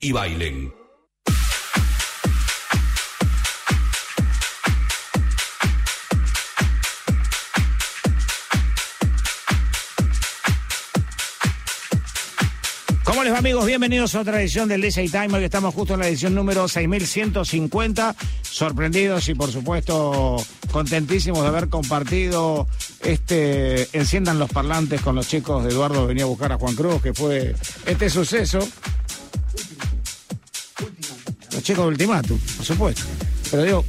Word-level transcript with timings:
y 0.00 0.12
bailen. 0.12 0.72
¿Cómo 13.04 13.24
les 13.24 13.32
va 13.32 13.38
amigos? 13.38 13.66
Bienvenidos 13.66 14.14
a 14.14 14.20
otra 14.20 14.40
edición 14.40 14.68
del 14.68 14.80
DJ 14.80 15.08
Time. 15.08 15.36
Hoy 15.36 15.44
estamos 15.44 15.74
justo 15.74 15.94
en 15.94 16.00
la 16.00 16.08
edición 16.08 16.34
número 16.34 16.68
6150. 16.68 18.14
Sorprendidos 18.42 19.28
y 19.28 19.34
por 19.34 19.50
supuesto 19.50 20.36
contentísimos 20.70 21.42
de 21.42 21.48
haber 21.48 21.68
compartido 21.68 22.66
este 23.00 23.88
Enciendan 23.92 24.38
los 24.38 24.50
parlantes 24.50 25.00
con 25.00 25.16
los 25.16 25.28
chicos 25.28 25.64
de 25.64 25.70
Eduardo 25.70 26.06
venía 26.06 26.24
a 26.24 26.28
buscar 26.28 26.52
a 26.52 26.56
Juan 26.58 26.74
Cruz, 26.74 27.02
que 27.02 27.12
fue 27.12 27.54
este 27.86 28.08
suceso 28.08 28.60
los 31.60 31.66
chicos 31.66 31.84
de 31.84 31.88
Ultimatum, 31.90 32.38
por 32.56 32.66
supuesto. 32.66 33.02
Pero 33.50 33.62
digo, 33.62 33.84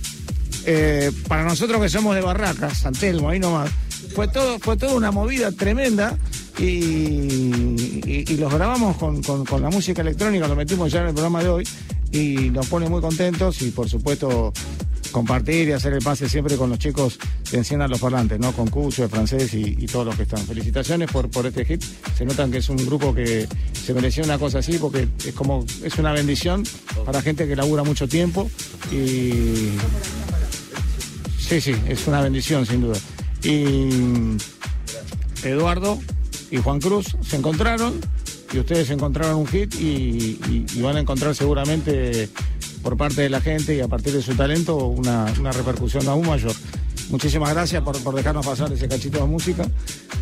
eh, 0.66 1.10
para 1.28 1.44
nosotros 1.44 1.82
que 1.82 1.88
somos 1.88 2.16
de 2.16 2.22
Barracas, 2.22 2.80
Santelmo, 2.80 3.30
ahí 3.30 3.40
nomás, 3.40 3.72
fue 4.14 4.28
todo, 4.28 4.60
fue 4.60 4.76
toda 4.76 4.94
una 4.94 5.12
movida 5.12 5.52
tremenda 5.54 6.18
y, 6.60 8.36
los 8.38 8.54
grabamos 8.54 8.98
con, 8.98 9.22
con, 9.22 9.62
la 9.62 9.70
música 9.70 10.02
electrónica, 10.02 10.48
lo 10.48 10.56
metimos 10.56 10.92
ya 10.92 11.02
en 11.02 11.08
el 11.08 11.14
programa 11.14 11.42
de 11.44 11.50
hoy 11.50 11.68
y 12.12 12.50
nos 12.50 12.68
pone 12.68 12.90
muy 12.90 13.00
contentos 13.00 13.62
y 13.62 13.72
por 13.72 13.88
supuesto 13.88 14.52
compartir 15.12 15.68
y 15.68 15.72
hacer 15.74 15.94
el 15.94 16.02
pase 16.02 16.28
siempre 16.28 16.56
con 16.56 16.70
los 16.70 16.80
chicos 16.80 17.20
de 17.52 17.58
Enciendan 17.58 17.90
los 17.90 18.00
Parlantes, 18.00 18.40
¿no? 18.40 18.52
Con 18.54 18.68
Cucho, 18.70 19.04
de 19.04 19.10
francés 19.10 19.54
y, 19.54 19.86
todos 19.88 20.06
los 20.06 20.16
que 20.16 20.24
están. 20.24 20.40
Felicitaciones 20.46 21.12
por, 21.12 21.46
este 21.46 21.66
hit. 21.66 21.84
Se 22.18 22.26
notan 22.26 22.52
que 22.52 22.60
es 22.60 22.70
un 22.70 22.78
grupo 22.78 23.14
que 23.14 23.48
se 23.74 23.94
mereció 23.94 24.24
una 24.24 24.40
cosa 24.40 24.60
así 24.60 24.78
porque 24.78 25.08
es 25.26 25.34
como, 25.34 25.66
es 25.84 25.98
una 25.98 26.12
bendición 26.14 26.64
para 27.06 27.22
gente 27.22 27.48
que 27.48 27.56
labura 27.56 27.84
mucho 27.84 28.08
tiempo 28.08 28.50
y. 28.92 29.70
Sí, 31.40 31.60
sí, 31.60 31.76
es 31.88 32.08
una 32.08 32.22
bendición 32.22 32.66
sin 32.66 32.82
duda. 32.82 32.98
Y 33.44 34.38
Eduardo 35.44 36.00
y 36.50 36.58
Juan 36.58 36.80
Cruz 36.80 37.18
se 37.22 37.36
encontraron 37.36 38.00
y 38.54 38.60
ustedes 38.60 38.90
encontraron 38.90 39.36
un 39.36 39.48
hit 39.48 39.74
y 39.80 40.82
van 40.82 40.98
a 40.98 41.00
encontrar 41.02 41.36
seguramente 41.36 42.30
por 42.82 42.98
parte 42.98 43.22
de 43.22 43.30
la 43.30 43.42
gente 43.42 43.76
y 43.76 43.82
a 43.82 43.88
partir 43.88 44.14
de 44.14 44.22
su 44.22 44.36
talento 44.36 44.76
una, 44.88 45.26
repercusión 45.52 46.08
aún 46.08 46.28
mayor. 46.28 46.54
Muchísimas 47.10 47.54
gracias 47.54 47.84
por, 47.84 48.16
dejarnos 48.16 48.46
pasar 48.46 48.72
ese 48.72 48.88
cachito 48.88 49.20
de 49.20 49.26
música. 49.26 49.66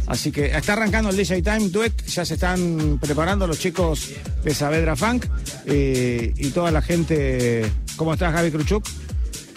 Así 0.08 0.31
que 0.31 0.47
está 0.47 0.74
arrancando 0.74 1.09
el 1.09 1.18
DJ 1.18 1.42
Time 1.44 1.70
Duet, 1.70 1.94
ya 2.08 2.25
se 2.25 2.34
están 2.34 2.97
preparando 3.00 3.46
los 3.46 3.59
chicos 3.59 4.09
de 4.44 4.53
Saavedra 4.56 4.96
Funk 4.96 5.25
eh, 5.66 6.34
y 6.36 6.50
toda 6.50 6.72
la 6.72 6.81
gente. 6.81 7.72
¿Cómo 7.96 8.14
estás, 8.14 8.34
Javi 8.34 8.50
Kruchuk? 8.50 8.84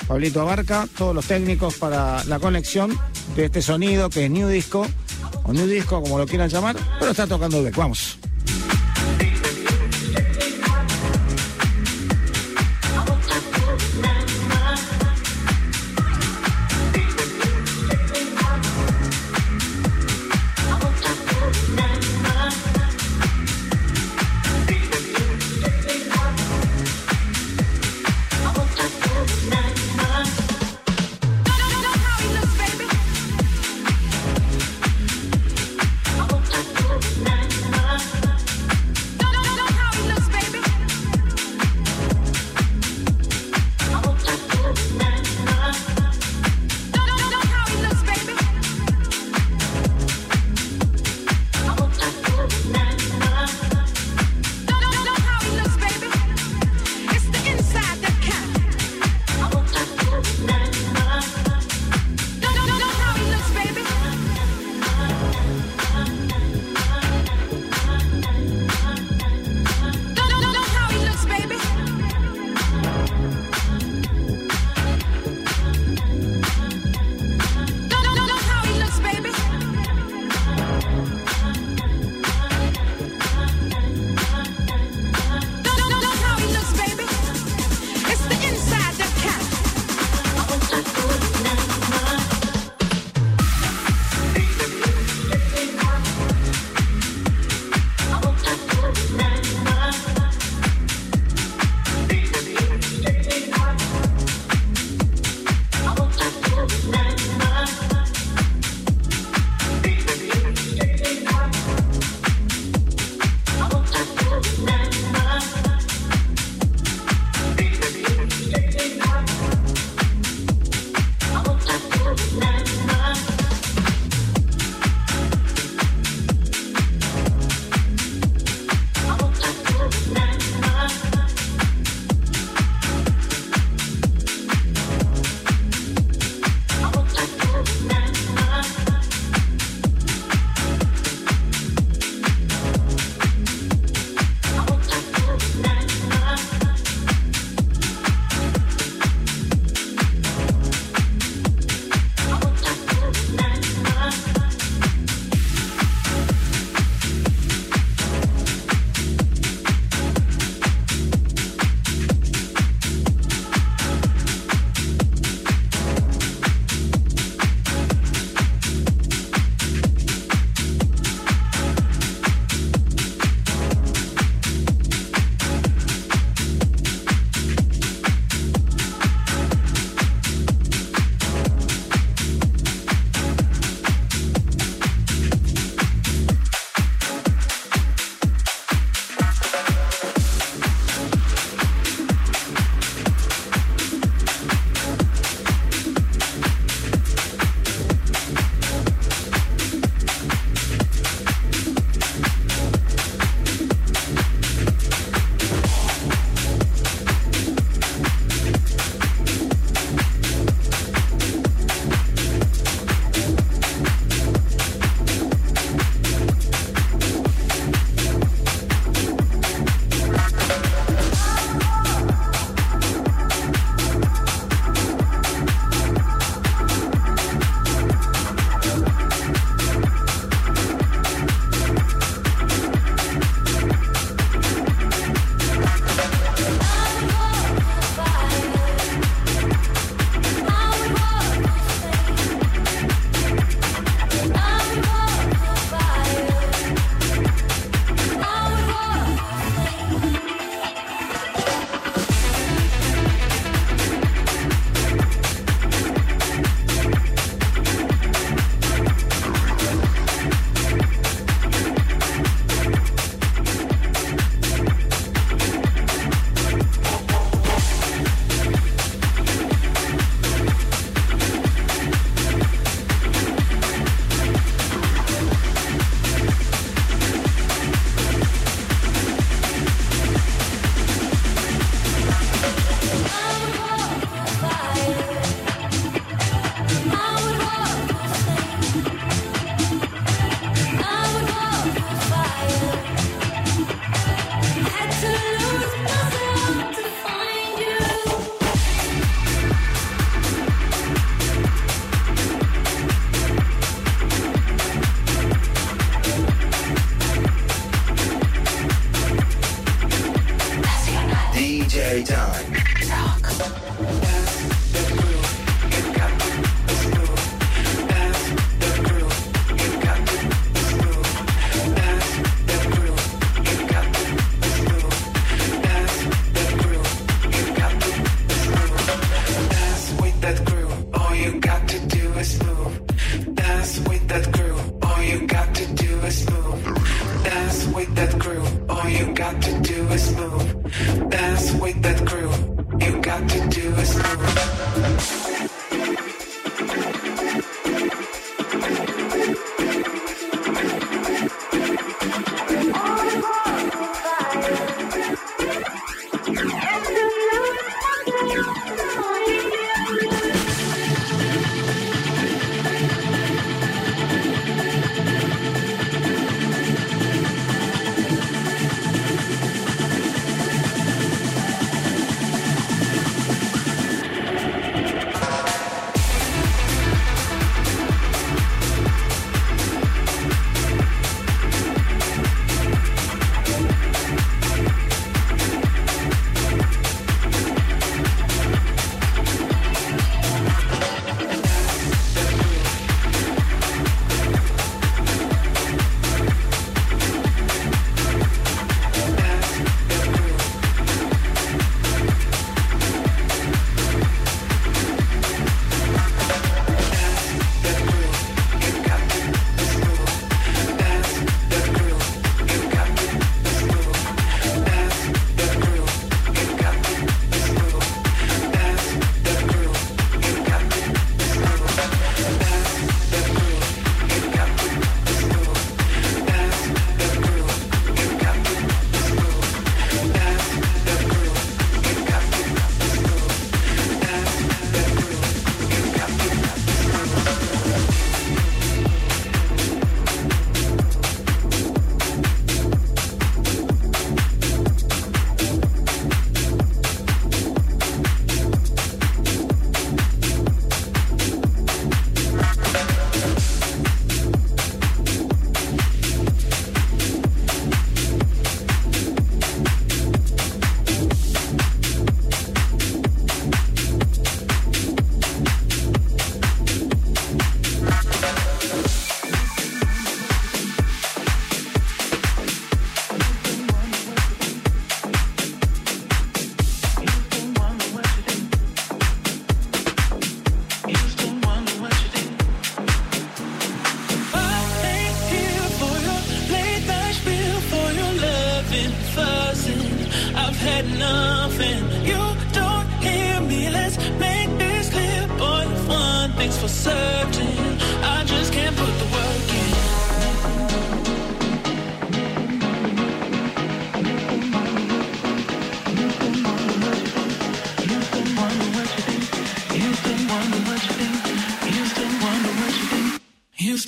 Pablito 0.07 0.43
Abarca, 0.43 0.89
todos 0.99 1.15
los 1.15 1.25
técnicos 1.27 1.77
para 1.77 2.23
la 2.25 2.39
conexión 2.39 2.99
de 3.37 3.47
este 3.47 3.63
sonido 3.63 4.11
que 4.11 4.27
es 4.27 4.31
New 4.31 4.49
Disco, 4.49 4.87
o 5.45 5.53
New 5.53 5.67
Disco 5.67 6.03
como 6.03 6.19
lo 6.19 6.27
quieran 6.27 6.51
llamar, 6.51 6.77
pero 6.99 7.13
está 7.13 7.27
tocando 7.27 7.67
el 7.67 7.73
Vamos. 7.73 8.19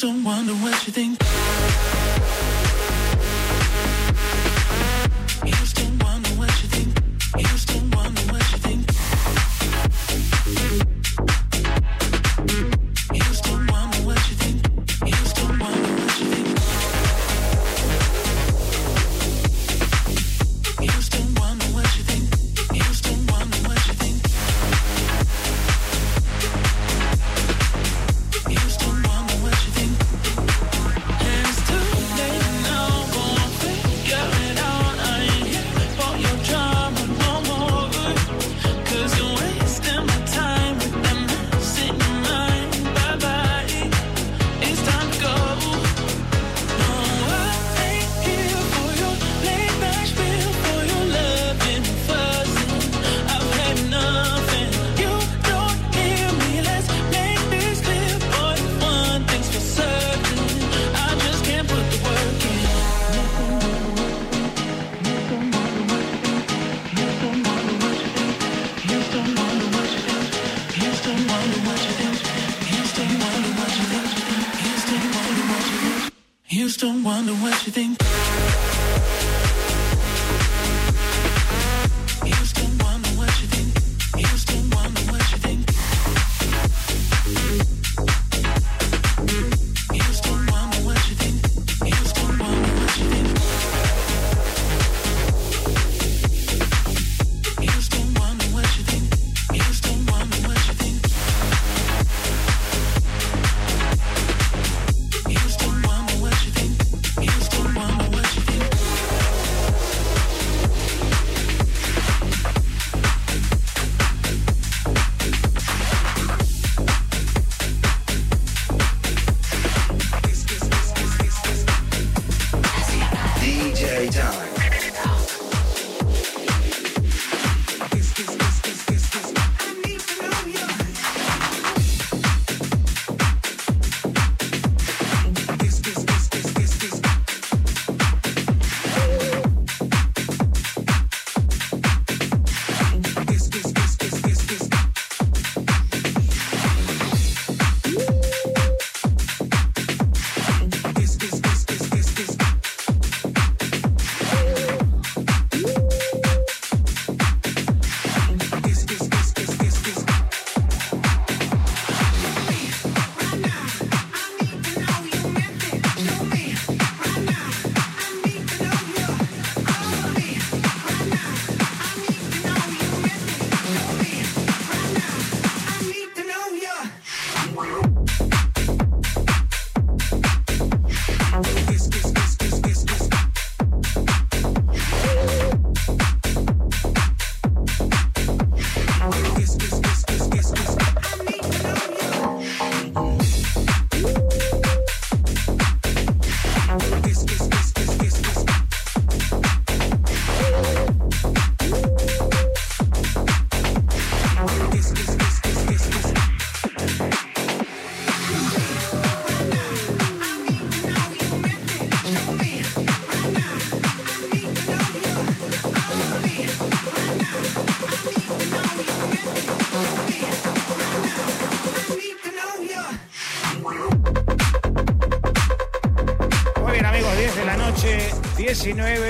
don't 0.05 0.23
wonder 0.23 0.53
what 0.53 0.87
you 0.87 0.93
think. 0.93 1.54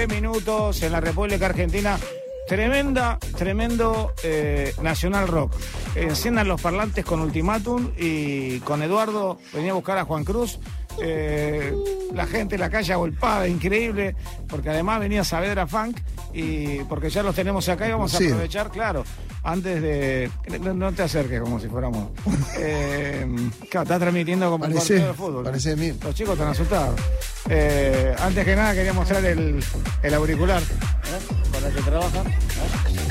minutos 0.06 0.82
en 0.82 0.92
la 0.92 1.00
República 1.00 1.46
Argentina. 1.46 1.98
Tremenda, 2.46 3.18
tremendo 3.38 4.12
eh, 4.22 4.74
Nacional 4.82 5.28
Rock. 5.28 5.54
Enciendan 5.94 6.46
los 6.46 6.60
parlantes 6.60 7.04
con 7.04 7.20
Ultimátum 7.20 7.92
y 7.96 8.60
con 8.60 8.82
Eduardo 8.82 9.38
venía 9.52 9.70
a 9.70 9.74
buscar 9.74 9.98
a 9.98 10.04
Juan 10.04 10.24
Cruz. 10.24 10.58
Eh, 11.02 11.74
la 12.12 12.26
gente, 12.26 12.58
la 12.58 12.70
calle 12.70 12.92
agolpada, 12.92 13.48
increíble, 13.48 14.14
porque 14.48 14.70
además 14.70 15.00
venía 15.00 15.24
Saavedra 15.24 15.66
Funk 15.66 15.98
y 16.32 16.78
porque 16.84 17.10
ya 17.10 17.22
los 17.22 17.34
tenemos 17.34 17.68
acá 17.68 17.88
y 17.88 17.92
vamos 17.92 18.14
a 18.14 18.18
aprovechar, 18.18 18.70
claro, 18.70 19.04
antes 19.44 19.80
de. 19.82 20.30
No 20.74 20.92
te 20.92 21.02
acerques 21.02 21.40
como 21.40 21.60
si 21.60 21.68
fuéramos. 21.68 22.08
Eh, 22.56 23.26
claro, 23.68 23.82
estás 23.82 24.00
transmitiendo 24.00 24.46
como 24.46 24.60
parece, 24.60 24.94
un 24.94 25.00
partido 25.00 25.08
de 25.08 25.14
fútbol. 25.14 25.44
Parece. 25.44 25.76
Los 25.76 26.14
chicos 26.14 26.32
están 26.32 26.48
asustados. 26.48 27.00
Eh, 27.48 28.14
antes 28.18 28.44
que 28.44 28.56
nada 28.56 28.74
quería 28.74 28.92
mostrar 28.92 29.24
el, 29.24 29.62
el 30.02 30.14
auricular 30.14 30.62
¿eh? 30.62 31.52
para 31.52 31.68
que 31.70 31.82
trabajan. 31.82 32.26
¿eh? 32.26 32.38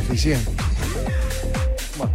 Eficiente. 0.02 0.52
Bueno. 1.98 2.14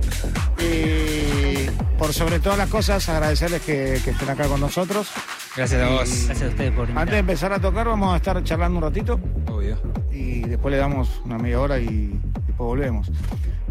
Y 0.59 1.71
por 1.97 2.13
sobre 2.13 2.41
todas 2.41 2.59
las 2.59 2.69
cosas, 2.69 3.09
agradecerles 3.09 3.63
que 3.63 3.95
estén 3.95 4.29
acá 4.29 4.49
con 4.49 4.61
nosotros. 4.61 5.09
Gracias 5.57 5.83
a 5.83 5.89
vos. 5.89 6.25
Gracias 6.27 6.43
a 6.43 6.49
ustedes 6.49 6.73
por 6.73 6.85
invitar. 6.85 7.03
Antes 7.03 7.13
de 7.13 7.19
empezar 7.19 7.53
a 7.53 7.61
tocar, 7.61 7.87
vamos 7.87 8.13
a 8.13 8.17
estar 8.17 8.43
charlando 8.45 8.79
un 8.79 8.85
ratito. 8.85 9.21
Obvio. 9.51 9.79
Y 10.13 10.41
después 10.41 10.73
le 10.73 10.79
damos 10.79 11.21
una 11.25 11.39
media 11.39 11.61
hora 11.61 11.79
y 11.79 12.21
después 12.47 12.57
volvemos. 12.59 13.11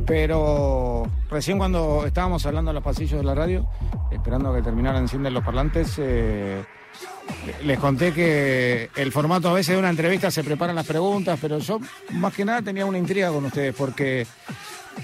Pero 0.05 1.07
recién 1.29 1.57
cuando 1.57 2.05
estábamos 2.05 2.45
hablando 2.45 2.71
en 2.71 2.75
los 2.75 2.83
pasillos 2.83 3.19
de 3.19 3.25
la 3.25 3.35
radio, 3.35 3.67
esperando 4.11 4.51
a 4.51 4.55
que 4.55 4.61
terminaran 4.61 5.03
encienden 5.03 5.33
los 5.33 5.43
parlantes, 5.43 5.95
eh, 5.97 6.63
les 7.63 7.79
conté 7.79 8.13
que 8.13 8.89
el 8.95 9.11
formato 9.11 9.49
a 9.49 9.53
veces 9.53 9.75
de 9.75 9.79
una 9.79 9.89
entrevista 9.89 10.31
se 10.31 10.43
preparan 10.43 10.75
las 10.75 10.85
preguntas, 10.85 11.37
pero 11.41 11.59
yo 11.59 11.79
más 12.13 12.33
que 12.33 12.45
nada 12.45 12.61
tenía 12.61 12.85
una 12.85 12.97
intriga 12.97 13.29
con 13.29 13.45
ustedes, 13.45 13.75
porque 13.75 14.25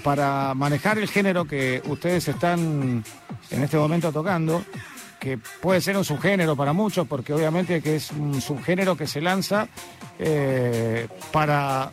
para 0.02 0.54
manejar 0.54 0.98
el 0.98 1.08
género 1.08 1.44
que 1.44 1.82
ustedes 1.86 2.26
están 2.28 3.04
en 3.50 3.62
este 3.62 3.76
momento 3.76 4.10
tocando, 4.12 4.64
que 5.24 5.38
puede 5.38 5.80
ser 5.80 5.96
un 5.96 6.04
subgénero 6.04 6.54
para 6.54 6.74
muchos, 6.74 7.08
porque 7.08 7.32
obviamente 7.32 7.80
que 7.80 7.96
es 7.96 8.10
un 8.10 8.42
subgénero 8.42 8.94
que 8.94 9.06
se 9.06 9.22
lanza 9.22 9.68
eh, 10.18 11.08
para 11.32 11.90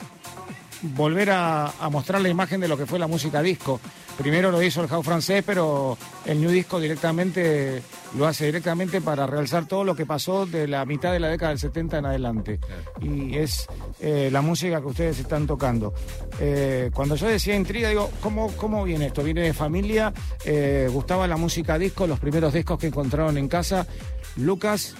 volver 0.81 1.31
a, 1.31 1.67
a 1.67 1.89
mostrar 1.89 2.21
la 2.21 2.29
imagen 2.29 2.61
de 2.61 2.67
lo 2.67 2.77
que 2.77 2.85
fue 2.85 2.99
la 2.99 3.07
música 3.07 3.41
disco. 3.41 3.79
Primero 4.17 4.51
lo 4.51 4.61
hizo 4.61 4.81
el 4.81 4.87
house 4.87 5.05
francés, 5.05 5.43
pero 5.45 5.97
el 6.25 6.41
New 6.41 6.51
Disco 6.51 6.79
directamente 6.79 7.81
lo 8.15 8.27
hace 8.27 8.45
directamente 8.45 9.01
para 9.01 9.25
realzar 9.25 9.67
todo 9.67 9.83
lo 9.83 9.95
que 9.95 10.05
pasó 10.05 10.45
de 10.45 10.67
la 10.67 10.85
mitad 10.85 11.11
de 11.11 11.19
la 11.19 11.29
década 11.29 11.49
del 11.49 11.59
70 11.59 11.97
en 11.97 12.05
adelante. 12.05 12.59
Y 13.01 13.37
es 13.37 13.67
eh, 13.99 14.29
la 14.31 14.41
música 14.41 14.79
que 14.81 14.87
ustedes 14.87 15.19
están 15.19 15.47
tocando. 15.47 15.93
Eh, 16.39 16.91
cuando 16.93 17.15
yo 17.15 17.27
decía 17.27 17.55
intriga, 17.55 17.89
digo, 17.89 18.11
¿cómo, 18.21 18.51
cómo 18.57 18.83
viene 18.83 19.07
esto? 19.07 19.23
¿Viene 19.23 19.41
de 19.41 19.53
familia? 19.53 20.13
Eh, 20.45 20.87
¿Gustaba 20.91 21.27
la 21.27 21.37
música 21.37 21.79
disco? 21.79 22.05
Los 22.05 22.19
primeros 22.19 22.53
discos 22.53 22.77
que 22.77 22.87
encontraron 22.87 23.37
en 23.37 23.47
casa. 23.47 23.87
Lucas, 24.35 24.95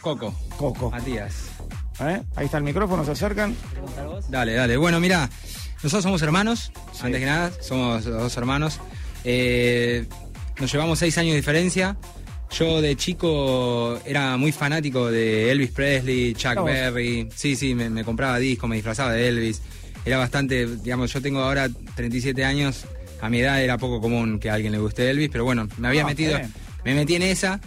Coco. 0.00 0.32
Coco. 0.56 0.90
Matías. 0.90 1.47
¿Eh? 2.00 2.22
Ahí 2.36 2.46
está 2.46 2.58
el 2.58 2.64
micrófono, 2.64 3.04
se 3.04 3.12
acercan. 3.12 3.54
Dale, 4.28 4.54
dale. 4.54 4.76
Bueno, 4.76 5.00
mira, 5.00 5.28
nosotros 5.82 6.02
somos 6.02 6.22
hermanos, 6.22 6.72
antes 7.02 7.20
que 7.20 7.26
nada, 7.26 7.50
somos 7.60 8.04
dos 8.04 8.36
hermanos. 8.36 8.80
Eh, 9.24 10.06
nos 10.60 10.72
llevamos 10.72 10.98
seis 10.98 11.16
años 11.18 11.32
de 11.32 11.36
diferencia. 11.36 11.96
Yo 12.50 12.80
de 12.80 12.96
chico 12.96 14.00
era 14.06 14.36
muy 14.38 14.52
fanático 14.52 15.10
de 15.10 15.50
Elvis 15.52 15.70
Presley, 15.70 16.34
Chuck. 16.34 16.64
Berry. 16.64 17.28
Sí, 17.34 17.56
sí, 17.56 17.74
me, 17.74 17.90
me 17.90 18.04
compraba 18.04 18.38
discos, 18.38 18.68
me 18.70 18.76
disfrazaba 18.76 19.12
de 19.12 19.28
Elvis. 19.28 19.60
Era 20.04 20.16
bastante, 20.16 20.66
digamos, 20.66 21.12
yo 21.12 21.20
tengo 21.20 21.40
ahora 21.40 21.68
37 21.94 22.44
años. 22.44 22.84
A 23.20 23.28
mi 23.28 23.40
edad 23.40 23.60
era 23.62 23.76
poco 23.76 24.00
común 24.00 24.38
que 24.38 24.48
a 24.48 24.54
alguien 24.54 24.72
le 24.72 24.78
guste 24.78 25.10
Elvis, 25.10 25.28
pero 25.30 25.44
bueno, 25.44 25.68
me 25.76 25.88
había 25.88 26.02
Ah, 26.04 26.06
metido, 26.06 26.38
me 26.84 26.94
metí 26.94 27.16
en 27.16 27.22
esa. 27.22 27.60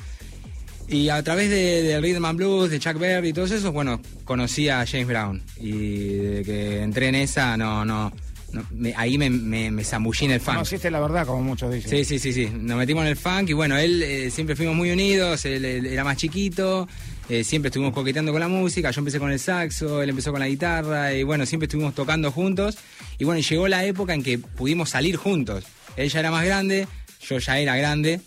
Y 0.91 1.07
a 1.09 1.23
través 1.23 1.49
de, 1.49 1.83
de 1.83 2.01
Rhythm 2.01 2.25
and 2.25 2.37
Blues, 2.37 2.69
de 2.69 2.77
Chuck 2.79 2.97
Berry 2.99 3.29
y 3.29 3.33
todos 3.33 3.49
esos, 3.51 3.71
bueno, 3.71 4.01
conocí 4.25 4.67
a 4.67 4.85
James 4.85 5.07
Brown. 5.07 5.41
Y 5.57 5.71
desde 5.71 6.43
que 6.43 6.81
entré 6.81 7.07
en 7.07 7.15
esa, 7.15 7.55
no, 7.55 7.85
no, 7.85 8.11
no, 8.51 8.65
me- 8.71 8.93
ahí 8.97 9.17
me, 9.17 9.29
me, 9.29 9.71
me 9.71 9.83
zambullí 9.85 10.25
en 10.25 10.31
el 10.31 10.41
funk. 10.41 10.55
Conociste 10.57 10.91
la 10.91 10.99
verdad, 10.99 11.25
como 11.25 11.41
muchos 11.43 11.73
dicen. 11.73 11.89
Sí, 11.89 12.03
sí, 12.03 12.19
sí, 12.19 12.33
sí. 12.33 12.51
Nos 12.53 12.77
metimos 12.77 13.03
en 13.03 13.07
el 13.07 13.15
funk 13.15 13.49
y 13.49 13.53
bueno, 13.53 13.77
él 13.77 14.03
eh, 14.03 14.29
siempre 14.31 14.57
fuimos 14.57 14.75
muy 14.75 14.91
unidos, 14.91 15.45
él, 15.45 15.63
él 15.63 15.85
era 15.85 16.03
más 16.03 16.17
chiquito, 16.17 16.89
eh, 17.29 17.45
siempre 17.45 17.69
estuvimos 17.69 17.93
coqueteando 17.93 18.33
con 18.33 18.41
la 18.41 18.49
música, 18.49 18.91
yo 18.91 18.99
empecé 18.99 19.17
con 19.17 19.31
el 19.31 19.39
saxo, 19.39 20.01
él 20.01 20.09
empezó 20.09 20.31
con 20.31 20.41
la 20.41 20.49
guitarra 20.49 21.13
y 21.13 21.23
bueno, 21.23 21.45
siempre 21.45 21.67
estuvimos 21.67 21.95
tocando 21.95 22.33
juntos 22.33 22.77
y 23.17 23.23
bueno, 23.23 23.39
llegó 23.39 23.69
la 23.69 23.85
época 23.85 24.13
en 24.13 24.23
que 24.23 24.39
pudimos 24.39 24.89
salir 24.89 25.15
juntos. 25.15 25.63
Él 25.95 26.09
ya 26.09 26.19
era 26.19 26.31
más 26.31 26.43
grande, 26.43 26.85
yo 27.25 27.37
ya 27.37 27.59
era 27.59 27.77
grande. 27.77 28.19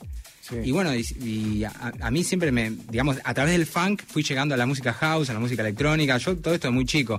Sí. 0.47 0.57
Y 0.63 0.73
bueno, 0.73 0.95
y, 0.95 1.07
y 1.25 1.65
a, 1.65 1.73
a 2.03 2.11
mí 2.11 2.23
siempre 2.23 2.53
me, 2.53 2.71
digamos, 2.91 3.17
a 3.25 3.33
través 3.33 3.53
del 3.55 3.65
funk 3.67 4.03
fui 4.07 4.23
llegando 4.23 4.55
a 4.55 4.59
la 4.59 4.67
música 4.67 4.93
house, 4.93 5.31
a 5.31 5.33
la 5.33 5.41
música 5.41 5.63
electrónica, 5.63 6.19
yo 6.19 6.37
todo 6.37 6.53
esto 6.55 6.69
de 6.69 6.73
muy 6.73 6.85
chico. 6.85 7.19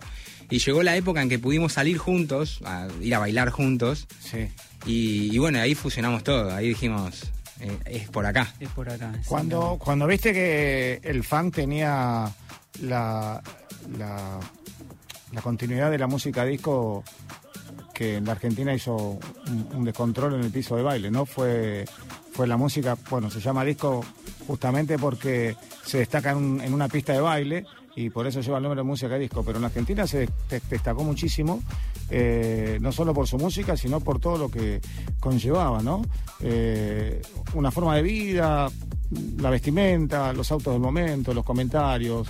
Y 0.51 0.59
llegó 0.59 0.83
la 0.83 0.95
época 0.95 1.23
en 1.23 1.29
que 1.29 1.39
pudimos 1.39 1.73
salir 1.73 1.97
juntos, 1.97 2.59
a 2.63 2.87
ir 3.01 3.15
a 3.15 3.19
bailar 3.19 3.49
juntos, 3.49 4.05
Sí. 4.19 4.47
y, 4.85 5.33
y 5.35 5.37
bueno, 5.39 5.59
ahí 5.59 5.73
fusionamos 5.73 6.23
todo, 6.23 6.53
ahí 6.53 6.67
dijimos, 6.69 7.23
eh, 7.61 7.75
es 7.85 8.09
por 8.09 8.27
acá. 8.27 8.53
Es 8.59 8.69
por 8.69 8.87
acá. 8.87 9.11
Cuando, 9.25 9.77
cuando 9.79 10.05
viste 10.05 10.31
que 10.33 10.99
el 11.01 11.23
funk 11.23 11.55
tenía 11.55 12.31
la, 12.83 13.41
la, 13.97 14.39
la 15.31 15.41
continuidad 15.41 15.89
de 15.89 15.97
la 15.97 16.05
música 16.05 16.45
disco 16.45 17.03
que 17.95 18.17
en 18.17 18.25
la 18.25 18.33
Argentina 18.33 18.73
hizo 18.73 19.17
un, 19.73 19.85
descontrol 19.85 20.35
en 20.35 20.41
el 20.41 20.51
piso 20.51 20.75
de 20.75 20.83
baile, 20.83 21.09
¿no? 21.09 21.25
Fue, 21.25 21.85
fue 22.33 22.45
la 22.45 22.57
música, 22.57 22.97
bueno, 23.09 23.29
se 23.31 23.39
llama 23.39 23.63
disco 23.63 24.03
justamente 24.45 24.99
porque 24.99 25.55
se 25.83 25.99
destaca 25.99 26.31
en, 26.31 26.59
en 26.61 26.73
una 26.73 26.89
pista 26.89 27.13
de 27.13 27.21
baile 27.21 27.65
y 27.95 28.09
por 28.09 28.27
eso 28.27 28.41
lleva 28.41 28.57
el 28.57 28.63
nombre 28.63 28.81
de 28.81 28.83
música 28.83 29.17
disco, 29.17 29.43
pero 29.45 29.57
en 29.57 29.63
Argentina 29.63 30.05
se 30.05 30.19
des- 30.49 30.69
destacó 30.69 31.05
muchísimo, 31.05 31.63
eh, 32.09 32.77
no 32.81 32.91
solo 32.91 33.13
por 33.13 33.25
su 33.27 33.37
música, 33.37 33.77
sino 33.77 34.01
por 34.01 34.19
todo 34.19 34.37
lo 34.37 34.49
que 34.51 34.81
conllevaba, 35.21 35.81
¿no? 35.81 36.01
Eh, 36.41 37.21
una 37.53 37.71
forma 37.71 37.95
de 37.95 38.01
vida, 38.01 38.69
la 39.39 39.49
vestimenta, 39.49 40.33
los 40.33 40.51
autos 40.51 40.73
del 40.73 40.81
momento, 40.81 41.33
los 41.33 41.45
comentarios, 41.45 42.27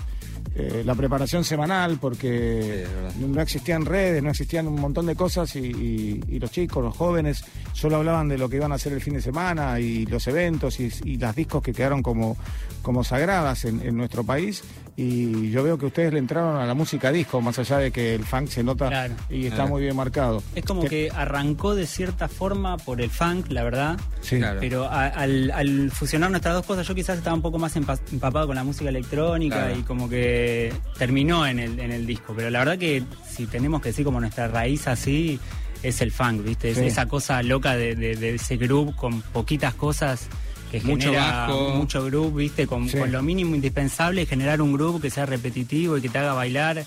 eh, 0.55 0.83
la 0.85 0.95
preparación 0.95 1.43
semanal, 1.43 1.97
porque 1.99 2.85
Sí, 3.13 3.25
no 3.27 3.41
existían 3.41 3.85
redes, 3.85 4.23
no 4.23 4.29
existían 4.29 4.67
un 4.67 4.79
montón 4.79 5.05
de 5.05 5.15
cosas 5.15 5.55
y, 5.55 5.59
y- 5.59 6.23
y 6.29 6.39
los 6.39 6.49
chicos, 6.51 6.83
los 6.83 6.95
jóvenes, 6.95 7.43
solo 7.73 7.97
hablaban 7.97 8.29
de 8.29 8.37
lo 8.37 8.47
que 8.49 8.55
iban 8.55 8.71
a 8.71 8.75
hacer 8.75 8.93
el 8.93 9.01
fin 9.01 9.13
de 9.15 9.21
semana 9.21 9.79
y 9.79 10.05
los 10.05 10.25
eventos 10.27 10.79
y, 10.79 10.89
y 11.03 11.17
las 11.17 11.35
discos 11.35 11.61
que 11.61 11.73
quedaron 11.73 12.01
como, 12.01 12.37
como 12.81 13.03
sagradas 13.03 13.65
en, 13.65 13.81
en 13.81 13.97
nuestro 13.97 14.23
país. 14.23 14.63
Y 14.97 15.51
yo 15.51 15.61
veo 15.61 15.77
que 15.77 15.87
ustedes 15.87 16.13
le 16.13 16.19
entraron 16.19 16.55
a 16.55 16.65
la 16.65 16.73
música 16.73 17.11
disco, 17.11 17.41
más 17.41 17.59
allá 17.59 17.79
de 17.79 17.91
que 17.91 18.15
el 18.15 18.23
funk 18.23 18.47
se 18.47 18.63
nota 18.63 18.87
Claro. 18.87 19.13
y 19.29 19.43
está 19.43 19.55
Claro. 19.57 19.69
muy 19.71 19.81
bien 19.81 19.93
marcado. 19.95 20.41
Es 20.55 20.63
como 20.63 20.83
Te- 20.83 20.87
que 20.89 21.11
arrancó 21.13 21.75
de 21.75 21.85
cierta 21.85 22.29
forma 22.29 22.77
por 22.77 23.01
el 23.01 23.09
funk, 23.09 23.47
la 23.49 23.63
verdad. 23.63 23.99
Sí. 24.21 24.37
Claro. 24.37 24.59
Pero 24.61 24.85
a- 24.85 25.07
al, 25.07 25.51
al 25.51 25.91
fusionar 25.91 26.31
nuestras 26.31 26.55
dos 26.55 26.65
cosas, 26.65 26.87
yo 26.87 26.95
quizás 26.95 27.17
estaba 27.17 27.35
un 27.35 27.41
poco 27.41 27.59
más 27.59 27.75
empa- 27.75 27.99
empapado 28.09 28.47
con 28.47 28.55
la 28.55 28.63
música 28.63 28.89
electrónica 28.89 29.65
Claro. 29.65 29.79
y 29.79 29.83
como 29.83 30.07
que 30.07 30.71
terminó 30.97 31.45
en 31.45 31.59
el, 31.59 31.77
en 31.77 31.91
el 31.91 32.05
disco. 32.05 32.33
Pero 32.33 32.49
la 32.49 32.59
verdad 32.59 32.77
que 32.77 33.03
si 33.29 33.47
tenemos 33.47 33.81
que 33.81 33.89
decir 33.89 34.05
como 34.05 34.21
nuestra 34.21 34.47
raíz 34.47 34.87
así, 34.87 35.39
es 35.83 35.99
el 35.99 36.11
funk, 36.11 36.41
¿viste? 36.43 36.71
Es 36.71 36.77
esa 36.77 37.05
cosa 37.07 37.43
loca 37.43 37.75
de, 37.75 37.95
de- 37.95 38.15
de 38.15 38.35
ese 38.35 38.55
groove 38.55 38.95
con 38.95 39.21
poquitas 39.21 39.73
cosas 39.75 40.29
que 40.71 40.81
Mucho 40.81 41.07
genera 41.11 41.47
bajo. 41.47 41.69
mucho 41.75 42.03
groove, 42.05 42.35
¿viste? 42.43 42.67
Con, 42.67 42.87
Sí. 42.89 42.97
con 42.97 43.11
lo 43.11 43.21
mínimo 43.21 43.55
indispensable, 43.55 44.25
generar 44.25 44.61
un 44.61 44.73
groove 44.73 45.01
que 45.01 45.09
sea 45.09 45.25
repetitivo 45.25 45.97
y 45.97 46.01
que 46.01 46.09
te 46.09 46.17
haga 46.17 46.33
bailar. 46.33 46.83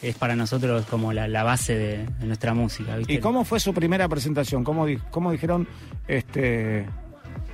Es 0.00 0.14
para 0.14 0.36
nosotros 0.36 0.86
como 0.86 1.12
la, 1.12 1.26
la 1.26 1.42
base 1.42 1.74
de, 1.74 2.06
de 2.06 2.26
nuestra 2.26 2.54
música, 2.54 2.96
¿viste? 2.96 3.14
¿Y 3.14 3.18
cómo 3.18 3.44
fue 3.44 3.58
su 3.58 3.74
primera 3.74 4.08
presentación? 4.08 4.62
¿Cómo, 4.62 4.86
di- 4.86 4.98
cómo 5.10 5.32
dijeron, 5.32 5.66
este, 6.06 6.86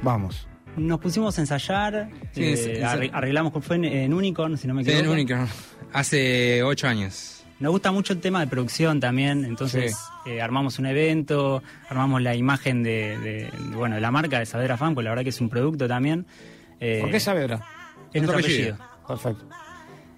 vamos? 0.03 0.47
Nos 0.77 1.01
pusimos 1.01 1.39
a 1.39 1.41
ensayar, 1.41 2.11
Sí, 2.33 2.43
eh, 2.45 2.83
arreglamos, 2.85 3.53
fue 3.65 3.77
en, 3.77 3.85
en 3.85 4.13
Unicorn, 4.13 4.59
si 4.59 4.67
no 4.69 4.75
me 4.75 4.85
Sí, 4.85 4.91
equivoco. 4.91 5.15
el 5.15 5.21
único. 5.21 5.35
Hace 5.93 6.63
ocho 6.65 6.87
años. 6.89 7.34
Nos 7.61 7.71
gusta 7.71 7.93
mucho 7.93 8.13
el 8.13 8.21
tema 8.21 8.41
de 8.41 8.47
producción 8.49 9.01
también, 9.01 9.45
entonces 9.45 9.97
eh, 10.27 10.43
armamos 10.43 10.79
un 10.79 10.87
evento, 10.87 11.63
armamos 11.89 12.21
la 12.21 12.35
imagen 12.35 12.83
de, 12.83 13.17
de- 13.19 13.51
de, 13.51 13.77
bueno, 13.77 13.95
de 13.95 14.01
la 14.01 14.11
marca 14.11 14.39
de 14.39 14.47
Saavedra 14.47 14.77
Fan, 14.77 14.95
pues 14.95 15.05
la 15.05 15.11
verdad 15.11 15.23
que 15.23 15.31
es 15.31 15.41
un 15.41 15.49
producto 15.49 15.87
también. 15.89 16.27
Eh, 16.81 16.99
¿Por 17.01 17.11
qué 17.11 17.21
Saavedra? 17.21 17.63
Es 18.13 18.23
nuestro 18.23 18.39
apellido. 18.41 18.75
apellido. 18.75 19.07
Perfecto. 19.07 19.45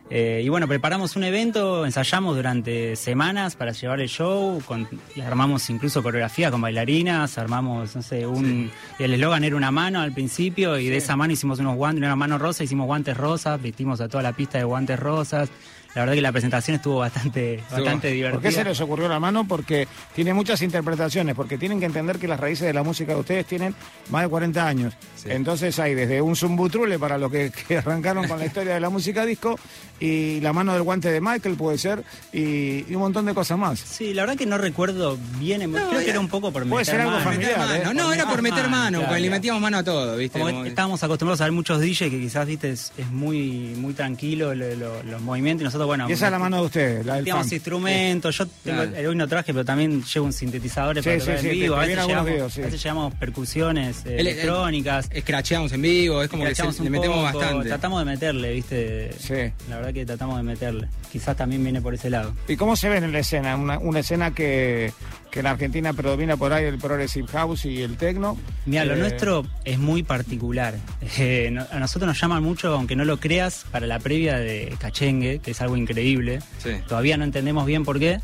Eh, 0.08 0.40
y 0.44 0.48
bueno, 0.48 0.68
preparamos 0.68 1.16
un 1.16 1.24
evento, 1.24 1.84
ensayamos 1.84 2.36
durante 2.36 2.94
semanas 2.94 3.56
para 3.56 3.72
llevar 3.72 4.00
el 4.00 4.08
show, 4.08 4.62
con, 4.64 4.88
y 5.16 5.20
armamos 5.20 5.68
incluso 5.68 6.00
coreografía 6.00 6.48
con 6.52 6.60
bailarinas, 6.60 7.36
armamos, 7.38 7.96
no 7.96 8.02
sé, 8.02 8.24
un... 8.24 8.70
el 9.00 9.14
eslogan 9.14 9.42
era 9.42 9.56
una 9.56 9.72
mano 9.72 10.00
al 10.00 10.12
principio, 10.12 10.78
y 10.78 10.88
de 10.88 10.98
esa 10.98 11.16
mano 11.16 11.32
hicimos 11.32 11.58
unos 11.58 11.74
guantes, 11.74 12.04
una 12.04 12.14
mano 12.14 12.38
rosa, 12.38 12.62
hicimos 12.62 12.86
guantes 12.86 13.16
rosas, 13.16 13.60
vestimos 13.60 14.00
a 14.00 14.08
toda 14.08 14.22
la 14.22 14.32
pista 14.32 14.58
de 14.58 14.64
guantes 14.64 14.98
rosas. 14.98 15.50
La 15.96 16.02
verdad 16.02 16.14
que 16.14 16.20
la 16.20 16.30
presentación 16.30 16.76
estuvo 16.76 16.98
bastante, 16.98 17.60
bastante 17.70 18.08
divertida. 18.12 18.40
¿Por 18.40 18.42
qué 18.42 18.52
se 18.52 18.62
les 18.62 18.78
ocurrió 18.82 19.08
la 19.08 19.18
mano? 19.18 19.48
Porque 19.48 19.88
tiene 20.14 20.34
muchas 20.34 20.60
interpretaciones, 20.60 21.34
porque 21.34 21.56
tienen 21.58 21.80
que 21.80 21.86
entender 21.86 22.18
que 22.18 22.28
las 22.28 22.38
raíces 22.38 22.66
de 22.66 22.74
la 22.74 22.82
música 22.82 23.14
de 23.14 23.20
ustedes 23.20 23.46
tienen 23.46 23.74
más 24.10 24.22
de 24.22 24.28
40 24.28 24.66
años. 24.68 24.94
Sí. 25.16 25.28
Entonces 25.30 25.78
hay 25.78 25.94
desde 25.94 26.20
un 26.20 26.36
zumbutrule 26.36 26.98
para 26.98 27.16
los 27.16 27.32
que, 27.32 27.50
que 27.68 27.78
arrancaron 27.78 28.28
con 28.28 28.38
la 28.38 28.44
historia 28.46 28.74
de 28.74 28.80
la 28.80 28.90
música 28.90 29.24
disco, 29.24 29.58
y 29.98 30.38
la 30.42 30.52
mano 30.52 30.74
del 30.74 30.82
guante 30.82 31.10
de 31.10 31.20
Michael 31.22 31.54
puede 31.56 31.78
ser, 31.78 32.04
y, 32.30 32.84
y 32.86 32.94
un 32.94 33.00
montón 33.00 33.24
de 33.24 33.32
cosas 33.32 33.56
más. 33.58 33.80
Sí, 33.80 34.12
la 34.12 34.22
verdad 34.24 34.36
que 34.36 34.44
no 34.44 34.58
recuerdo 34.58 35.16
bien, 35.38 35.72
creo 35.72 35.88
que 36.04 36.10
era 36.10 36.20
un 36.20 36.28
poco 36.28 36.52
por 36.52 36.68
puede 36.68 36.82
meter 36.82 36.86
ser 36.94 37.00
algo 37.00 37.12
mano. 37.12 37.24
familiar, 37.24 37.58
Meter 37.58 37.76
¿eh? 37.80 37.84
mano. 37.86 38.02
No, 38.02 38.12
era 38.12 38.28
por 38.28 38.42
meter 38.42 38.68
mano, 38.68 38.98
claro. 38.98 39.06
porque 39.08 39.22
le 39.22 39.30
metíamos 39.30 39.62
mano 39.62 39.78
a 39.78 39.82
todo, 39.82 40.16
¿viste? 40.18 40.38
Como 40.38 40.50
Como- 40.50 40.62
que 40.64 40.68
estábamos 40.68 41.02
acostumbrados 41.02 41.40
a 41.40 41.44
ver 41.44 41.52
muchos 41.52 41.80
DJ 41.80 42.10
que 42.10 42.20
quizás 42.20 42.46
viste 42.46 42.70
es, 42.70 42.92
es 42.98 43.10
muy 43.10 43.72
muy 43.78 43.94
tranquilo 43.94 44.54
lo- 44.54 44.74
lo- 44.74 45.02
los 45.02 45.22
movimientos 45.22 45.62
y 45.62 45.64
nosotros 45.64 45.85
bueno. 45.86 46.08
Y 46.08 46.12
esa 46.12 46.26
es 46.26 46.32
la 46.32 46.38
mano 46.38 46.58
de 46.58 46.62
ustedes, 46.66 47.06
la 47.06 47.14
del 47.14 47.24
Teníamos 47.24 47.46
funk. 47.46 47.52
instrumentos, 47.54 48.36
yo 48.38 48.46
tengo, 48.46 48.82
Claro. 48.82 48.96
el 48.96 49.06
hoy 49.06 49.16
no 49.16 49.28
traje, 49.28 49.52
pero 49.52 49.64
también 49.64 50.02
llevo 50.04 50.26
un 50.26 50.32
sintetizador 50.32 50.96
Sí, 50.96 51.02
para 51.02 51.14
sí, 51.14 51.20
tocar 51.26 51.38
sí, 51.40 51.46
en 51.48 51.52
vivo. 51.52 51.74
te 51.74 51.80
a, 51.80 51.86
veces 51.86 52.06
llevamos, 52.06 52.26
videos, 52.26 52.52
sí. 52.52 52.60
a 52.60 52.64
veces 52.64 52.82
llevamos 52.82 53.14
percusiones 53.14 53.98
eh, 54.06 54.14
El- 54.14 54.14
el- 54.20 54.26
electrónicas. 54.28 55.08
Escracheamos 55.12 55.72
en 55.72 55.82
vivo, 55.82 56.22
es 56.22 56.28
como 56.28 56.42
que 56.42 56.48
se- 56.48 56.52
Escrachamos 56.52 56.80
le 56.80 56.86
un 56.86 56.92
metemos 56.92 57.16
poco, 57.32 57.38
bastante. 57.38 57.68
Tratamos 57.68 57.98
de 58.00 58.04
meterle, 58.04 58.52
¿viste? 58.52 59.10
Sí. 59.18 59.34
La 59.68 59.76
verdad 59.76 59.92
que 59.94 60.06
tratamos 60.06 60.36
de 60.36 60.42
meterle. 60.42 60.88
Quizás 61.12 61.36
también 61.36 61.62
viene 61.62 61.80
por 61.80 61.94
ese 61.94 62.10
lado. 62.10 62.34
¿Y 62.48 62.56
cómo 62.56 62.76
se 62.76 62.88
ven 62.88 63.04
en 63.04 63.12
la 63.12 63.20
escena? 63.20 63.56
Una, 63.56 63.78
una 63.78 64.00
escena 64.00 64.32
que, 64.32 64.92
que 65.36 65.40
en 65.40 65.46
Argentina 65.48 65.92
predomina 65.92 66.38
por 66.38 66.54
ahí 66.54 66.64
el 66.64 66.78
progressive 66.78 67.28
house 67.28 67.66
y 67.66 67.82
el 67.82 67.98
techno. 67.98 68.38
Mira, 68.64 68.86
lo 68.86 68.94
Eh, 68.94 68.96
nuestro 68.96 69.44
es 69.66 69.78
muy 69.78 70.02
particular. 70.02 70.76
Eh, 71.18 71.50
no- 71.52 71.66
a 71.70 71.78
nosotros 71.78 72.08
nos 72.08 72.18
llaman 72.18 72.42
mucho, 72.42 72.72
aunque 72.72 72.96
no 72.96 73.04
lo 73.04 73.20
creas, 73.20 73.66
para 73.70 73.86
la 73.86 73.98
previa 73.98 74.38
de 74.38 74.74
Cachengue, 74.80 75.40
que 75.40 75.50
es 75.50 75.60
algo 75.60 75.76
increíble. 75.76 76.38
Sí. 76.56 76.70
Todavía 76.88 77.18
no 77.18 77.24
entendemos 77.24 77.66
bien 77.66 77.84
por 77.84 77.98
qué, 77.98 78.18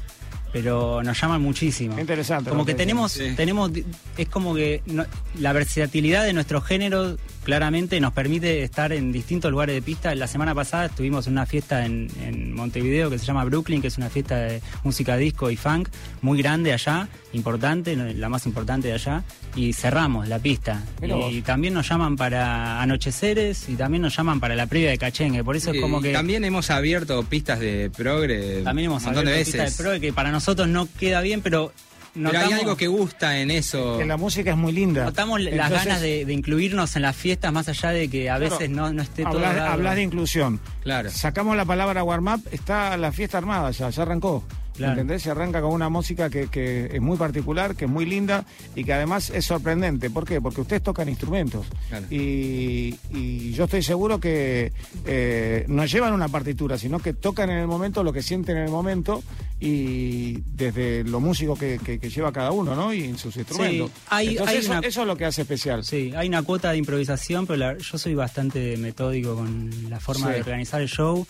pero 0.55 1.03
nos 1.03 1.21
llaman 1.21 1.43
muchísimo. 1.43 1.99
Interesante 2.01 2.49
Como 2.49 2.65
que 2.65 2.73
que 2.73 2.79
tenemos. 2.79 3.13
Sí. 3.13 3.35
tenemos, 3.37 3.71
es 4.17 4.29
como 4.31 4.55
que 4.55 4.81
no- 4.87 5.05
la 5.39 5.53
versatilidad 5.53 6.25
de 6.25 6.33
nuestro 6.33 6.63
género 6.63 7.19
claramente 7.43 8.01
nos 8.01 8.13
permite 8.13 8.63
estar 8.63 8.93
en 8.93 9.13
distintos 9.13 9.51
lugares 9.51 9.75
de 9.75 9.83
pista. 9.83 10.15
La 10.15 10.27
semana 10.27 10.55
pasada 10.55 10.87
estuvimos 10.87 11.27
en 11.27 11.35
una 11.35 11.47
fiesta 11.47 11.85
en, 11.85 12.09
en 12.23 12.55
Montevideo 12.55 13.11
que 13.11 13.19
se 13.19 13.27
llama 13.27 13.45
Brooklyn, 13.45 13.81
que 13.81 13.89
es 13.89 13.99
una 13.99 14.11
fiesta 14.11 14.37
de 14.37 14.63
música 14.85 15.17
disco 15.17 15.51
y 15.51 15.57
funk 15.57 15.89
muy 16.21 16.41
grande 16.41 16.73
allá, 16.73 17.09
importante, 17.33 17.97
la 17.97 18.29
más 18.29 18.47
importante 18.47 18.89
de 18.89 18.95
allá, 18.95 19.25
y 19.57 19.73
cerramos 19.73 20.29
la 20.29 20.39
pista. 20.39 20.83
Y 21.03 21.09
vos. 21.09 21.33
también 21.45 21.75
nos 21.75 21.89
llaman 21.89 22.17
para 22.17 22.81
anocheceres 22.81 23.69
y 23.69 23.75
también 23.75 24.03
nos 24.03 24.17
llaman 24.17 24.41
para 24.41 24.55
la 24.55 24.67
previa 24.67 24.91
de 24.91 24.99
Cachengue. 24.99 25.45
Por 25.45 25.57
eso 25.57 25.73
es 25.73 25.81
como 25.81 26.01
que 26.01 26.13
También 26.13 26.45
hemos 26.45 26.71
abierto 26.71 27.23
pistas 27.25 27.61
de 27.61 27.91
progre 27.91 28.63
también 28.63 28.87
hemos 28.87 29.03
de 29.03 29.11
abierto 29.11 29.39
pista 29.39 29.59
veces. 29.63 29.77
de 29.77 29.83
pro 29.83 30.01
que 30.01 30.13
para 30.13 30.31
nosotros 30.31 30.69
no 30.69 30.89
queda 30.99 31.21
bien, 31.21 31.41
pero 31.43 31.73
Pero 32.15 32.29
hay 32.29 32.35
notamos- 32.35 32.59
algo 32.61 32.77
que 32.77 32.87
gusta 32.89 33.39
en 33.39 33.51
eso. 33.51 33.97
Que 33.99 34.05
la 34.05 34.17
música 34.17 34.51
es 34.51 34.57
muy 34.57 34.73
linda. 34.73 35.05
Notamos 35.05 35.41
las 35.41 35.71
ganas 35.71 36.01
de, 36.01 36.25
de 36.27 36.33
incluirnos 36.33 36.95
en 36.97 37.03
las 37.03 37.17
fiestas, 37.17 37.53
más 37.53 37.69
allá 37.69 37.91
de 37.91 38.09
que 38.11 38.29
a 38.29 38.37
Claro, 38.37 38.51
veces 38.59 38.71
no, 38.71 38.93
no 38.93 39.03
esté 39.03 39.25
todo. 39.25 39.45
Hablas 39.47 39.95
de 39.97 40.03
inclusión. 40.03 40.61
Claro. 40.83 41.11
Sacamos 41.11 41.57
la 41.57 41.65
palabra 41.65 42.03
warm 42.05 42.29
up, 42.29 42.43
está 42.53 42.97
la 42.99 43.13
fiesta 43.13 43.39
armada 43.39 43.71
ya, 43.71 43.89
ya 43.91 44.03
arrancó. 44.03 44.45
Claro. 44.77 44.93
¿Entendés? 44.93 45.23
Se 45.23 45.31
arranca 45.31 45.61
con 45.61 45.73
una 45.73 45.89
música 45.89 46.31
que, 46.31 46.49
que 46.49 46.91
es 46.93 47.01
muy 47.01 47.17
particular, 47.19 47.77
que 47.77 47.85
es 47.85 47.91
muy 47.91 48.07
linda 48.07 48.45
y 48.75 48.85
que 48.85 48.93
además 48.93 49.31
es 49.31 49.45
sorprendente. 49.45 50.09
¿Por 50.11 50.25
qué? 50.27 50.41
Porque 50.41 50.63
ustedes 50.63 50.83
tocan 50.83 51.09
instrumentos. 51.09 51.67
Claro. 51.89 52.07
Y, 52.11 52.99
y 53.11 53.53
yo 53.53 53.65
estoy 53.65 53.83
seguro 53.83 54.19
que 54.19 54.73
eh, 55.05 55.65
no 55.69 55.85
llevan 55.85 56.13
una 56.15 56.29
partitura, 56.29 56.79
sino 56.79 56.99
que 57.01 57.13
tocan 57.13 57.51
en 57.51 57.59
el 57.59 57.67
momento 57.67 58.03
lo 58.03 58.13
que 58.13 58.23
sienten 58.23 58.57
en 58.57 58.65
el 58.65 58.71
momento 58.71 59.23
y 59.61 60.41
desde 60.55 61.05
lo 61.05 61.21
músico 61.21 61.55
que, 61.57 61.79
que- 61.85 61.99
que 62.01 62.11
lleva 62.11 62.33
cada 62.33 62.51
uno, 62.51 62.75
¿no? 62.75 62.93
Y 62.93 63.05
en 63.05 63.19
sus 63.19 63.37
instrumentos. 63.37 63.91
hay- 64.09 64.29
Entonces 64.31 64.55
hay 64.57 64.61
eso, 64.63 64.73
una- 64.73 64.81
eso 64.81 65.01
es 65.03 65.07
lo 65.07 65.17
que 65.17 65.25
hace 65.25 65.43
especial. 65.43 65.85
Sí, 65.85 66.13
hay 66.17 66.29
una 66.29 66.43
cuota 66.43 66.73
de 66.73 66.79
improvisación, 66.79 67.47
pero 67.47 67.57
la- 67.59 67.79
yo 67.79 67.99
soy 67.99 68.15
bastante 68.15 68.77
metódico 68.77 69.37
con 69.37 69.71
la 69.91 70.01
forma 70.01 70.29
Sí. 70.29 70.33
de 70.35 70.41
organizar 70.41 70.81
el 70.81 70.89
show. 70.89 71.27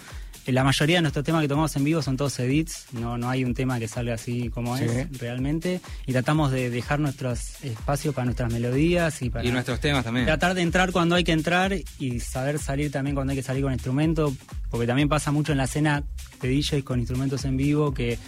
Eh, 0.47 0.51
La 0.53 0.65
mayoría 0.65 0.97
de 0.97 1.03
nuestros 1.03 1.25
temas 1.25 1.41
que 1.43 1.47
tomamos 1.49 1.77
en 1.77 1.85
vivo 1.85 2.03
son 2.03 2.17
todos 2.17 2.37
edits, 2.41 2.87
no, 2.93 3.17
no 3.17 3.31
hay 3.33 3.45
un 3.45 3.55
tema 3.55 3.79
que 3.79 3.89
salga 3.89 4.15
así 4.15 4.49
como 4.51 4.77
Sí. 4.79 4.85
es 4.85 5.19
realmente. 5.19 5.81
Y 6.07 6.13
tratamos 6.13 6.51
de 6.53 6.71
dejar 6.71 7.01
nuestros 7.01 7.63
espacios 7.65 8.15
para 8.15 8.25
nuestras 8.27 8.53
melodías 8.53 9.21
y 9.23 9.31
para 9.31 9.45
Y 9.45 9.51
nuestros 9.53 9.81
temas 9.81 10.05
también. 10.05 10.27
tratar 10.27 10.55
de 10.55 10.63
entrar 10.63 10.93
cuando 10.93 11.15
hay 11.17 11.25
que 11.25 11.33
entrar 11.33 11.75
y 11.99 12.21
saber 12.21 12.59
salir 12.59 12.91
también 12.93 13.15
cuando 13.15 13.33
hay 13.33 13.37
que 13.37 13.43
salir 13.43 13.63
con 13.63 13.73
instrumento, 13.73 14.33
porque 14.71 14.87
también 14.87 15.09
pasa 15.09 15.33
mucho 15.33 15.53
en 15.53 15.59
la 15.59 15.65
escena 15.65 16.03
de 16.41 16.49
DJs 16.49 16.85
con 16.85 16.99
instrumentos 17.01 17.45
en 17.45 17.57
vivo 17.57 17.93
que 17.93 18.19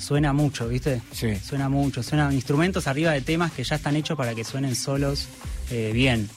suena 0.00 0.32
mucho, 0.32 0.68
¿viste? 0.68 1.00
Sí. 1.12 1.34
Suena 1.36 1.68
mucho, 1.68 2.02
suenan 2.02 2.32
instrumentos 2.32 2.86
arriba 2.88 3.12
de 3.12 3.20
temas 3.20 3.52
que 3.52 3.64
ya 3.64 3.76
están 3.76 3.96
hechos 3.96 4.16
para 4.18 4.34
que 4.34 4.44
suenen 4.44 4.74
solos 4.74 5.28
eh, 5.70 5.92
bien. 5.94 6.28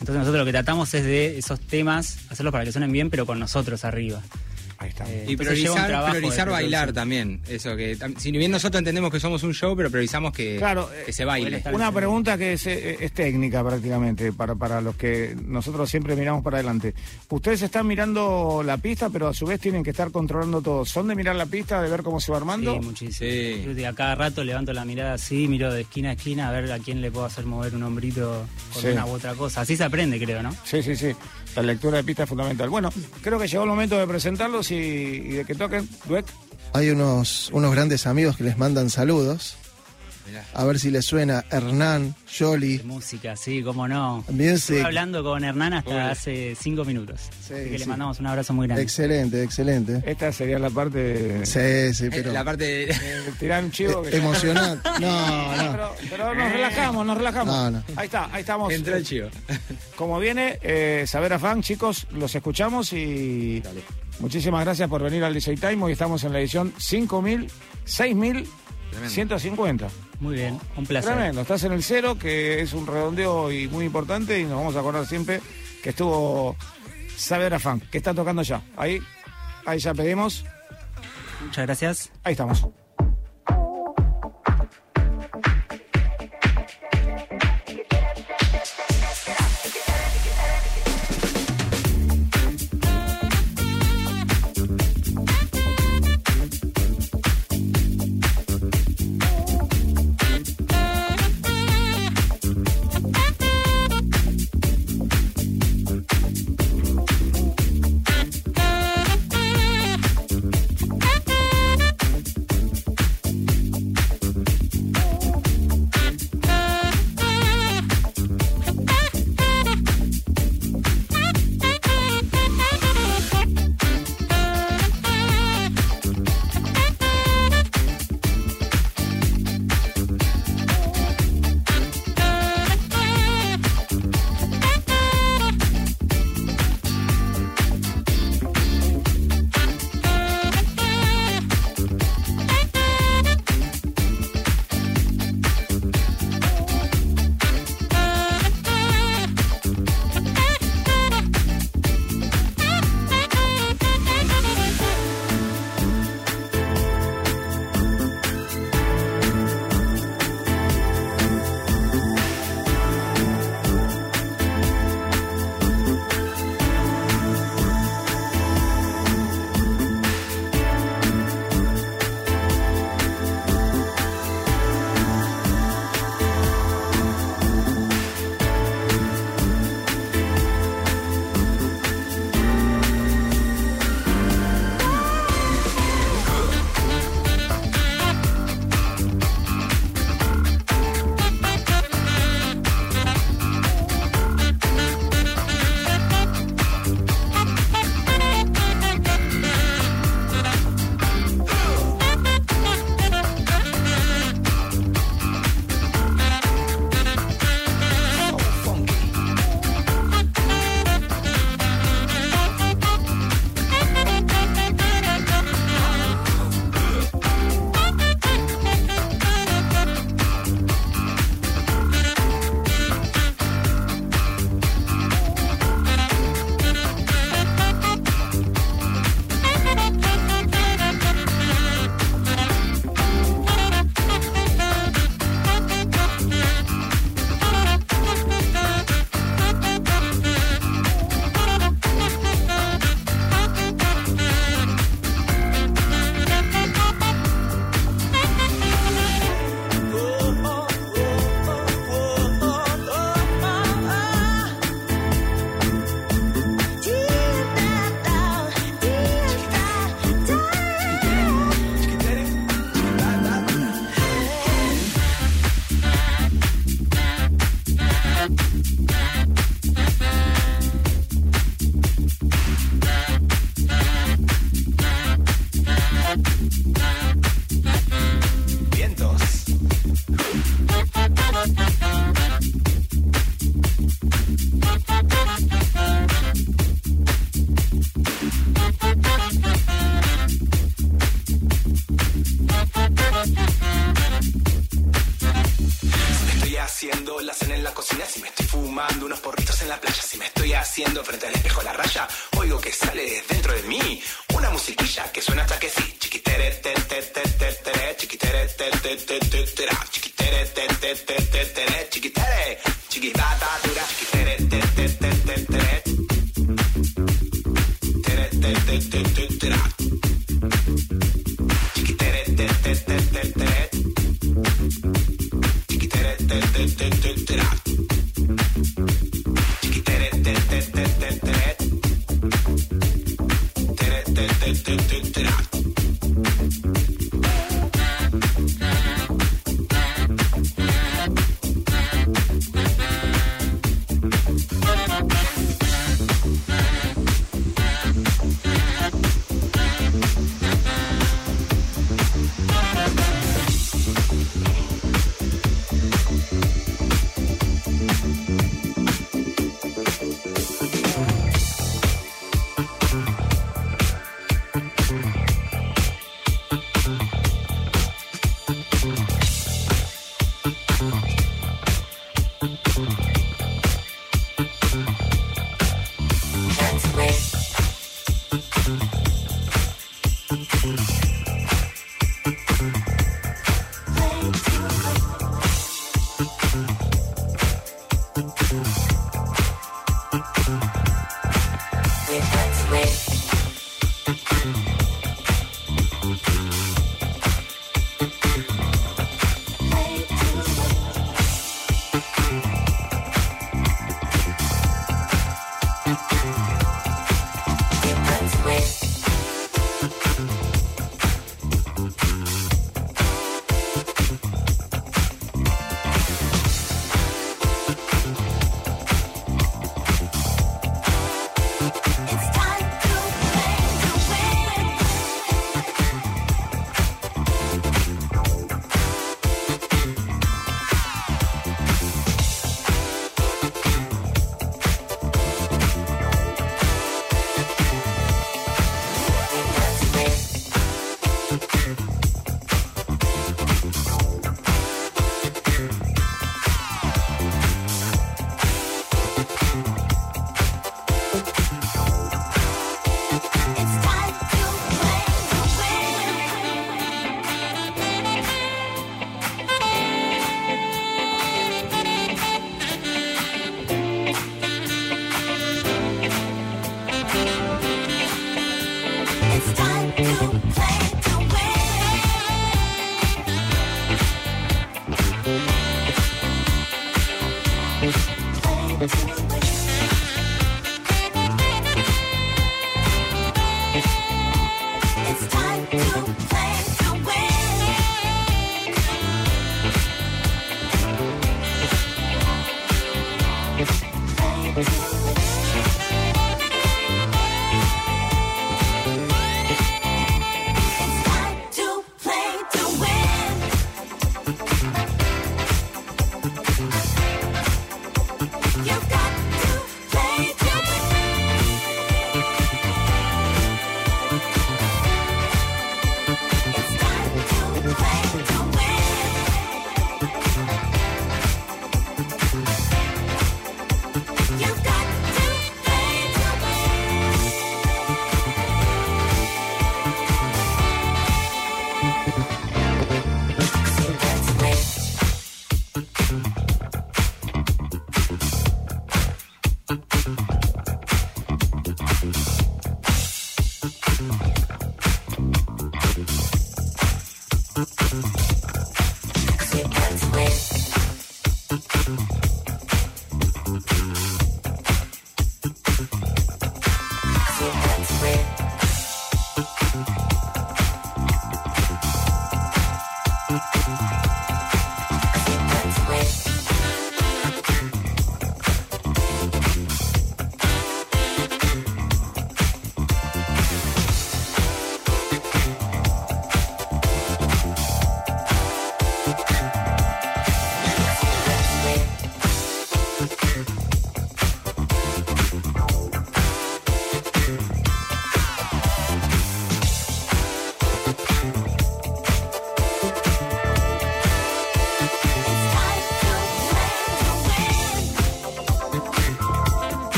Entonces 0.00 0.16
nosotros 0.20 0.38
lo 0.38 0.44
que 0.44 0.52
tratamos 0.52 0.94
es 0.94 1.02
de 1.04 1.38
esos 1.38 1.58
temas 1.60 2.18
hacerlos 2.30 2.52
para 2.52 2.64
que 2.64 2.70
suenen 2.70 2.92
bien, 2.92 3.10
pero 3.10 3.26
con 3.26 3.40
nosotros 3.40 3.84
arriba. 3.84 4.22
Ahí 4.80 4.90
está. 4.90 5.04
Eh, 5.10 5.24
Y 5.26 5.36
priorizar, 5.36 5.88
trabajo 5.88 6.12
priorizar 6.16 6.48
bailar 6.50 6.92
también. 6.92 7.40
Eso 7.48 7.74
que 7.74 7.96
si 8.18 8.30
bien 8.30 8.52
nosotros 8.52 8.78
entendemos 8.78 9.10
que 9.10 9.18
somos 9.18 9.42
un 9.42 9.52
show, 9.52 9.76
pero 9.76 9.90
priorizamos 9.90 10.32
que, 10.32 10.56
Claro, 10.56 10.88
que 11.04 11.10
eh, 11.10 11.12
se 11.12 11.24
baile. 11.24 11.62
Una 11.72 11.90
pregunta 11.90 12.38
que 12.38 12.52
es, 12.52 12.64
eh, 12.68 12.96
es 13.00 13.10
técnica 13.12 13.64
prácticamente 13.64 14.32
para, 14.32 14.54
para 14.54 14.80
los 14.80 14.94
que 14.94 15.36
nosotros 15.46 15.90
siempre 15.90 16.14
miramos 16.14 16.44
para 16.44 16.58
adelante. 16.58 16.94
Ustedes 17.28 17.62
están 17.62 17.88
mirando 17.88 18.62
la 18.64 18.76
pista, 18.78 19.10
pero 19.10 19.26
a 19.26 19.34
su 19.34 19.46
vez 19.46 19.58
tienen 19.58 19.82
que 19.82 19.90
estar 19.90 20.12
controlando 20.12 20.62
todo. 20.62 20.84
¿Son 20.84 21.08
de 21.08 21.16
mirar 21.16 21.34
la 21.34 21.46
pista, 21.46 21.82
de 21.82 21.90
ver 21.90 22.04
cómo 22.04 22.20
se 22.20 22.30
va 22.30 22.38
armando? 22.38 22.74
Sí, 22.74 22.80
muchísimo. 22.80 23.30
Sí. 23.30 23.74
Yo 23.76 23.88
a 23.88 23.92
cada 23.94 24.14
rato 24.14 24.44
levanto 24.44 24.72
la 24.72 24.84
mirada 24.84 25.14
así, 25.14 25.48
miro 25.48 25.72
de 25.72 25.80
esquina 25.80 26.10
a 26.10 26.12
esquina 26.12 26.48
a 26.48 26.52
ver 26.52 26.70
a 26.70 26.78
quién 26.78 27.00
le 27.00 27.10
puedo 27.10 27.26
hacer 27.26 27.46
mover 27.46 27.74
un 27.74 27.82
hombrito 27.82 28.46
con 28.72 28.82
Sí. 28.82 28.88
una 28.88 29.06
u 29.06 29.10
otra 29.10 29.34
cosa. 29.34 29.62
Así 29.62 29.76
se 29.76 29.82
aprende, 29.82 30.18
creo, 30.24 30.40
¿no? 30.40 30.54
Sí, 30.64 30.82
sí, 30.84 30.94
sí. 30.94 31.08
La 31.58 31.64
lectura 31.64 31.96
de 31.96 32.04
pista 32.04 32.22
es 32.22 32.28
fundamental. 32.28 32.70
Bueno, 32.70 32.88
creo 33.20 33.36
que 33.36 33.48
llegó 33.48 33.64
el 33.64 33.68
momento 33.70 33.98
de 33.98 34.06
presentarlos 34.06 34.70
y, 34.70 35.20
de 35.30 35.44
que 35.44 35.56
toquen. 35.56 35.88
Dueck. 36.04 36.24
Hay 36.72 36.90
unos, 36.90 37.50
unos 37.52 37.72
grandes 37.72 38.06
amigos 38.06 38.36
que 38.36 38.44
les 38.44 38.56
mandan 38.58 38.90
saludos. 38.90 39.56
Mirá. 40.28 40.44
A 40.54 40.64
ver 40.64 40.78
si 40.78 40.90
les 40.90 41.04
suena 41.06 41.44
Hernán, 41.50 42.14
Yoli, 42.36 42.78
De 42.78 42.84
música, 42.84 43.34
sí, 43.36 43.62
cómo 43.62 43.88
no. 43.88 44.24
Estuve 44.38 44.82
hablando 44.82 45.22
con 45.24 45.42
Hernán 45.44 45.72
hasta 45.74 45.90
Uy. 45.90 45.96
hace 45.96 46.54
cinco 46.60 46.84
minutos. 46.84 47.20
Sí, 47.46 47.54
Así 47.54 47.70
que 47.70 47.78
le 47.78 47.86
mandamos 47.86 48.20
un 48.20 48.26
abrazo 48.26 48.52
muy 48.52 48.66
grande. 48.66 48.82
Excelente, 48.82 49.42
excelente. 49.42 50.02
Esta 50.04 50.30
sería 50.32 50.58
la 50.58 50.70
parte 50.70 50.98
de, 50.98 51.46
Sí, 51.46 51.94
sí, 51.94 52.06
Eh, 52.06 52.10
pero 52.10 52.32
La 52.32 52.44
parte 52.44 52.64
de- 52.64 52.94
tirar 53.40 53.64
un 53.64 53.70
chivo. 53.70 54.02
que- 54.02 54.16
emocionante. 54.16 54.88
No, 55.00 55.56
no. 55.56 55.72
Pero, 55.72 55.94
pero 56.10 56.34
nos 56.34 56.52
relajamos, 56.52 57.06
nos 57.06 57.16
relajamos. 57.18 57.54
No, 57.54 57.70
no. 57.70 57.82
Ahí 57.96 58.06
está, 58.06 58.28
ahí 58.32 58.40
estamos. 58.40 58.72
entró 58.72 58.96
el 58.96 59.04
chivo. 59.04 59.28
Como 59.96 60.18
viene, 60.18 60.58
eh, 60.62 61.04
Saber 61.06 61.32
Afán, 61.32 61.62
chicos, 61.62 62.06
los 62.12 62.34
escuchamos 62.34 62.92
y 62.92 63.62
muchísimas 64.20 64.64
gracias 64.64 64.88
por 64.88 65.02
venir 65.02 65.22
al 65.24 65.32
DJ 65.34 65.56
Time. 65.56 65.82
Hoy 65.84 65.92
estamos 65.92 66.22
en 66.24 66.32
la 66.32 66.40
edición 66.40 66.72
5000, 66.78 67.48
6150. 68.92 69.88
Muy 70.20 70.34
bien, 70.34 70.58
un 70.76 70.86
placer. 70.86 71.14
Tremendo, 71.14 71.40
estás 71.42 71.62
en 71.64 71.72
el 71.72 71.82
cero, 71.82 72.18
que 72.18 72.60
es 72.60 72.72
un 72.72 72.86
redondeo 72.86 73.52
y 73.52 73.68
muy 73.68 73.84
importante 73.84 74.38
y 74.38 74.44
nos 74.44 74.54
vamos 74.54 74.76
a 74.76 74.80
acordar 74.80 75.06
siempre 75.06 75.40
que 75.82 75.90
estuvo 75.90 76.56
Saber 77.16 77.54
Afán, 77.54 77.80
que 77.90 77.98
está 77.98 78.14
tocando 78.14 78.42
ya. 78.42 78.62
Ahí, 78.76 79.00
ahí 79.66 79.78
ya 79.78 79.94
pedimos, 79.94 80.44
Muchas 81.44 81.66
gracias. 81.66 82.10
ahí 82.24 82.32
estamos. 82.32 82.66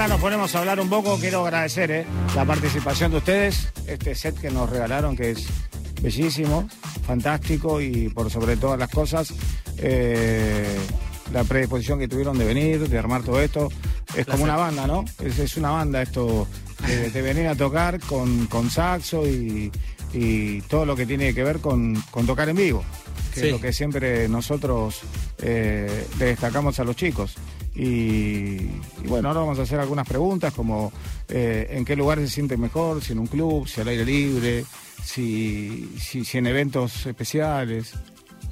Ahora 0.00 0.14
nos 0.14 0.20
ponemos 0.22 0.54
a 0.54 0.58
hablar 0.60 0.80
un 0.80 0.88
poco. 0.88 1.18
Quiero 1.18 1.42
agradecer 1.44 1.90
eh, 1.90 2.06
la 2.34 2.44
participación 2.46 3.10
de 3.10 3.18
ustedes, 3.18 3.68
este 3.86 4.14
set 4.14 4.38
que 4.40 4.50
nos 4.50 4.70
regalaron, 4.70 5.14
que 5.14 5.32
es 5.32 5.46
bellísimo, 6.00 6.66
fantástico 7.06 7.80
y 7.82 8.08
por 8.08 8.30
sobre 8.30 8.56
todas 8.56 8.78
las 8.78 8.88
cosas, 8.88 9.34
eh, 9.76 10.78
la 11.34 11.44
predisposición 11.44 11.98
que 11.98 12.08
tuvieron 12.08 12.38
de 12.38 12.46
venir, 12.46 12.88
de 12.88 12.98
armar 12.98 13.22
todo 13.22 13.40
esto. 13.42 13.68
Es 14.16 14.24
como 14.26 14.44
una 14.44 14.56
banda, 14.56 14.86
¿no? 14.86 15.04
Es, 15.22 15.38
es 15.38 15.56
una 15.58 15.70
banda 15.70 16.00
esto 16.00 16.48
de, 16.86 17.10
de 17.10 17.22
venir 17.22 17.46
a 17.48 17.54
tocar 17.54 18.00
con, 18.00 18.46
con 18.46 18.70
saxo 18.70 19.26
y, 19.28 19.70
y 20.14 20.62
todo 20.62 20.86
lo 20.86 20.96
que 20.96 21.04
tiene 21.04 21.34
que 21.34 21.44
ver 21.44 21.58
con, 21.60 21.94
con 22.10 22.26
tocar 22.26 22.48
en 22.48 22.56
vivo, 22.56 22.82
que 23.34 23.40
Sí. 23.40 23.46
es 23.46 23.52
lo 23.52 23.60
que 23.60 23.72
siempre 23.74 24.28
nosotros 24.30 25.00
eh, 25.42 26.06
le 26.18 26.24
destacamos 26.24 26.80
a 26.80 26.84
los 26.84 26.96
chicos. 26.96 27.36
Y, 27.84 28.68
y 29.02 29.06
bueno, 29.08 29.28
ahora 29.28 29.40
vamos 29.40 29.58
a 29.58 29.62
hacer 29.62 29.80
algunas 29.80 30.06
preguntas 30.06 30.52
como 30.52 30.92
eh, 31.28 31.66
en 31.70 31.84
qué 31.86 31.96
lugar 31.96 32.18
se 32.18 32.28
siente 32.28 32.56
mejor, 32.58 33.02
si 33.02 33.12
en 33.12 33.20
un 33.20 33.26
club, 33.26 33.66
si 33.66 33.80
al 33.80 33.88
aire 33.88 34.04
libre, 34.04 34.64
si, 35.02 35.88
si, 35.98 36.24
si 36.24 36.38
en 36.38 36.46
eventos 36.46 37.06
especiales. 37.06 37.94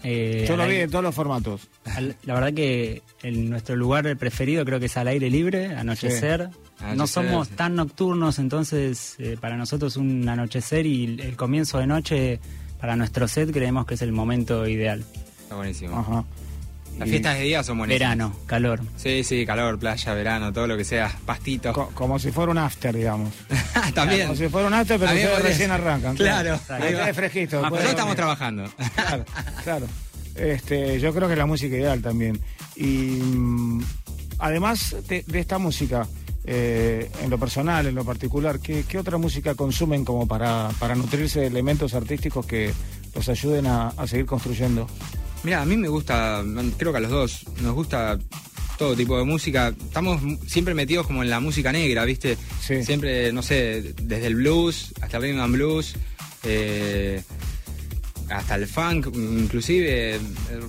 Eh, 0.02 0.44
Yo 0.48 0.56
lo 0.56 0.64
vi 0.64 0.70
aire- 0.72 0.82
en 0.84 0.90
todos 0.90 1.04
los 1.04 1.14
formatos. 1.14 1.68
al- 1.84 2.16
La 2.22 2.34
verdad 2.34 2.54
que 2.54 3.02
el- 3.22 3.50
nuestro 3.50 3.76
lugar 3.76 4.16
preferido 4.16 4.64
creo 4.64 4.80
que 4.80 4.86
es 4.86 4.96
al 4.96 5.08
aire 5.08 5.28
libre, 5.28 5.74
anochecer. 5.74 6.48
Sí. 6.78 6.84
No 6.96 7.06
somos 7.06 7.48
sí. 7.48 7.54
tan 7.54 7.74
nocturnos, 7.74 8.38
entonces 8.38 9.16
eh, 9.18 9.36
para 9.40 9.56
nosotros 9.56 9.96
un 9.96 10.26
anochecer 10.28 10.86
y 10.86 11.04
el- 11.04 11.20
el 11.20 11.36
comienzo 11.36 11.78
de 11.78 11.86
noche 11.86 12.40
para 12.80 12.94
nuestro 12.96 13.26
set 13.28 13.50
creemos 13.52 13.84
que 13.86 13.94
es 13.94 14.02
el 14.02 14.12
momento 14.12 14.66
ideal. 14.68 15.04
Está 15.42 15.56
buenísimo. 15.56 15.98
Ajá. 15.98 16.24
Las 16.98 17.08
fiestas 17.08 17.36
de 17.38 17.44
día 17.44 17.62
son 17.62 17.78
buenísimas. 17.78 18.00
Verano, 18.16 18.36
calor. 18.46 18.80
Sí, 18.96 19.22
sí, 19.24 19.46
calor, 19.46 19.78
playa, 19.78 20.14
verano, 20.14 20.52
todo 20.52 20.66
lo 20.66 20.76
que 20.76 20.84
sea, 20.84 21.14
pastitos. 21.24 21.72
co- 21.74 21.90
como 21.94 22.18
si 22.18 22.30
fuera 22.32 22.50
un 22.50 22.58
after, 22.58 22.94
digamos. 22.96 23.32
También. 23.94 24.26
Como 24.26 24.36
si 24.36 24.48
fuera 24.48 24.66
un 24.68 24.74
after, 24.74 24.98
pero 24.98 25.12
ustedes 25.12 25.42
recién 25.42 25.70
arrancan. 25.70 26.16
Claro. 26.16 26.58
Ahí 26.68 26.94
va. 26.94 27.12
fresquito. 27.14 27.56
Nosotros 27.62 27.84
de 27.84 27.90
estamos 27.90 28.16
dormir. 28.16 28.16
trabajando. 28.16 28.64
Claro, 28.94 29.24
claro. 29.64 29.86
Este, 30.34 31.00
yo 31.00 31.12
creo 31.14 31.26
que 31.28 31.34
es 31.34 31.38
la 31.38 31.46
música 31.46 31.74
ideal 31.76 32.00
también. 32.02 32.40
Y 32.76 32.84
mm, 32.86 33.82
además 34.38 34.94
de, 35.08 35.24
de 35.26 35.40
esta 35.40 35.58
música, 35.58 36.06
eh, 36.44 37.10
en 37.22 37.30
lo 37.30 37.38
personal, 37.38 37.86
en 37.86 37.94
lo 37.94 38.04
particular, 38.04 38.60
¿qué, 38.60 38.84
qué 38.88 38.98
otra 38.98 39.18
música 39.18 39.54
consumen 39.54 40.04
como 40.04 40.26
para, 40.28 40.68
para 40.78 40.94
nutrirse 40.94 41.40
de 41.40 41.46
elementos 41.48 41.94
artísticos 41.94 42.46
que 42.46 42.72
los 43.14 43.28
ayuden 43.28 43.66
a, 43.66 43.88
a 43.88 44.06
seguir 44.06 44.26
construyendo? 44.26 44.86
Mira, 45.48 45.62
a 45.62 45.64
mí 45.64 45.78
me 45.78 45.88
gusta, 45.88 46.44
creo 46.76 46.92
que 46.92 46.98
a 46.98 47.00
los 47.00 47.10
dos, 47.10 47.46
nos 47.62 47.74
gusta 47.74 48.18
todo 48.76 48.94
tipo 48.94 49.16
de 49.16 49.24
música. 49.24 49.68
Estamos 49.68 50.20
siempre 50.46 50.74
metidos 50.74 51.06
como 51.06 51.22
en 51.22 51.30
la 51.30 51.40
música 51.40 51.72
negra, 51.72 52.04
¿viste? 52.04 52.36
Sí. 52.60 52.84
Siempre, 52.84 53.32
no 53.32 53.42
sé, 53.42 53.94
desde 54.02 54.26
el 54.26 54.34
blues 54.34 54.92
hasta 55.00 55.16
el 55.16 55.22
rhythm 55.22 55.40
and 55.40 55.54
blues, 55.54 55.94
eh, 56.42 57.22
hasta 58.28 58.56
el 58.56 58.66
funk, 58.66 59.06
inclusive 59.14 60.20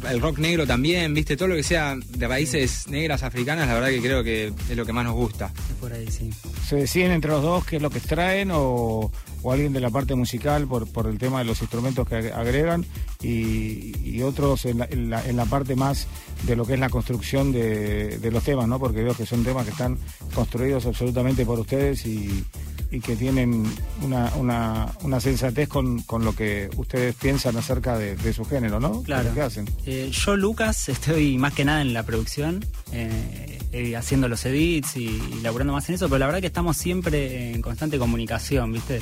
el, 0.10 0.22
rock 0.22 0.38
negro 0.38 0.66
también, 0.66 1.14
¿viste? 1.14 1.36
Todo 1.36 1.50
lo 1.50 1.56
que 1.56 1.64
sea 1.64 1.98
de 1.98 2.28
raíces 2.30 2.88
negras 2.88 3.24
africanas, 3.24 3.68
la 3.68 3.74
verdad 3.74 3.90
que 3.90 4.00
creo 4.00 4.24
que 4.24 4.54
es 4.70 4.78
lo 4.78 4.86
que 4.86 4.94
más 4.94 5.04
nos 5.04 5.16
gusta. 5.16 5.52
Por 5.82 5.92
ahí, 5.92 6.10
sí. 6.10 6.30
¿Se 6.66 6.78
deciden 6.78 7.12
entre 7.12 7.32
los 7.32 7.44
dos 7.44 7.66
qué 7.66 7.76
es 7.76 7.82
lo 7.82 7.90
que 7.90 7.98
extraen 7.98 8.52
o, 8.54 9.12
o 9.44 9.52
alguien 9.52 9.74
de 9.74 9.80
la 9.80 9.90
parte 9.90 10.16
musical 10.16 10.68
por, 10.68 10.88
por 10.92 11.08
el 11.08 11.18
tema 11.18 11.40
de 11.40 11.46
los 11.46 11.62
instrumentos 11.62 12.08
que 12.08 12.16
ag- 12.16 12.34
agregan 12.34 12.86
y, 13.22 13.94
y 14.04 14.22
otros 14.22 14.66
en 14.66 14.80
la, 14.80 14.86
en 14.90 15.10
la- 15.10 15.26
en 15.26 15.36
la 15.38 15.46
parte 15.46 15.76
más 15.76 16.08
de 16.44 16.56
lo 16.56 16.66
que 16.66 16.74
es 16.76 16.80
la 16.80 16.90
construcción 16.90 17.52
de, 17.52 18.18
de 18.18 18.32
los 18.32 18.44
temas, 18.44 18.68
¿no? 18.68 18.80
Porque 18.80 19.04
veo 19.04 19.14
que 19.16 19.26
son 19.26 19.44
temas 19.44 19.66
que 19.66 19.72
están 19.72 19.98
construidos 20.34 20.86
absolutamente 20.86 21.46
por 21.46 21.60
ustedes 21.60 22.06
y, 22.06 22.44
y 22.92 23.00
que 23.02 23.16
tienen 23.16 23.66
una, 24.04 24.32
una, 24.38 24.88
una 25.04 25.20
sensatez 25.20 25.68
con, 25.68 26.02
con 26.04 26.24
lo 26.26 26.34
que 26.36 26.70
ustedes 26.78 27.16
piensan 27.16 27.56
acerca 27.58 27.98
de, 27.98 28.16
de 28.16 28.34
su 28.34 28.46
género, 28.46 28.80
¿no? 28.80 29.04
Claro. 29.04 29.34
que 29.34 29.42
hacen. 29.42 29.70
Eh, 29.86 30.10
yo, 30.12 30.36
Lucas, 30.38 30.90
estoy 30.90 31.38
más 31.38 31.54
que 31.54 31.66
nada 31.66 31.82
en 31.82 31.94
la 31.94 32.04
producción, 32.04 32.66
eh, 32.94 33.60
eh, 33.72 33.96
haciendo 33.96 34.28
los 34.28 34.46
edits 34.46 34.96
y, 34.98 35.06
y 35.08 35.40
laburando 35.44 35.74
más 35.74 35.88
en 35.90 35.96
eso, 35.96 36.08
pero 36.08 36.20
la 36.20 36.26
verdad 36.26 36.42
que 36.42 36.48
estamos 36.48 36.78
siempre 36.78 37.52
en 37.54 37.62
constante 37.62 38.00
comunicación, 38.00 38.72
¿viste? 38.74 39.00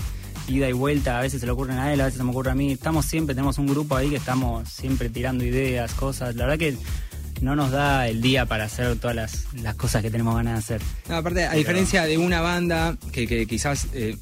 Ida 0.48 0.70
y 0.70 0.74
vuelta, 0.74 1.18
a 1.18 1.22
veces 1.22 1.40
se 1.42 1.46
le 1.46 1.52
ocurren 1.52 1.78
a 1.78 1.92
él, 1.94 2.00
a 2.02 2.06
veces 2.06 2.18
se 2.20 2.24
me 2.24 2.30
ocurre 2.32 2.52
a 2.52 2.56
mí. 2.56 2.72
Estamos 2.72 3.06
siempre, 3.06 3.36
tenemos 3.36 3.58
un 3.58 3.68
grupo 3.68 3.96
ahí 3.96 4.10
que 4.10 4.16
estamos 4.16 4.68
siempre 4.70 5.10
tirando 5.10 5.44
ideas, 5.44 5.94
cosas. 5.94 6.36
La 6.36 6.46
verdad 6.46 6.58
que 6.60 6.78
no 7.42 7.56
nos 7.56 7.72
da 7.72 8.08
el 8.08 8.22
día 8.22 8.46
para 8.46 8.64
hacer 8.66 8.96
todas 8.98 9.16
las, 9.16 9.46
las 9.62 9.76
cosas 9.76 10.02
que 10.02 10.10
tenemos 10.10 10.36
ganas 10.36 10.54
de 10.54 10.60
hacer. 10.76 10.82
No, 11.10 11.18
aparte, 11.18 11.46
a 11.46 11.54
diferencia 11.54 12.04
de 12.06 12.18
una 12.18 12.42
banda 12.42 12.98
que, 13.12 13.28
que 13.28 13.46
quizás 13.46 13.88
eh, 13.94 14.16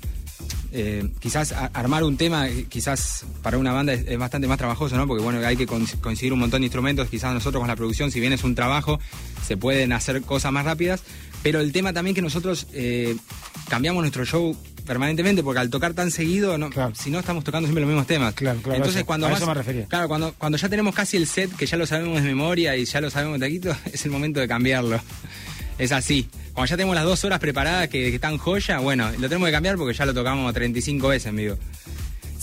eh, 0.74 1.10
quizás 1.20 1.54
a- 1.54 1.68
armar 1.68 2.04
un 2.04 2.18
tema, 2.18 2.50
eh, 2.50 2.66
quizás 2.68 3.26
para 3.42 3.58
una 3.58 3.72
banda 3.72 3.94
es, 3.94 4.06
es 4.08 4.18
bastante 4.18 4.48
más 4.48 4.58
trabajoso, 4.58 4.98
¿no? 4.98 5.08
Porque 5.08 5.24
bueno, 5.24 5.40
hay 5.46 5.56
que 5.56 5.66
con- 5.66 5.86
conseguir 6.02 6.34
un 6.34 6.40
montón 6.40 6.62
de 6.62 6.66
instrumentos, 6.66 7.08
quizás 7.08 7.34
nosotros 7.34 7.62
con 7.62 7.68
la 7.70 7.76
producción, 7.78 8.12
si 8.12 8.20
bien 8.20 8.34
es 8.34 8.44
un 8.44 8.56
trabajo, 8.56 9.00
se 9.46 9.56
pueden 9.56 9.94
hacer 9.94 10.22
cosas 10.24 10.52
más 10.52 10.66
rápidas, 10.66 11.02
pero 11.44 11.62
el 11.62 11.72
tema 11.72 11.94
también 11.94 12.16
que 12.16 12.22
nosotros 12.22 12.68
eh, 12.74 13.16
cambiamos 13.70 14.02
nuestro 14.02 14.26
show 14.26 14.58
permanentemente 14.86 15.44
porque 15.44 15.60
al 15.60 15.70
tocar 15.70 15.94
tan 15.94 16.12
seguido 16.12 16.58
no, 16.58 16.70
Claro. 16.70 16.94
si 16.96 17.10
no 17.10 17.20
estamos 17.20 17.44
tocando 17.44 17.68
siempre 17.68 17.82
los 17.82 17.88
mismos 17.90 18.08
temas 18.08 18.34
Claro, 18.36 18.60
claro, 18.62 18.78
entonces 18.78 18.98
eso- 19.02 19.06
cuando 19.06 19.28
a 19.28 19.30
más, 19.32 19.40
eso 19.40 19.48
me 19.48 19.54
refería. 19.54 19.86
claro 19.88 20.08
cuando 20.08 20.34
cuando 20.38 20.58
ya 20.58 20.70
tenemos 20.70 20.94
casi 20.96 21.18
el 21.18 21.28
set 21.28 21.54
que 21.56 21.66
ya 21.66 21.78
lo 21.78 21.86
sabemos 21.86 22.22
de 22.22 22.28
memoria 22.28 22.76
y 22.78 22.86
ya 22.86 23.02
lo 23.02 23.10
sabemos 23.10 23.40
de 23.40 23.46
taquito 23.48 23.76
es 23.92 24.06
el 24.06 24.12
momento 24.12 24.40
de 24.40 24.48
cambiarlo 24.48 25.00
es 25.78 25.92
así. 25.92 26.30
Cuando 26.54 26.70
ya 26.70 26.78
tenemos 26.78 26.96
las 26.96 27.04
dos 27.04 27.26
horas 27.26 27.38
preparadas 27.40 27.90
que, 27.90 28.00
que 28.10 28.16
están 28.16 28.38
joya, 28.38 28.80
bueno, 28.80 29.12
lo 29.20 29.28
tenemos 29.28 29.48
que 29.48 29.52
cambiar 29.52 29.76
porque 29.76 29.94
ya 29.94 30.06
lo 30.06 30.14
tocamos 30.14 30.54
35 30.54 31.10
veces 31.10 31.26
en 31.28 31.36
vivo. 31.36 31.58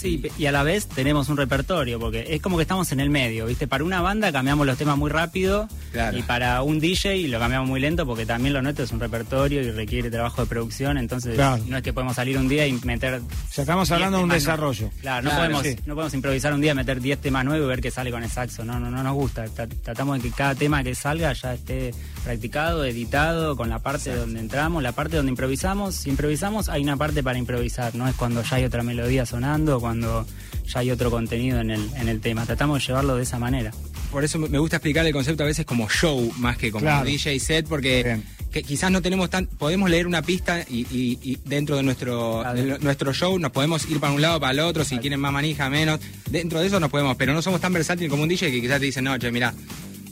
Sí, 0.02 0.20
y 0.38 0.46
a 0.46 0.52
la 0.52 0.62
vez 0.64 0.86
tenemos 0.88 1.28
un 1.28 1.36
repertorio, 1.36 1.98
porque 2.00 2.26
es 2.28 2.42
como 2.42 2.56
que 2.56 2.62
estamos 2.62 2.90
en 2.92 3.00
el 3.00 3.08
medio, 3.08 3.46
¿viste? 3.46 3.68
Para 3.68 3.84
una 3.84 4.00
banda 4.00 4.32
cambiamos 4.32 4.66
los 4.66 4.76
temas 4.76 4.98
muy 4.98 5.10
rápido 5.10 5.68
Claro. 5.92 6.18
y 6.18 6.22
para 6.22 6.60
un 6.62 6.80
DJ 6.80 7.28
lo 7.28 7.38
cambiamos 7.38 7.68
muy 7.68 7.80
lento 7.80 8.04
porque 8.06 8.26
también 8.26 8.52
lo 8.54 8.62
nuestro 8.62 8.84
es 8.84 8.90
un 8.92 9.00
repertorio 9.00 9.62
y 9.62 9.70
requiere 9.70 10.10
trabajo 10.10 10.42
de 10.42 10.48
producción, 10.48 10.98
entonces 10.98 11.34
Claro. 11.36 11.62
no 11.68 11.76
es 11.76 11.82
que 11.82 11.92
podemos 11.92 12.16
salir 12.16 12.36
un 12.36 12.48
día 12.48 12.66
y 12.66 12.72
meter... 12.84 13.14
O 13.20 13.52
sea, 13.52 13.62
estamos 13.62 13.90
hablando 13.92 14.18
de 14.18 14.24
un 14.24 14.30
10 14.30 14.42
temas, 14.42 14.56
desarrollo. 14.56 14.86
no. 14.94 15.00
Claro, 15.00 15.22
no, 15.22 15.30
Claro, 15.30 15.42
podemos, 15.44 15.62
sí. 15.62 15.76
no 15.86 15.94
podemos 15.94 16.14
improvisar 16.14 16.52
un 16.54 16.60
día, 16.60 16.74
meter 16.74 17.00
10 17.00 17.20
temas 17.20 17.44
nuevos 17.44 17.64
y 17.64 17.68
ver 17.68 17.80
qué 17.80 17.90
sale 17.90 18.10
con 18.10 18.22
el 18.24 18.30
saxo, 18.30 18.64
no, 18.64 18.80
no, 18.80 18.90
no 18.90 19.02
nos 19.02 19.14
gusta. 19.14 19.44
Tra- 19.46 19.68
Tratamos 19.82 20.20
de 20.22 20.28
que 20.28 20.34
cada 20.34 20.54
tema 20.54 20.82
que 20.82 20.94
salga 20.94 21.32
ya 21.32 21.54
esté 21.54 21.92
practicado, 22.24 22.84
editado, 22.84 23.56
con 23.56 23.68
la 23.68 23.78
parte 23.78 24.14
donde 24.14 24.40
entramos, 24.40 24.82
la 24.82 24.92
parte 24.92 25.16
donde 25.16 25.30
improvisamos. 25.30 25.94
Si 25.94 26.10
improvisamos, 26.10 26.68
hay 26.68 26.82
una 26.82 26.96
parte 26.96 27.22
para 27.22 27.38
improvisar, 27.38 27.94
no 27.94 28.08
es 28.08 28.14
cuando 28.14 28.42
ya 28.42 28.56
hay 28.56 28.64
otra 28.64 28.82
melodía 28.82 29.26
sonando, 29.26 29.78
cuando 29.80 29.91
ya 30.00 30.80
hay 30.80 30.90
otro 30.90 31.10
contenido 31.10 31.60
en 31.60 31.70
el, 31.70 31.88
en 31.96 32.08
el 32.08 32.20
tema. 32.20 32.46
Tratamos 32.46 32.80
de 32.80 32.86
llevarlo 32.86 33.16
de 33.16 33.22
esa 33.24 33.38
manera. 33.38 33.72
Por 34.10 34.24
eso 34.24 34.38
me 34.38 34.58
gusta 34.58 34.76
explicar 34.76 35.06
el 35.06 35.12
concepto 35.12 35.42
a 35.42 35.46
veces 35.46 35.64
como 35.66 35.88
show 35.88 36.32
más 36.38 36.56
que 36.58 36.70
como 36.70 36.82
Claro. 36.84 37.06
DJ 37.06 37.38
set, 37.40 37.66
porque 37.66 38.02
Bien. 38.02 38.24
que 38.52 38.62
quizás 38.62 38.90
no 38.90 39.00
tenemos 39.00 39.30
tan. 39.30 39.46
Podemos 39.46 39.88
leer 39.88 40.06
una 40.06 40.20
pista 40.22 40.64
y, 40.68 40.80
y- 40.90 41.18
y 41.22 41.38
dentro 41.46 41.76
de 41.76 41.82
nuestro, 41.82 42.40
Claro. 42.42 42.58
de 42.58 42.66
lo- 42.66 42.78
nuestro 42.78 43.14
show 43.14 43.38
nos 43.38 43.52
podemos 43.52 43.88
ir 43.90 44.00
para 44.00 44.12
un 44.12 44.20
lado 44.20 44.38
para 44.38 44.52
el 44.52 44.60
otro, 44.60 44.84
si 44.84 44.98
quieren 44.98 45.18
más 45.18 45.32
manija, 45.32 45.70
menos. 45.70 45.98
Dentro 46.30 46.60
de 46.60 46.66
eso 46.66 46.78
nos 46.78 46.90
podemos, 46.90 47.16
pero 47.16 47.32
no 47.32 47.40
somos 47.40 47.60
tan 47.62 47.72
versátiles 47.72 48.10
como 48.10 48.22
un 48.24 48.28
DJ 48.28 48.50
que 48.50 48.60
quizás 48.60 48.80
te 48.80 48.86
dice, 48.86 49.00
no, 49.00 49.16
che, 49.18 49.30
mira, 49.32 49.54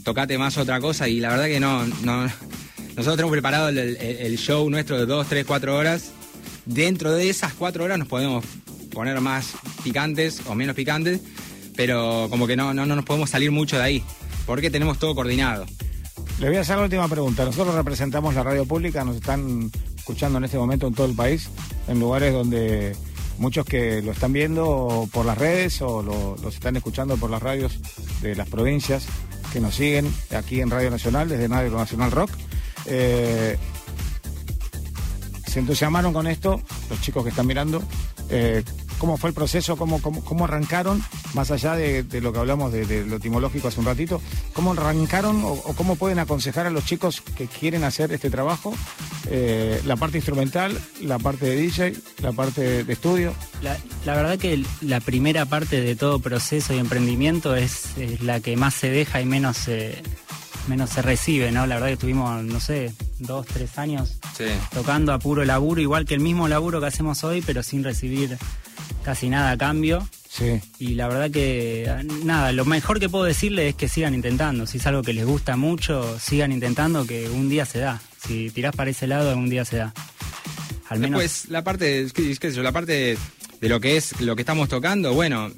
tocate 0.03 0.39
más 0.39 0.57
otra 0.57 0.81
cosa 0.81 1.07
y 1.07 1.21
la 1.21 1.29
verdad 1.29 1.47
que 1.47 1.61
no. 1.61 1.85
no 2.03 2.25
nosotros 2.97 3.17
tenemos 3.17 3.33
preparado 3.33 3.69
el, 3.69 3.77
el- 3.79 3.97
el 3.99 4.39
show 4.39 4.69
nuestro 4.71 4.99
de 4.99 5.05
dos, 5.07 5.27
tres, 5.29 5.45
cuatro 5.45 5.77
horas. 5.77 6.11
Dentro 6.65 7.13
de 7.13 7.29
esas 7.29 7.53
cuatro 7.53 7.85
horas 7.85 7.99
nos 7.99 8.09
podemos 8.09 8.45
poner 8.93 9.21
más 9.21 9.53
picantes 9.83 10.43
o 10.47 10.55
menos 10.55 10.75
picantes, 10.77 11.21
pero 11.77 12.27
como 12.31 12.47
que 12.47 12.57
no, 12.57 12.75
no, 12.75 12.87
no 12.87 12.97
nos 12.97 13.05
podemos 13.05 13.31
salir 13.31 13.51
mucho 13.51 13.77
de 13.77 13.83
ahí, 13.83 14.05
porque 14.47 14.71
tenemos 14.71 14.99
todo 14.99 15.15
coordinado. 15.15 15.67
Le 16.39 16.49
voy 16.49 16.57
a 16.57 16.61
hacer 16.61 16.77
la 16.77 16.85
última 16.85 17.09
pregunta. 17.09 17.45
Nosotros 17.45 17.75
representamos 17.75 18.35
la 18.35 18.43
radio 18.43 18.65
pública, 18.65 19.05
nos 19.05 19.17
están 19.17 19.71
escuchando 19.97 20.39
en 20.39 20.45
este 20.45 20.57
momento 20.59 20.87
en 20.87 20.95
todo 20.95 21.07
el 21.07 21.15
país, 21.15 21.49
en 21.89 22.01
lugares 22.01 22.33
donde 22.33 22.97
muchos 23.39 23.65
que 23.67 24.03
lo 24.03 24.13
están 24.13 24.33
viendo 24.33 25.09
por 25.13 25.25
las 25.27 25.37
redes 25.39 25.81
o 25.83 26.03
lo- 26.03 26.37
los 26.43 26.55
están 26.55 26.77
escuchando 26.77 27.17
por 27.17 27.31
las 27.31 27.43
radios 27.43 27.79
de 28.23 28.35
las 28.35 28.49
provincias 28.49 29.05
que 29.53 29.61
nos 29.61 29.75
siguen 29.75 30.13
aquí 30.37 30.61
en 30.61 30.71
Radio 30.71 30.91
Nacional, 30.91 31.29
desde 31.29 31.49
Radio 31.49 31.71
Nacional 31.73 32.11
Rock. 32.11 32.31
Eh, 32.87 33.57
se 35.47 35.59
entusiasmaron 35.59 36.13
con 36.13 36.27
esto, 36.27 36.61
los 36.89 37.01
chicos 37.01 37.25
que 37.25 37.31
están 37.31 37.47
mirando. 37.47 37.83
Eh, 38.31 38.63
¿Cómo 39.01 39.17
fue 39.17 39.31
el 39.31 39.35
proceso? 39.35 39.79
¿Cómo, 39.79 40.03
cómo, 40.03 40.23
cómo 40.23 40.45
arrancaron? 40.45 41.03
Más 41.33 41.51
allá 41.51 41.75
de, 41.75 42.05
lo 42.21 42.35
que 42.35 42.39
hablamos 42.39 42.71
de, 42.71 43.07
lo 43.07 43.17
etimológico 43.17 43.69
hace 43.69 43.81
un 43.81 43.87
ratito, 43.87 44.21
¿cómo 44.53 44.73
arrancaron 44.73 45.43
o, 45.43 45.57
cómo 45.75 45.97
pueden 45.97 46.19
aconsejar 46.19 46.67
a 46.67 46.71
los 46.71 46.85
chicos 46.85 47.23
que 47.23 47.47
quieren 47.47 47.83
hacer 47.83 48.13
este 48.13 48.29
trabajo? 48.29 48.75
Eh, 49.31 49.81
la 49.87 49.97
parte 49.97 50.19
instrumental, 50.19 50.79
la 51.01 51.19
parte 51.19 51.47
de 51.47 51.57
DJ, 51.57 51.95
la 52.23 52.33
parte 52.33 52.85
de 52.85 52.93
estudio. 52.93 53.33
La, 53.63 54.15
verdad 54.15 54.39
que 54.39 54.63
la 54.83 55.01
primera 55.01 55.47
parte 55.47 55.81
de 55.81 55.97
todo 55.97 56.19
proceso 56.19 56.75
y 56.75 56.79
emprendimiento 56.79 57.57
es, 57.57 57.97
es 57.97 58.21
la 58.21 58.41
que 58.41 58.55
más 58.59 58.75
se 58.75 58.91
deja 58.91 59.23
y 59.23 59.25
menos 59.25 59.57
se, 59.57 60.03
menos 60.71 60.89
se 60.91 61.03
recibe, 61.03 61.53
¿no? 61.53 61.67
La 61.67 61.75
verdad 61.75 61.89
que 61.89 61.93
estuvimos, 61.95 62.43
no 62.45 62.61
sé, 62.61 62.93
dos, 63.19 63.47
tres 63.47 63.77
años 63.77 64.15
Sí. 64.37 64.45
tocando 64.73 65.13
a 65.13 65.19
puro 65.19 65.45
laburo, 65.45 65.81
igual 65.83 66.05
que 66.07 66.15
el 66.15 66.21
mismo 66.21 66.49
laburo 66.49 66.81
que 66.81 66.87
hacemos 66.87 67.23
hoy, 67.25 67.43
pero 67.43 67.63
sin 67.63 67.85
recibir 67.85 68.39
casi 69.05 69.29
nada 69.29 69.51
a 69.51 69.59
cambio. 69.59 70.09
Sí. 70.29 70.61
Y 70.79 70.95
la 70.95 71.09
verdad 71.09 71.31
que, 71.31 71.93
nada, 72.25 72.53
lo 72.53 72.65
mejor 72.65 73.01
que 73.01 73.09
puedo 73.09 73.25
decirle 73.25 73.69
es 73.69 73.75
que 73.75 73.89
sigan 73.89 74.15
intentando. 74.15 74.65
Si 74.67 74.79
es 74.79 74.87
algo 74.87 75.03
que 75.03 75.13
les 75.13 75.27
gusta 75.27 75.57
mucho, 75.57 76.19
sigan 76.21 76.53
intentando 76.53 77.05
que 77.05 77.29
un 77.29 77.49
día 77.49 77.67
se 77.67 77.81
da. 77.81 78.01
Si 78.27 78.51
tirás 78.51 78.75
para 78.77 78.91
ese 78.91 79.07
lado, 79.09 79.37
un 79.37 79.51
día 79.51 79.65
se 79.65 79.77
da. 79.79 79.93
Al 80.89 81.01
menos. 81.01 81.21
Después, 81.21 81.51
la 81.51 81.65
parte, 81.65 82.07
qué, 82.15 82.37
qué 82.39 82.51
sé 82.51 82.57
yo, 82.57 82.63
la 82.63 82.73
parte 82.73 83.19
de 83.61 83.69
lo 83.69 83.81
que 83.81 83.97
es 83.97 84.21
lo 84.21 84.37
que 84.37 84.43
estamos 84.43 84.69
tocando, 84.69 85.13
bueno, 85.15 85.51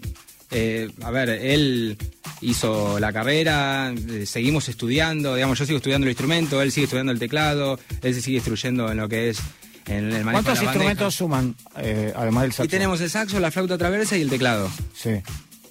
eh, 0.53 0.91
a 1.03 1.11
ver, 1.11 1.31
él 1.31 1.97
hizo 2.43 2.99
la 3.01 3.13
carrera, 3.13 3.93
eh, 3.93 4.27
seguimos 4.27 4.69
estudiando, 4.69 5.35
digamos, 5.35 5.59
yo 5.59 5.65
sigo 5.65 5.79
estudiando 5.79 6.07
el 6.07 6.11
instrumento, 6.11 6.61
él 6.61 6.73
sigue 6.73 6.85
estudiando 6.85 7.13
el 7.13 7.19
teclado, 7.19 7.79
él 8.03 8.15
se 8.15 8.21
sigue 8.21 8.37
instruyendo 8.37 8.91
en 8.91 8.99
lo 8.99 9.09
que 9.09 9.31
es 9.31 9.41
en 9.87 10.13
el 10.13 10.25
manejo 10.25 10.45
¿Cuántos 10.45 10.63
instrumentos 10.63 11.15
suman, 11.15 11.57
eh, 11.79 12.13
además 12.15 12.43
del 12.43 12.53
saxo? 12.53 12.65
Y 12.65 12.69
tenemos 12.69 13.01
el 13.01 13.11
saxo, 13.11 13.41
la 13.41 13.51
flauta 13.51 13.79
traversa 13.79 14.17
y 14.17 14.23
el 14.23 14.31
teclado. 14.31 14.71
Sí. 14.95 15.11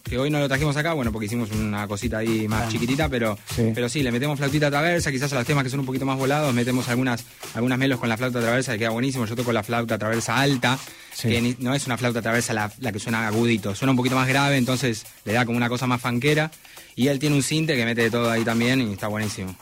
Que 0.04 0.18
hoy 0.18 0.30
no 0.30 0.39
lo 0.39 0.47
trajimos 0.47 0.76
acá, 0.76 0.93
bueno, 0.93 1.12
porque 1.12 1.28
hicimos 1.28 1.52
una 1.52 1.88
cosita 1.88 2.18
ahí 2.18 2.47
más 2.47 2.64
Ah. 2.66 2.70
chiquitita, 2.70 3.08
pero 3.08 3.38
Sí. 3.56 3.72
pero 3.74 3.88
sí, 3.88 4.04
le 4.04 4.12
metemos 4.12 4.38
flautita 4.38 4.70
traversa, 4.70 5.12
quizás 5.12 5.32
a 5.32 5.36
los 5.36 5.45
temas 5.45 5.64
que 5.64 5.70
son 5.70 5.80
un 5.80 5.86
poquito 5.86 6.06
más 6.06 6.18
volados, 6.18 6.54
metemos 6.54 6.89
algunas, 6.89 7.24
algunas 7.54 7.78
melos 7.78 7.99
con 7.99 8.10
la 8.10 8.18
flauta 8.18 8.41
traversa, 8.41 8.74
que 8.74 8.80
queda 8.80 8.89
buenísimo. 8.89 9.26
Yo 9.26 9.36
toco 9.36 9.52
la 9.54 9.64
flauta 9.64 9.97
traversa 9.97 10.38
alta, 10.41 10.78
Sí. 11.14 11.30
que 11.30 11.41
ni- 11.41 11.56
no 11.60 11.74
es 11.76 11.86
una 11.86 11.97
flauta 11.97 12.22
traversa 12.22 12.54
la, 12.54 12.72
la 12.80 12.91
que 12.91 12.99
suena 12.99 13.28
agudito, 13.28 13.74
suena 13.76 13.91
un 13.91 13.97
poquito 13.97 14.16
más 14.16 14.28
grave, 14.28 14.58
entonces 14.58 15.06
le 15.24 15.34
da 15.34 15.45
como 15.45 15.58
una 15.58 15.70
cosa 15.70 15.88
más 15.88 16.02
fanquera. 16.02 16.52
Y 16.95 17.08
él 17.08 17.20
tiene 17.20 17.36
un 17.38 17.43
cinte 17.43 17.76
que 17.76 17.86
mete 17.86 18.02
de 18.02 18.12
todo 18.12 18.30
ahí 18.30 18.43
también 18.43 18.82
y 18.82 18.91
está 18.93 19.08
buenísimo. 19.08 19.56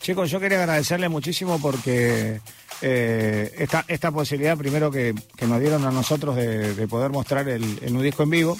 Chicos, 0.00 0.30
yo 0.30 0.38
quería 0.38 0.60
agradecerle 0.60 1.08
muchísimo 1.08 1.60
porque 1.60 2.40
eh, 2.82 3.52
esta, 3.58 3.84
esta 3.88 4.10
posibilidad 4.12 4.56
primero 4.56 4.90
que, 4.90 5.14
que 5.36 5.46
nos 5.46 5.58
dieron 5.60 5.84
a 5.84 5.90
nosotros 5.90 6.36
de, 6.36 6.74
de 6.74 6.86
poder 6.86 7.10
mostrar 7.10 7.48
el, 7.48 7.78
el 7.82 7.96
un 7.96 8.02
disco 8.02 8.22
en 8.22 8.30
vivo, 8.30 8.56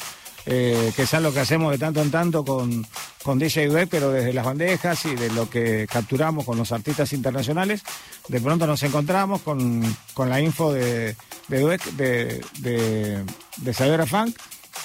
eh, 0.47 0.92
que 0.94 1.03
es 1.03 1.14
algo 1.14 1.32
que 1.32 1.40
hacemos 1.40 1.72
de 1.72 1.78
tanto 1.78 2.01
en 2.01 2.11
tanto 2.11 2.44
con, 2.44 2.86
con 3.22 3.38
DJ 3.38 3.66
Dweck, 3.66 3.88
pero 3.90 4.12
desde 4.12 4.32
las 4.32 4.44
bandejas 4.44 5.05
y 5.05 5.14
de 5.16 5.30
lo 5.30 5.51
que 5.51 5.86
capturamos 5.90 6.44
con 6.44 6.57
los 6.57 6.70
artistas 6.70 7.12
internacionales, 7.12 7.82
de 8.28 8.40
pronto 8.40 8.66
nos 8.66 8.82
encontramos 8.84 9.42
con, 9.42 9.82
con 10.14 10.30
la 10.30 10.40
info 10.40 10.72
de, 10.72 11.16
de 11.49 11.78
de, 11.97 12.40
de, 12.61 13.24
de 13.57 14.07
Funk. 14.07 14.36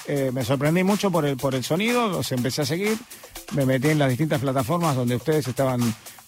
Eh, 0.08 0.30
me 0.32 0.44
sorprendí 0.44 0.82
mucho 0.82 1.10
por 1.10 1.24
el, 1.24 1.36
por 1.36 1.54
el 1.54 1.62
sonido, 1.62 2.08
los 2.08 2.32
empecé 2.32 2.62
a 2.62 2.66
seguir, 2.66 2.98
me 3.52 3.64
metí 3.64 3.90
en 3.90 3.98
las 4.00 4.08
distintas 4.08 4.40
plataformas 4.40 4.96
donde 4.96 5.14
ustedes 5.16 5.46
estaban 5.46 5.80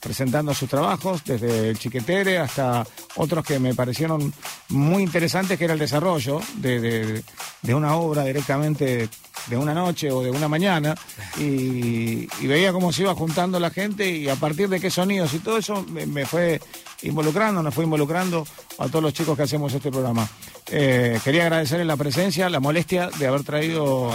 presentando 0.05 0.53
sus 0.53 0.69
trabajos, 0.69 1.25
desde 1.25 1.71
el 1.71 1.79
chiquetere 1.79 2.39
hasta 2.39 2.87
otros 3.17 3.43
que 3.43 3.59
me 3.59 3.75
parecieron 3.75 4.33
muy 4.69 5.03
interesantes, 5.03 5.59
que 5.59 5.65
era 5.65 5.73
el 5.73 5.81
desarrollo 5.81 6.41
de, 6.57 7.25
una 7.69 7.97
obra 7.97 8.23
directamente 8.25 9.09
de 9.47 9.57
una 9.57 9.73
noche 9.73 10.13
o 10.13 10.23
de 10.23 10.31
una 10.31 10.47
mañana, 10.47 10.95
y, 11.39 12.27
veía 12.47 12.73
cómo 12.73 12.93
se 12.93 13.03
iba 13.03 13.15
juntando 13.15 13.59
la 13.59 13.71
gente 13.71 14.09
y 14.09 14.29
a 14.29 14.37
partir 14.37 14.69
de 14.69 14.79
qué 14.79 14.91
sonidos 14.91 15.33
y 15.33 15.39
todo 15.39 15.57
eso 15.57 15.85
me, 15.89 16.27
fue 16.27 16.61
involucrando, 17.03 17.63
nos 17.63 17.75
fue 17.75 17.85
involucrando 17.85 18.47
a 18.79 18.89
todos 18.89 19.03
los 19.03 19.15
chicos 19.15 19.37
que 19.37 19.45
hacemos 19.45 19.73
este 19.73 19.91
programa. 19.91 20.29
Eh, 20.71 21.19
quería 21.25 21.45
agradecerles 21.45 21.87
la 21.87 21.97
presencia, 21.97 22.51
la 22.51 22.61
molestia 22.61 23.09
de 23.19 23.27
haber 23.27 23.43
traído 23.43 24.11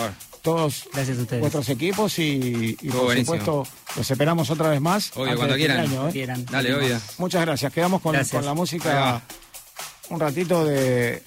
todos 0.55 0.83
Gracias 0.93 1.17
a 1.17 1.21
ustedes. 1.21 1.41
vuestros 1.41 1.69
equipos 1.69 2.19
y, 2.19 2.77
y 2.81 2.89
por 2.89 3.03
buenísimo. 3.05 3.37
supuesto 3.37 3.67
los 3.95 4.11
esperamos 4.11 4.49
otra 4.49 4.69
vez 4.69 4.81
más. 4.81 5.11
Obvio, 5.15 5.35
cuando 5.35 5.55
quieran. 5.55 5.79
año, 5.81 6.07
¿eh? 6.09 6.11
Quieran. 6.11 6.45
Dale, 6.45 6.73
obvio. 6.75 6.99
Muchas 7.17 7.41
gracias. 7.45 7.71
Quedamos 7.73 8.01
con, 8.01 8.13
Gracias. 8.13 8.33
con 8.39 8.45
la 8.45 8.53
música 8.53 9.21
un 10.09 10.19
ratito 10.19 10.65
de 10.65 11.21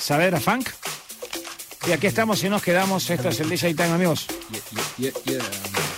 Savera 0.00 0.40
Funk. 0.40 0.68
Y 1.86 1.92
aquí 1.92 2.06
estamos 2.06 2.42
y 2.44 2.48
nos 2.48 2.62
quedamos. 2.62 3.08
Esto 3.10 3.28
es 3.28 3.40
el 3.40 3.48
DJ 3.48 3.74
Time, 3.74 3.90
amigos. 3.90 4.26
Yeah, 4.50 4.60
yeah, 4.98 5.12
yeah. 5.24 5.91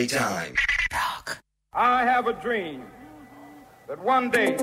DJ 0.00 0.16
Time. 0.16 0.54
I 1.74 2.04
have 2.04 2.26
a 2.26 2.32
dream 2.32 2.84
that 3.86 4.02
one 4.02 4.30
day 4.30 4.56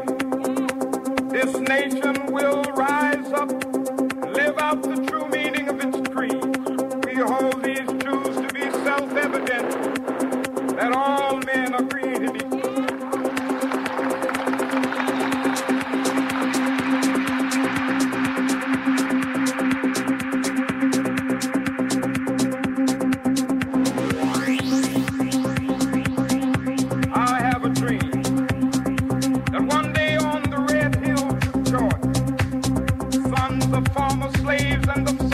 this 1.29 1.55
nation 1.57 2.33
will 2.33 2.63
rise 2.73 3.31
up 3.33 3.51
and 3.51 4.33
live 4.33 4.57
out 4.57 4.81
the 4.81 4.95
true 5.07 5.29
meaning 5.29 5.69
of 5.69 5.79
its 5.79 6.09
creed. 6.09 6.56
Former 33.97 34.31
slaves 34.33 34.87
and 34.95 35.07
the 35.07 35.26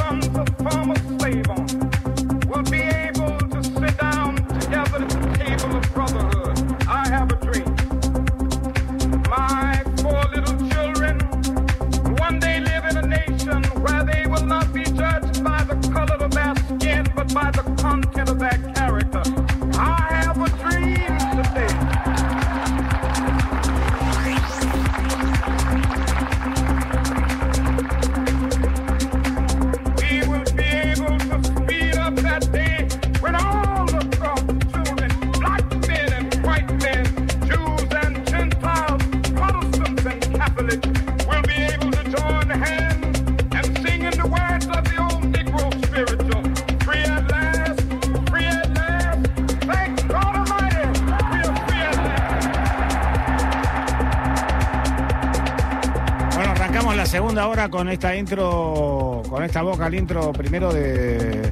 con 57.73 57.89
esta 57.89 58.15
intro, 58.15 59.23
con 59.27 59.43
esta 59.43 59.63
vocal 59.63 59.95
intro 59.95 60.31
primero 60.31 60.71
de 60.71 61.51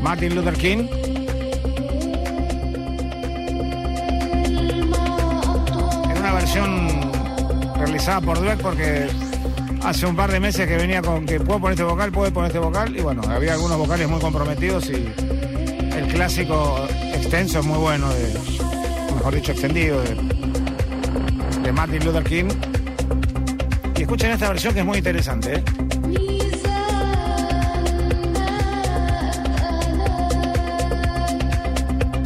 Martin 0.00 0.34
Luther 0.34 0.54
King. 0.54 0.88
En 6.10 6.18
una 6.18 6.32
versión 6.32 7.12
realizada 7.76 8.20
por 8.20 8.40
Dweck 8.40 8.60
porque 8.60 9.06
hace 9.84 10.04
un 10.04 10.16
par 10.16 10.32
de 10.32 10.40
meses 10.40 10.66
que 10.66 10.76
venía 10.76 11.00
con 11.00 11.24
que 11.24 11.38
puedo 11.38 11.60
poner 11.60 11.74
este 11.74 11.84
vocal, 11.84 12.10
puedo 12.10 12.32
poner 12.32 12.48
este 12.48 12.58
vocal 12.58 12.96
y 12.96 13.00
bueno, 13.00 13.22
había 13.28 13.52
algunos 13.52 13.78
vocales 13.78 14.08
muy 14.08 14.18
comprometidos 14.18 14.90
y 14.90 14.94
el 15.96 16.08
clásico 16.12 16.88
extenso 17.14 17.60
es 17.60 17.66
muy 17.66 17.78
bueno, 17.78 18.12
de, 18.12 18.34
mejor 19.14 19.32
dicho 19.32 19.52
extendido 19.52 20.02
de 21.62 21.72
Martin 21.72 22.04
Luther 22.04 22.24
King. 22.24 22.48
Escuchen 24.12 24.32
esta 24.32 24.48
versión 24.50 24.74
que 24.74 24.80
es 24.80 24.84
muy 24.84 24.98
interesante. 24.98 25.54
¿eh? 25.54 25.64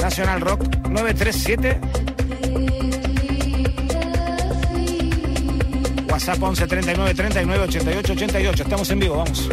National 0.02 0.40
Rock 0.40 0.62
937. 0.88 1.80
WhatsApp 6.10 6.42
11 6.42 6.66
39 6.66 7.14
39 7.14 7.64
88 7.68 8.12
88. 8.14 8.62
Estamos 8.64 8.90
en 8.90 8.98
vivo, 8.98 9.18
vamos. 9.18 9.48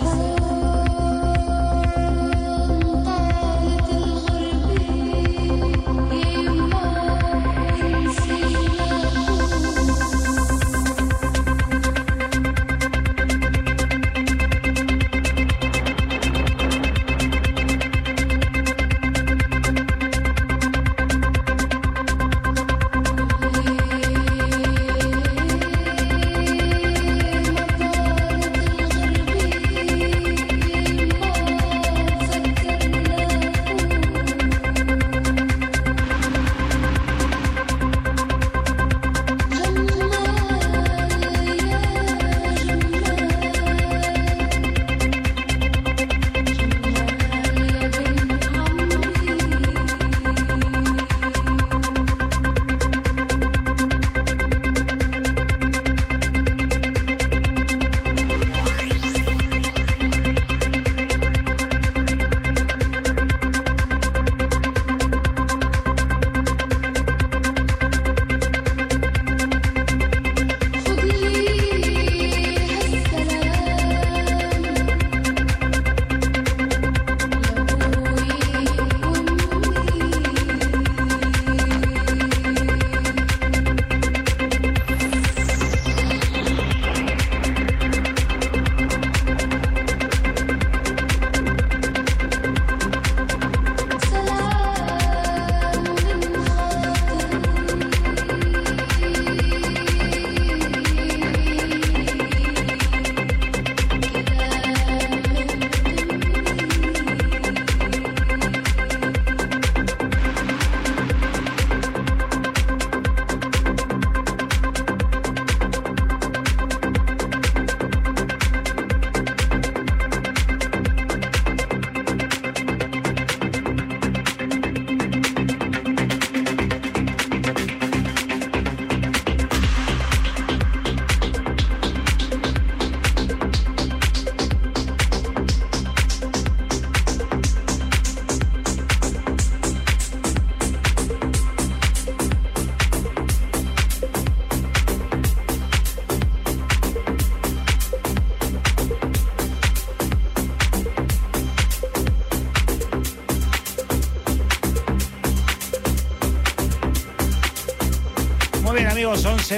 Jesus. 0.00 0.41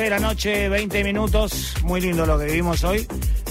de 0.01 0.11
la 0.11 0.19
noche, 0.19 0.69
20 0.69 1.05
minutos. 1.05 1.75
Muy 1.83 2.01
lindo 2.01 2.27
lo 2.27 2.39
que 2.39 2.47
vivimos 2.47 2.83
hoy. 2.85 3.07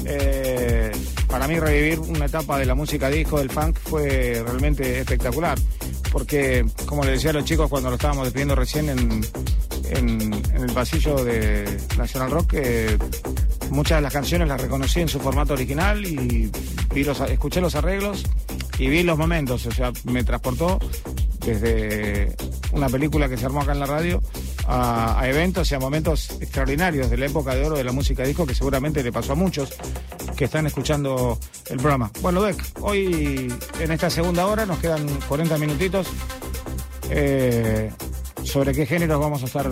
Eh, 0.05 0.91
para 1.27 1.47
mí 1.47 1.59
revivir 1.59 1.99
una 1.99 2.25
etapa 2.25 2.57
de 2.57 2.65
la 2.65 2.75
música 2.75 3.09
disco, 3.09 3.39
del 3.39 3.49
funk, 3.49 3.77
fue 3.79 4.43
realmente 4.45 4.99
espectacular. 4.99 5.57
Porque, 6.11 6.65
como 6.85 7.03
les 7.03 7.13
decía 7.15 7.31
a 7.31 7.33
los 7.33 7.45
chicos 7.45 7.69
cuando 7.69 7.89
lo 7.89 7.95
estábamos 7.95 8.25
despidiendo 8.25 8.55
recién 8.55 8.89
en, 8.89 9.25
en, 9.89 10.33
el 10.55 10.71
pasillo 10.73 11.23
de 11.23 11.77
National 11.97 12.31
Rock, 12.31 12.53
eh, 12.53 12.97
muchas 13.69 13.97
de 13.97 14.01
las 14.01 14.13
canciones 14.13 14.47
las 14.47 14.61
reconocí 14.61 15.01
en 15.01 15.09
su 15.09 15.19
formato 15.19 15.53
original 15.53 16.05
y 16.05 16.51
vi 16.93 17.03
los, 17.03 17.19
escuché 17.21 17.61
los 17.61 17.75
arreglos 17.75 18.23
y 18.77 18.87
vi 18.87 19.03
los 19.03 19.17
momentos. 19.17 19.65
O 19.65 19.71
sea, 19.71 19.91
me 20.03 20.23
transportó 20.23 20.79
desde 21.45 22.35
una 22.71 22.89
película 22.89 23.27
que 23.29 23.37
se 23.37 23.45
armó 23.45 23.61
acá 23.61 23.71
en 23.71 23.79
la 23.79 23.85
radio 23.85 24.21
a, 24.67 25.19
a 25.19 25.29
eventos 25.29 25.71
y 25.71 25.75
a 25.75 25.79
momentos 25.79 26.32
extraordinarios 26.53 27.09
de 27.09 27.17
la 27.17 27.25
época 27.25 27.55
de 27.55 27.65
oro 27.65 27.77
de 27.77 27.83
la 27.83 27.91
música 27.91 28.21
disco 28.21 28.45
que 28.45 28.53
seguramente 28.53 29.01
le 29.01 29.11
pasó 29.11 29.31
a 29.31 29.35
muchos 29.35 29.73
que 30.37 30.45
están 30.45 30.67
escuchando 30.67 31.39
el 31.67 31.77
programa. 31.77 32.11
Bueno, 32.21 32.41
Beck, 32.41 32.63
hoy 32.81 33.51
en 33.79 33.91
esta 33.91 34.11
segunda 34.11 34.45
hora 34.45 34.63
nos 34.67 34.77
quedan 34.77 35.03
40 35.27 35.57
minutitos. 35.57 36.05
Eh, 37.09 37.91
¿Sobre 38.43 38.71
qué 38.75 38.85
géneros 38.85 39.19
vamos 39.19 39.41
a 39.41 39.45
estar? 39.47 39.67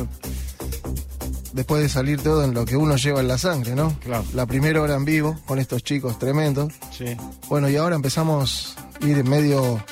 Después 1.54 1.84
de 1.84 1.90
salir 1.90 2.20
todo 2.20 2.44
en 2.44 2.56
lo 2.56 2.66
que 2.66 2.76
uno 2.76 2.96
lleva 2.96 3.20
en 3.20 3.28
la 3.28 3.38
sangre, 3.38 3.76
¿no? 3.76 3.96
Claro. 4.00 4.26
La 4.34 4.48
primera 4.48 4.82
hora 4.82 4.96
en 4.96 5.06
vivo 5.06 5.40
con 5.46 5.60
estos 5.60 5.84
chicos 5.84 6.18
tremendos. 6.18 6.74
Sí. 6.90 7.16
Bueno, 7.48 7.70
y 7.70 7.76
ahora 7.76 7.96
empezamos 7.96 8.76
a 9.00 9.06
ir 9.06 9.24
medio 9.24 9.84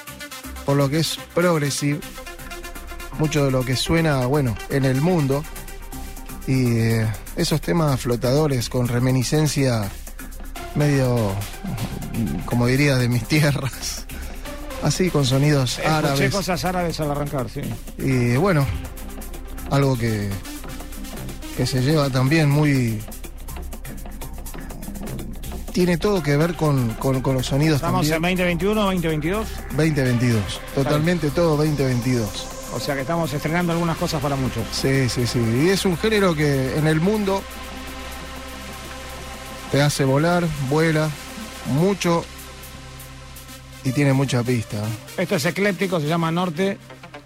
por 0.66 0.76
lo 0.76 0.90
que 0.90 1.02
es 1.02 1.20
progressive. 1.36 2.00
Mucho 3.20 3.46
de 3.46 3.52
lo 3.52 3.64
que 3.64 3.76
suena, 3.76 4.26
bueno, 4.26 4.58
en 4.72 4.86
el 4.86 5.02
mundo. 5.02 5.44
Y 6.52 6.78
eh, 6.80 7.08
esos 7.36 7.62
temas 7.62 8.00
flotadores 8.02 8.70
con 8.70 8.88
reminiscencia 8.88 9.88
medio, 10.76 11.32
como 12.46 12.66
diría, 12.66 12.96
de 12.96 13.08
mis 13.08 13.24
tierras. 13.28 14.06
Así, 14.82 15.10
con 15.12 15.26
sonidos 15.26 15.74
Escuché 15.78 15.88
árabes. 15.90 16.32
cosas 16.34 16.66
árabes 16.66 17.00
al 17.02 17.12
arrancar, 17.12 17.48
sí. 17.50 17.62
Y 17.98 18.36
bueno, 18.38 18.66
algo 19.70 19.96
que, 19.98 20.30
que 21.58 21.66
se 21.68 21.82
lleva 21.82 22.10
también 22.10 22.50
muy... 22.50 23.00
Tiene 25.74 25.98
todo 25.98 26.24
que 26.24 26.36
ver 26.36 26.56
con, 26.56 26.90
con- 26.96 27.22
con 27.22 27.36
los 27.36 27.46
sonidos 27.46 27.76
Estamos 27.76 28.06
en 28.08 28.14
también. 28.14 28.38
2021, 28.38 28.82
2022. 28.86 29.48
2022. 29.78 30.62
Totalmente 30.76 31.30
todo 31.30 31.58
2022. 31.58 32.48
O 32.74 32.80
sea 32.80 32.96
que 32.96 33.02
estamos 33.02 33.34
estrenando 33.34 33.74
algunas 33.74 33.98
cosas 33.98 34.22
para 34.22 34.36
muchos. 34.36 34.64
Sí, 34.72 35.10
sí, 35.10 35.26
sí. 35.26 35.40
Y 35.40 35.70
es 35.70 35.86
un 35.86 35.98
género 35.98 36.36
que 36.36 36.78
en 36.78 36.88
el 36.88 37.00
mundo 37.00 37.42
te 39.72 39.82
hace 39.82 40.06
volar, 40.06 40.46
vuela 40.70 41.10
mucho 41.74 42.24
y 43.84 43.92
tiene 43.92 44.14
mucha 44.14 44.44
pista. 44.44 44.78
Esto 45.18 45.36
es 45.36 45.46
ecléptico, 45.46 46.00
se 46.00 46.08
llama 46.08 46.32
Norte 46.32 46.78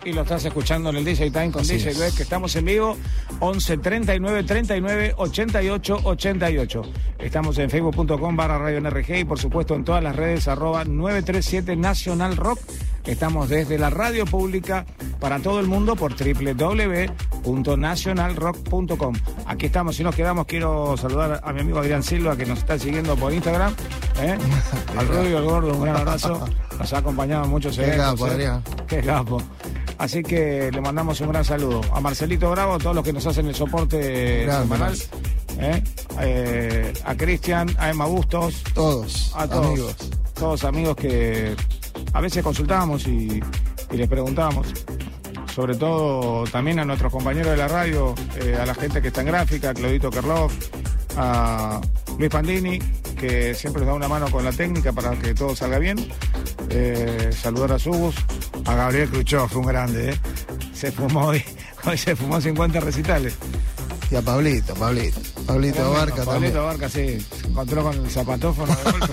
y 0.05 0.11
lo 0.11 0.23
estás 0.23 0.43
escuchando 0.45 0.89
en 0.89 0.97
el 0.97 1.05
DJ 1.05 1.31
Time 1.31 1.51
con 1.51 1.61
Así 1.61 1.77
DJ 1.77 1.91
es. 1.91 1.99
Beck, 1.99 2.15
que 2.15 2.23
estamos 2.23 2.55
en 2.55 2.65
vivo 2.65 2.97
11 3.39 3.77
39 3.77 4.43
39 4.43 5.13
88 5.17 5.99
88. 6.03 6.81
Estamos 7.19 7.57
en 7.57 7.69
facebook.com 7.69 8.35
barra 8.35 8.57
radio 8.57 8.81
NRG 8.81 9.19
y 9.19 9.25
por 9.25 9.39
supuesto 9.39 9.75
en 9.75 9.83
todas 9.83 10.03
las 10.03 10.15
redes 10.15 10.47
arroba 10.47 10.83
937 10.83 11.75
Nacional 11.75 12.35
Rock. 12.35 12.59
Estamos 13.05 13.49
desde 13.49 13.77
la 13.77 13.89
radio 13.89 14.25
pública 14.25 14.85
para 15.19 15.39
todo 15.39 15.59
el 15.59 15.67
mundo 15.67 15.93
por 15.95 16.13
www.nationalrock.com. 16.15 19.13
Aquí 19.45 19.65
estamos, 19.65 19.95
si 19.97 20.03
nos 20.03 20.15
quedamos, 20.15 20.45
quiero 20.45 20.95
saludar 20.97 21.41
a 21.43 21.51
mi 21.53 21.59
amigo 21.61 21.79
Adrián 21.79 22.01
Silva 22.03 22.35
que 22.37 22.45
nos 22.45 22.59
está 22.59 22.77
siguiendo 22.79 23.15
por 23.17 23.33
Instagram. 23.33 23.73
¿eh? 24.21 24.37
Al 24.97 25.07
Rubio, 25.07 25.37
al 25.39 25.43
Gordo, 25.43 25.73
un 25.75 25.81
gran 25.81 25.97
abrazo. 25.97 26.45
Nos 26.79 26.93
ha 26.93 26.97
acompañado 26.99 27.45
muchos 27.47 27.75
Qué 27.77 27.83
eventos. 27.85 28.05
capo, 28.11 28.27
¿eh? 28.27 28.31
Adrián. 28.31 28.63
Qué 28.87 29.01
capo. 29.01 29.41
Así 29.97 30.23
que 30.23 30.69
le 30.71 30.81
mandamos 30.81 31.19
un 31.21 31.29
gran 31.29 31.43
saludo. 31.45 31.81
A 31.93 31.99
Marcelito 31.99 32.49
Bravo, 32.51 32.75
a 32.75 32.77
todos 32.77 32.95
los 32.95 33.03
que 33.03 33.11
nos 33.13 33.25
hacen 33.27 33.47
el 33.47 33.55
soporte 33.55 34.45
semanal. 34.49 34.95
¿eh? 35.59 35.83
Eh, 36.21 36.93
a 37.05 37.15
Cristian, 37.15 37.69
a 37.77 37.89
Emma 37.89 38.05
Bustos. 38.05 38.63
Todos, 38.73 39.33
A 39.35 39.45
todos. 39.47 39.65
amigos. 39.67 39.95
Todos 40.33 40.63
amigos 40.63 40.95
que 40.95 41.53
a 42.13 42.21
veces 42.21 42.43
consultamos 42.43 43.07
y, 43.07 43.41
y 43.91 43.97
les 43.97 44.07
preguntamos. 44.07 44.73
Sobre 45.53 45.75
todo 45.75 46.45
también 46.45 46.79
a 46.79 46.85
nuestros 46.85 47.11
compañeros 47.11 47.51
de 47.51 47.57
la 47.57 47.67
radio, 47.67 48.15
eh, 48.41 48.57
a 48.59 48.65
la 48.65 48.73
gente 48.73 49.01
que 49.01 49.09
está 49.09 49.21
en 49.21 49.27
gráfica, 49.27 49.69
a 49.69 49.73
Claudito 49.73 50.09
Kerlov, 50.09 50.51
a 51.15 51.79
Luis 52.17 52.31
Pandini, 52.31 52.79
que 53.19 53.53
siempre 53.53 53.81
nos 53.81 53.89
da 53.89 53.93
una 53.93 54.07
mano 54.07 54.29
con 54.31 54.43
la 54.43 54.51
técnica 54.51 54.91
para 54.93 55.11
que 55.11 55.35
todo 55.35 55.55
salga 55.55 55.77
bien. 55.77 55.97
Eh, 56.69 57.29
saludar 57.31 57.73
a 57.73 57.79
Subus, 57.79 58.15
a 58.65 58.75
Gabriel 58.75 59.09
fue 59.47 59.61
un 59.61 59.67
grande, 59.67 60.11
¿eh? 60.11 60.19
Se 60.73 60.91
fumó 60.91 61.27
hoy, 61.27 61.43
hoy 61.85 61.97
se 61.97 62.15
fumó 62.15 62.41
50 62.41 62.79
recitales. 62.79 63.37
Y 64.13 64.15
a 64.15 64.21
Pablito, 64.21 64.75
Pablito. 64.75 65.19
Pablito 65.47 65.73
Tremendo, 65.73 65.91
Barca 65.91 66.15
también. 66.17 66.53
Pablito 66.53 66.63
Barca, 66.65 66.87
sí, 66.87 67.17
encontró 67.47 67.81
con 67.81 67.95
el 67.95 68.11
zapatófono 68.11 68.75
de 68.75 68.83
golpe. 68.83 69.07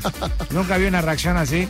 Nunca 0.51 0.77
vi 0.77 0.85
una 0.85 1.01
reacción 1.01 1.39
así 1.39 1.67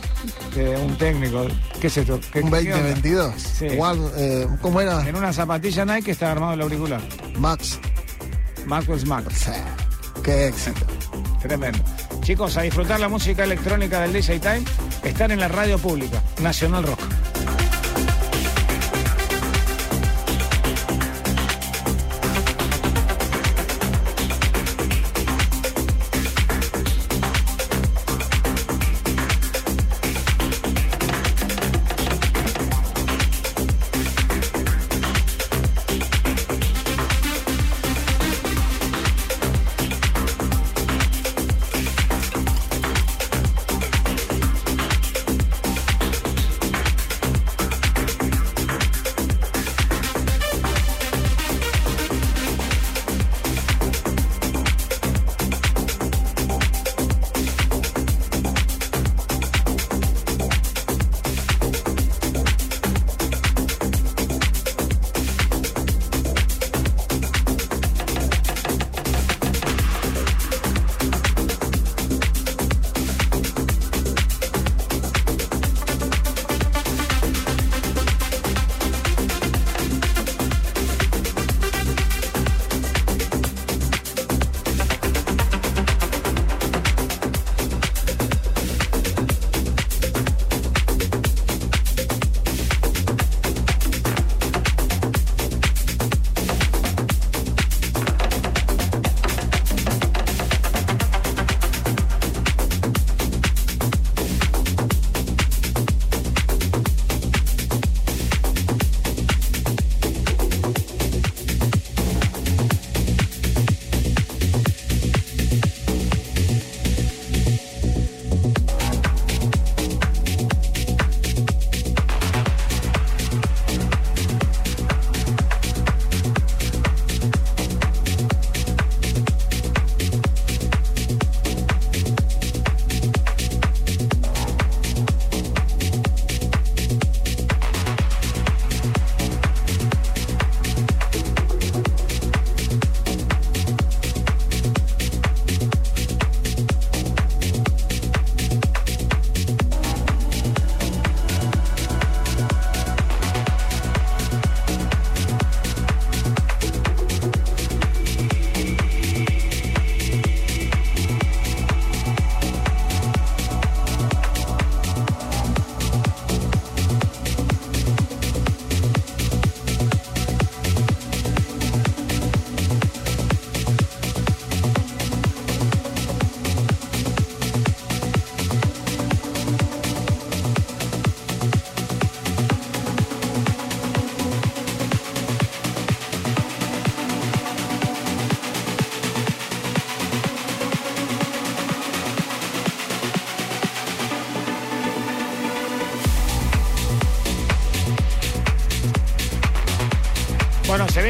de 0.53 0.75
un 0.75 0.97
técnico. 0.97 1.47
¿Qué 1.79 1.87
es 1.87 1.95
esto? 1.95 2.19
¿Qué, 2.33 2.41
Un 2.41 2.51
qué 2.51 2.57
onda? 2.57 2.89
2022. 2.89 3.33
Sí. 3.41 3.67
One, 3.79 4.01
eh, 4.17 4.47
¿Cómo 4.61 4.81
era? 4.81 5.07
En 5.07 5.15
una 5.15 5.31
zapatilla 5.31 5.85
Nike 5.85 6.11
está 6.11 6.29
armado 6.29 6.55
el 6.55 6.61
auricular. 6.61 7.01
Max. 7.39 7.79
Maxwell 8.65 9.05
Max. 9.05 9.49
Qué 10.21 10.47
éxito. 10.47 10.85
Tremendo. 11.41 11.79
Chicos, 12.23 12.57
a 12.57 12.63
disfrutar 12.63 12.99
la 12.99 13.07
música 13.07 13.45
electrónica 13.45 14.01
del 14.01 14.11
DJ 14.11 14.41
Time. 14.41 14.63
Están 15.05 15.31
en 15.31 15.39
la 15.39 15.47
radio 15.47 15.79
pública, 15.79 16.21
Nacional 16.41 16.83
Rock. 16.83 16.99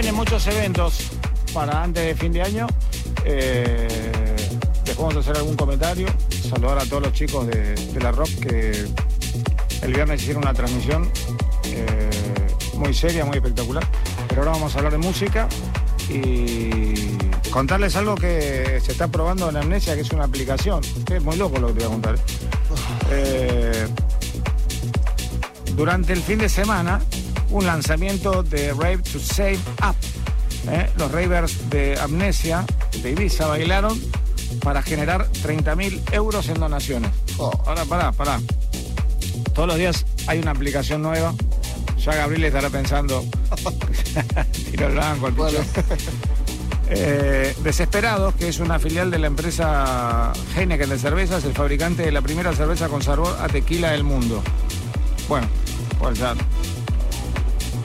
Vienen 0.02 0.16
muchos 0.16 0.48
eventos 0.48 1.12
para 1.54 1.84
antes 1.84 2.04
de 2.04 2.16
fin 2.16 2.34
de 2.34 2.42
año. 2.42 2.66
Eh, 3.24 3.88
después 4.84 4.98
vamos 4.98 5.18
hacer 5.18 5.38
algún 5.38 5.56
comentario. 5.56 6.08
Saludar 6.50 6.80
a 6.80 6.86
todos 6.86 7.04
los 7.04 7.14
chicos 7.14 7.46
de, 7.46 7.76
la 8.02 8.12
Rock 8.12 8.30
que 8.40 8.88
el 9.84 9.94
viernes 9.94 10.24
hicieron 10.24 10.42
una 10.42 10.56
transmisión 10.56 11.08
eh, 11.66 12.10
muy 12.74 12.96
seria, 12.96 13.26
muy 13.26 13.36
espectacular. 13.36 13.86
Pero 14.28 14.42
ahora 14.42 14.54
vamos 14.54 14.74
a 14.74 14.80
hablar 14.80 14.94
de 14.94 14.98
música 14.98 15.48
y 16.10 17.16
contarles 17.52 17.96
algo 17.96 18.16
que 18.16 18.82
se 18.84 18.94
está 18.94 19.08
probando 19.08 19.52
en 19.52 19.58
Amnesia, 19.58 19.94
que 19.94 20.02
es 20.02 20.10
una 20.10 20.24
aplicación. 20.24 20.82
Es 21.14 21.22
muy 21.22 21.38
loco 21.38 21.60
lo 21.60 21.68
que 21.68 21.74
te 21.74 21.80
voy 21.86 21.88
a 21.88 21.94
contar. 21.94 22.16
¿eh? 22.16 22.18
Eh, 23.12 23.88
durante 25.76 26.14
el 26.14 26.24
fin 26.24 26.40
de 26.40 26.50
semana, 26.50 27.00
un 27.52 27.66
lanzamiento 27.66 28.44
de 28.44 28.74
Rave 28.74 29.00
to 29.00 29.20
Save. 29.20 29.60
Los 31.02 31.12
ravers 31.12 31.68
de 31.72 32.00
Amnesia, 32.00 32.64
de 33.02 33.10
Ibiza, 33.10 33.48
bailaron 33.48 34.00
para 34.64 34.84
generar 34.84 35.28
30.000 35.32 36.14
euros 36.14 36.48
en 36.48 36.60
donaciones. 36.60 37.10
Ahora, 37.40 37.86
pará, 37.86 38.12
pará. 38.12 38.40
Todos 39.56 39.70
los 39.70 39.78
días 39.78 40.06
hay 40.28 40.38
una 40.38 40.52
aplicación 40.52 41.02
nueva. 41.02 41.34
Ya 41.98 42.14
Gabriel 42.14 42.44
estará 42.44 42.70
pensando. 42.70 43.26
Tiro 44.70 44.90
el 44.90 45.34
pichón. 45.34 45.66
Eh, 46.92 47.56
Desesperados, 47.64 48.36
que 48.36 48.50
es 48.50 48.60
una 48.60 48.78
filial 48.78 49.10
de 49.10 49.18
la 49.18 49.26
empresa 49.26 50.34
Heineken 50.56 50.90
de 50.90 51.00
cervezas, 51.00 51.44
el 51.46 51.54
fabricante 51.54 52.04
de 52.04 52.12
la 52.12 52.22
primera 52.22 52.54
cerveza 52.54 52.90
con 52.90 53.02
sabor 53.02 53.40
a 53.42 53.48
tequila 53.48 53.90
del 53.90 54.04
mundo. 54.04 54.44
Bueno, 55.28 55.48
pues 55.98 56.20
ya. 56.20 56.36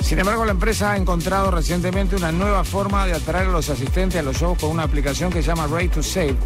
Sin 0.06 0.20
embargo, 0.20 0.44
la 0.44 0.52
empresa 0.52 0.92
ha 0.92 0.96
encontrado 0.96 1.50
recientemente 1.50 2.14
una 2.14 2.30
nueva 2.30 2.62
forma 2.62 3.04
de 3.06 3.14
atraer 3.14 3.48
a 3.48 3.50
los 3.50 3.70
asistentes 3.70 4.20
a 4.20 4.22
los 4.22 4.36
shows 4.36 4.56
con 4.56 4.70
una 4.70 4.84
aplicación 4.84 5.32
que 5.32 5.42
se 5.42 5.48
llama 5.48 5.66
Ray 5.66 5.88
to 5.88 6.00
Save. 6.00 6.36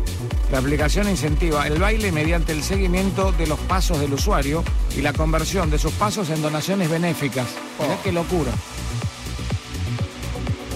La 0.50 0.60
aplicación 0.60 1.10
incentiva 1.10 1.66
el 1.66 1.78
baile 1.78 2.10
mediante 2.10 2.52
el 2.52 2.62
seguimiento 2.62 3.32
de 3.32 3.46
los 3.46 3.58
pasos 3.60 4.00
del 4.00 4.14
usuario 4.14 4.64
y 4.96 5.02
la 5.02 5.12
conversión 5.12 5.68
de 5.68 5.78
sus 5.78 5.92
pasos 5.92 6.30
en 6.30 6.40
donaciones 6.40 6.88
benéficas. 6.88 7.48
Mirá 7.78 7.98
qué 8.02 8.12
locura. 8.12 8.50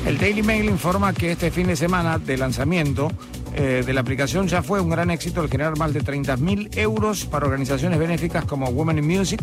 El 0.05 0.19
Daily 0.19 0.43
Mail 0.43 0.67
informa 0.67 1.15
que 1.15 1.33
este 1.33 1.51
fin 1.51 1.69
de 1.69 1.77
semana 1.77 2.19
de 2.19 2.37
lanzamiento 2.37 3.11
eh, 3.55 3.83
de 3.85 3.95
la 3.95 4.03
aplicación 4.03 4.47
ya 4.47 4.63
fue 4.63 4.83
un 4.83 4.91
gran 4.91 5.11
éxito 5.11 5.41
al 5.41 5.49
generar 5.49 5.79
más 5.79 5.95
de 5.95 6.03
30.000 6.03 6.77
euros 6.77 7.25
para 7.25 7.47
organizaciones 7.47 7.99
benéficas 7.99 8.45
como 8.45 8.67
Women 8.67 8.99
in 8.99 9.07
Music 9.07 9.43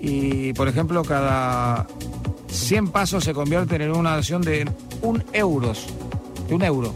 y, 0.00 0.54
por 0.54 0.66
ejemplo, 0.66 1.02
cada 1.04 1.86
100 2.50 2.88
pasos 2.88 3.24
se 3.24 3.32
convierten 3.34 3.82
en 3.82 3.90
una 3.90 4.10
donación 4.10 4.42
de 4.42 4.70
un 5.02 5.24
euros, 5.32 5.86
de 6.48 6.54
un 6.54 6.62
euro. 6.62 6.94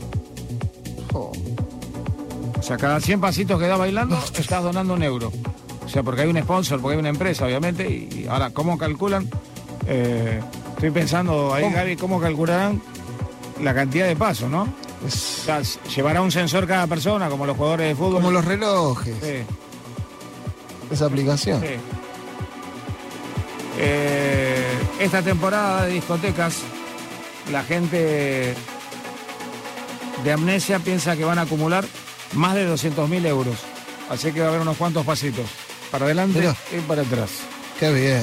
O 1.12 2.62
sea, 2.66 2.76
cada 2.78 2.98
100 2.98 3.20
pasitos 3.20 3.60
que 3.60 3.66
da 3.66 3.76
bailando, 3.76 4.18
estás 4.38 4.62
donando 4.62 4.94
un 4.94 5.02
euro. 5.02 5.30
O 5.84 5.88
sea, 5.88 6.02
porque 6.02 6.22
hay 6.22 6.28
un 6.30 6.40
sponsor, 6.40 6.80
porque 6.80 6.94
hay 6.94 7.00
una 7.00 7.10
empresa, 7.10 7.44
obviamente. 7.44 7.86
Y 7.88 8.26
ahora, 8.28 8.50
¿cómo 8.50 8.78
calculan? 8.78 9.28
Eh, 9.86 10.40
estoy 10.70 10.90
pensando 10.90 11.52
ahí, 11.52 11.70
Gaby, 11.70 11.96
¿cómo 11.96 12.18
calcularán 12.18 12.80
la 13.62 13.74
cantidad 13.74 14.06
de 14.06 14.16
pasos, 14.16 14.50
no? 14.50 14.62
O 14.62 15.10
sea, 15.10 15.60
llevará 15.94 16.22
un 16.22 16.32
sensor 16.32 16.66
cada 16.66 16.86
persona, 16.86 17.28
como 17.28 17.44
los 17.44 17.54
jugadores 17.56 17.88
de 17.88 17.94
fútbol. 17.94 18.14
Como 18.14 18.30
los 18.30 18.44
relojes. 18.46 19.14
Sí, 19.22 19.44
Esa 20.90 21.04
aplicación. 21.04 21.60
sí. 21.60 21.66
Eh, 23.78 24.43
esta 25.04 25.20
temporada 25.20 25.84
de 25.84 25.92
discotecas, 25.92 26.62
la 27.52 27.62
gente 27.62 28.54
de 30.24 30.32
Amnesia 30.32 30.78
piensa 30.78 31.14
que 31.14 31.24
van 31.24 31.38
a 31.38 31.42
acumular 31.42 31.84
más 32.32 32.54
de 32.54 32.66
200.000 32.66 33.26
euros. 33.26 33.56
Así 34.08 34.32
que 34.32 34.40
va 34.40 34.46
a 34.46 34.48
haber 34.48 34.62
unos 34.62 34.78
cuantos 34.78 35.04
pasitos. 35.04 35.44
Para 35.90 36.06
adelante 36.06 36.50
y 36.72 36.80
para 36.80 37.02
atrás. 37.02 37.30
Qué 37.78 37.92
bien. 37.92 38.22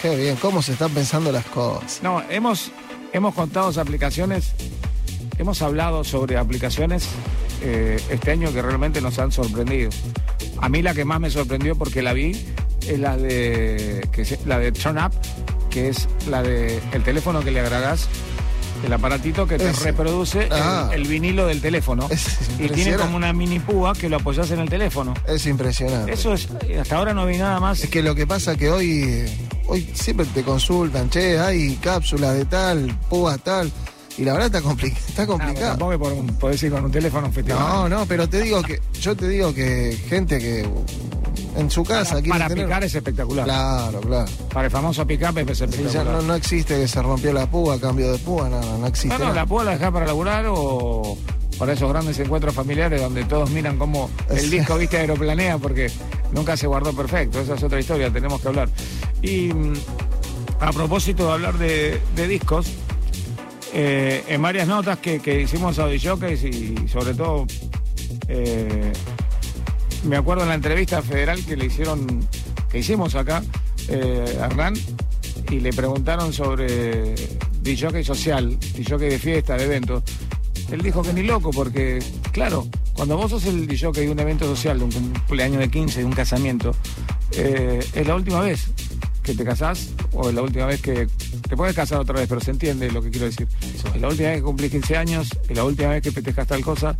Qué 0.00 0.14
bien. 0.14 0.36
¿Cómo 0.36 0.60
se 0.60 0.72
están 0.72 0.90
pensando 0.90 1.32
las 1.32 1.46
cosas? 1.46 2.00
No, 2.02 2.22
hemos, 2.28 2.70
hemos 3.14 3.34
contado 3.34 3.80
aplicaciones, 3.80 4.52
hemos 5.38 5.62
hablado 5.62 6.04
sobre 6.04 6.36
aplicaciones 6.36 7.08
eh, 7.62 7.98
este 8.10 8.30
año 8.30 8.52
que 8.52 8.60
realmente 8.60 9.00
nos 9.00 9.18
han 9.18 9.32
sorprendido. 9.32 9.90
A 10.60 10.68
mí 10.68 10.82
la 10.82 10.92
que 10.92 11.06
más 11.06 11.18
me 11.18 11.30
sorprendió 11.30 11.76
porque 11.76 12.02
la 12.02 12.12
vi 12.12 12.32
es 12.86 12.98
la 12.98 13.16
de, 13.16 14.06
que 14.12 14.38
la 14.44 14.58
de 14.58 14.72
Turn 14.72 14.98
Up, 14.98 15.12
que 15.70 15.88
es 15.88 16.08
la 16.28 16.42
de 16.42 16.80
el 16.92 17.02
teléfono 17.02 17.40
que 17.40 17.50
le 17.50 17.60
agregás, 17.60 18.08
el 18.84 18.92
aparatito 18.92 19.46
que 19.46 19.58
te 19.58 19.72
reproduce 19.72 20.44
el- 20.46 20.52
Ah. 20.52 20.90
el, 20.92 21.06
vinilo 21.06 21.46
del 21.46 21.60
teléfono. 21.60 22.08
Y 22.58 22.68
tiene 22.68 22.96
como 22.96 23.16
una 23.16 23.32
mini 23.32 23.58
púa 23.58 23.92
que 23.94 24.08
lo 24.08 24.16
apoyás 24.16 24.50
en 24.50 24.60
el 24.60 24.68
teléfono. 24.68 25.14
Es 25.28 25.46
impresionante. 25.46 26.12
Eso 26.12 26.32
es, 26.34 26.48
hasta 26.80 26.96
ahora 26.96 27.12
no 27.14 27.24
vi 27.26 27.36
nada 27.38 27.60
más. 27.60 27.82
Es 27.84 27.90
que 27.90 28.02
lo 28.02 28.14
que 28.14 28.26
pasa 28.26 28.56
que 28.56 28.70
hoy, 28.70 29.24
hoy 29.66 29.88
siempre 29.94 30.26
te 30.26 30.42
consultan, 30.42 31.08
che, 31.10 31.38
hay 31.38 31.76
cápsulas 31.76 32.34
de 32.34 32.44
tal, 32.46 32.96
púas 33.10 33.38
tal, 33.42 33.70
y 34.16 34.24
la 34.24 34.32
verdad 34.32 34.46
está, 34.54 34.62
compli- 34.68 34.96
está 35.08 35.26
complicado. 35.26 35.70
tampoco 35.76 35.98
por 35.98 36.12
un- 36.14 36.26
podés 36.38 36.62
ir 36.62 36.70
con 36.72 36.84
un 36.84 36.90
teléfono 36.90 37.30
festival. 37.30 37.58
No, 37.60 37.88
no, 37.88 38.06
pero 38.06 38.28
te 38.28 38.40
digo 38.40 38.62
que, 38.62 38.80
yo 39.00 39.14
te 39.14 39.28
digo 39.28 39.52
que 39.54 39.94
gente 40.08 40.38
que 40.38 40.66
en 41.60 41.70
su 41.70 41.84
casa 41.84 42.14
para, 42.16 42.26
para 42.28 42.48
tener- 42.48 42.64
picar 42.66 42.84
es 42.84 42.94
espectacular. 42.94 43.44
Claro, 43.44 44.00
claro. 44.00 44.30
Para 44.52 44.64
el 44.66 44.70
famoso 44.70 45.06
pick-up 45.06 45.38
es 45.38 45.58
Sí, 45.58 45.64
espectacular. 45.64 45.92
ya 45.92 46.04
no, 46.04 46.22
no 46.22 46.34
existe 46.34 46.76
que 46.76 46.88
se 46.88 47.02
rompió 47.02 47.32
la 47.32 47.46
púa, 47.50 47.78
cambio 47.80 48.10
de 48.12 48.18
púa, 48.18 48.48
no, 48.48 48.60
no, 48.60 48.78
no 48.78 48.86
existe. 48.86 49.08
No, 49.08 49.18
no, 49.18 49.34
nada. 49.34 49.46
la 49.64 49.70
dejar 49.72 49.92
para 49.92 50.06
laburar 50.06 50.46
o 50.48 51.16
para 51.58 51.74
esos 51.74 51.88
grandes 51.90 52.18
encuentros 52.18 52.54
familiares 52.54 53.00
donde 53.00 53.24
todos 53.24 53.50
miran 53.50 53.76
cómo 53.78 54.08
el 54.30 54.48
disco 54.50 54.78
viste 54.78 54.96
aeroplanea 54.96 55.58
porque 55.58 55.90
nunca 56.32 56.56
se 56.56 56.66
guardó 56.66 56.92
perfecto. 56.94 57.40
Esa 57.40 57.54
es 57.54 57.62
otra 57.62 57.78
historia, 57.78 58.10
tenemos 58.10 58.40
que 58.40 58.48
hablar. 58.48 58.68
Y 59.20 59.52
mm, 59.52 59.74
a 60.60 60.72
propósito 60.72 61.26
de 61.26 61.32
hablar 61.32 61.58
de, 61.58 62.00
de 62.16 62.28
discos, 62.28 62.66
eh, 63.74 64.24
en 64.26 64.40
varias 64.42 64.66
notas 64.66 64.98
que, 64.98 65.20
que 65.20 65.42
hicimos 65.42 65.78
a 65.78 65.84
Jockeys 66.02 66.42
y 66.44 66.88
sobre 66.88 67.14
todo 67.14 67.46
eh, 68.28 68.92
me 70.04 70.16
acuerdo 70.16 70.42
en 70.42 70.48
la 70.48 70.54
entrevista 70.54 71.02
federal 71.02 71.44
que 71.44 71.56
le 71.56 71.66
hicieron, 71.66 72.26
que 72.70 72.78
hicimos 72.78 73.14
acá, 73.14 73.42
eh, 73.88 74.38
a 74.40 74.46
Hernán, 74.46 74.74
y 75.50 75.60
le 75.60 75.72
preguntaron 75.72 76.32
sobre 76.32 77.14
DJ 77.62 78.04
social, 78.04 78.58
DJ 78.74 78.98
de 78.98 79.18
fiesta, 79.18 79.56
de 79.56 79.64
eventos. 79.64 80.02
Él 80.70 80.82
dijo 80.82 81.02
que 81.02 81.12
ni 81.12 81.22
loco, 81.22 81.50
porque, 81.50 81.98
claro, 82.32 82.66
cuando 82.92 83.16
vos 83.16 83.30
sos 83.30 83.44
el 83.46 83.66
DJ 83.66 83.92
de 83.92 84.10
un 84.10 84.18
evento 84.20 84.44
social, 84.44 84.78
de 84.78 84.84
un 84.84 84.90
cumpleaños 84.90 85.58
de 85.58 85.70
15, 85.70 86.00
de 86.00 86.04
un 86.04 86.12
casamiento, 86.12 86.74
eh, 87.32 87.80
es 87.94 88.06
la 88.06 88.14
última 88.14 88.40
vez 88.40 88.70
que 89.22 89.34
te 89.34 89.44
casás, 89.44 89.90
o 90.12 90.28
es 90.28 90.34
la 90.34 90.42
última 90.42 90.66
vez 90.66 90.80
que 90.80 91.06
te 91.48 91.56
puedes 91.56 91.74
casar 91.74 92.00
otra 92.00 92.14
vez, 92.14 92.28
pero 92.28 92.40
se 92.40 92.50
entiende 92.50 92.90
lo 92.90 93.02
que 93.02 93.10
quiero 93.10 93.26
decir. 93.26 93.46
Es 93.94 94.00
la 94.00 94.08
última 94.08 94.28
vez 94.28 94.38
que 94.38 94.42
cumplís 94.42 94.70
15 94.70 94.96
años, 94.96 95.28
es 95.48 95.56
la 95.56 95.64
última 95.64 95.90
vez 95.90 96.02
que 96.02 96.12
festejas 96.12 96.46
tal 96.46 96.62
cosa. 96.62 96.96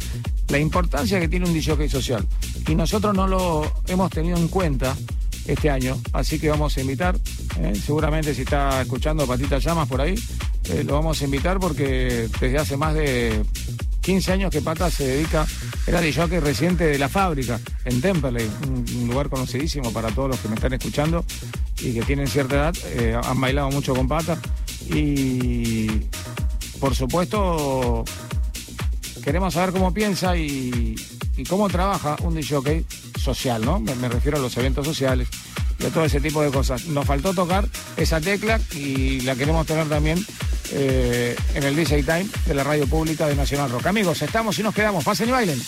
La 0.49 0.59
importancia 0.59 1.21
que 1.21 1.29
tiene 1.29 1.47
un 1.47 1.55
DJ 1.55 1.89
social. 1.89 2.27
Y 2.67 2.75
nosotros 2.75 3.15
no 3.15 3.27
lo 3.27 3.71
hemos 3.87 4.11
tenido 4.11 4.37
en 4.37 4.49
cuenta 4.49 4.97
este 5.47 5.71
año, 5.71 5.97
así 6.13 6.39
que 6.39 6.51
vamos 6.51 6.77
a 6.77 6.81
invitar, 6.81 7.19
eh, 7.59 7.73
seguramente 7.75 8.35
si 8.35 8.43
está 8.43 8.83
escuchando 8.83 9.27
Patita 9.27 9.59
Llamas 9.59 9.89
por 9.89 10.01
ahí, 10.01 10.15
eh, 10.65 10.85
lo 10.85 10.95
vamos 10.95 11.21
a 11.21 11.25
invitar 11.25 11.59
porque 11.59 12.29
desde 12.41 12.59
hace 12.59 12.77
más 12.77 12.95
de 12.95 13.43
15 14.01 14.33
años 14.33 14.51
que 14.51 14.63
Pata 14.63 14.91
se 14.91 15.07
dedica, 15.07 15.47
era 15.87 16.01
DJ 16.01 16.41
reciente 16.41 16.85
de 16.85 16.99
la 16.99 17.09
fábrica 17.09 17.61
en 17.85 18.01
Temperley, 18.01 18.51
un, 18.67 18.85
un 19.03 19.09
lugar 19.09 19.29
conocidísimo 19.29 19.93
para 19.93 20.09
todos 20.11 20.31
los 20.31 20.41
que 20.41 20.49
me 20.49 20.55
están 20.55 20.73
escuchando 20.73 21.25
y 21.83 21.95
que 21.95 22.03
tienen 22.03 22.27
cierta 22.27 22.57
edad, 22.57 22.75
eh, 22.87 23.19
han 23.23 23.41
bailado 23.41 23.71
mucho 23.71 23.95
con 23.95 24.09
Pata 24.09 24.39
y 24.87 25.87
por 26.79 26.95
supuesto 26.95 28.05
queremos 29.23 29.55
saber 29.55 29.73
cómo 29.73 29.93
piensa 29.93 30.37
y, 30.37 30.95
y 31.41 31.45
cómo 31.45 31.71
trabaja 31.71 32.17
un 32.23 32.35
DJ 32.35 32.85
social, 33.19 33.65
¿no? 33.65 33.81
Me, 33.81 34.09
refiero 34.09 34.37
a 34.37 34.41
los 34.41 34.55
eventos 34.59 34.87
sociales 34.87 35.29
y 35.79 35.87
a 35.87 35.89
todo 35.89 36.05
ese 36.05 36.21
tipo 36.21 36.43
de 36.43 36.51
cosas. 36.51 36.87
Nos 36.87 37.07
faltó 37.07 37.33
tocar 37.33 37.67
esa 37.97 38.21
tecla 38.21 38.61
y 38.75 39.21
la 39.23 39.35
queremos 39.35 39.67
tener 39.67 39.89
también 39.89 40.25
eh, 40.73 41.35
en 41.55 41.63
el 41.63 41.75
DJ 41.75 42.03
Time 42.03 42.27
de 42.47 42.55
la 42.55 42.63
radio 42.63 42.87
pública 42.87 43.27
de 43.27 43.37
Nacional 43.37 43.71
Rock. 43.71 43.87
Amigos, 43.87 44.21
estamos 44.21 44.59
y 44.59 44.63
nos 44.63 44.75
quedamos. 44.75 45.03
Pasen 45.03 45.31
y 45.31 45.33
bailen. 45.33 45.61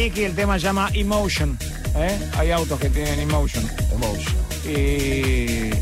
Maliki, 0.00 0.24
el 0.24 0.34
tema 0.34 0.58
se 0.58 0.64
llama 0.64 0.88
Emotion. 0.94 1.58
¿eh? 1.94 2.18
Hay 2.38 2.50
autos 2.52 2.80
que 2.80 2.88
tienen 2.88 3.20
Emotion. 3.20 3.62
Emotion. 3.92 4.34
Y 4.64 5.72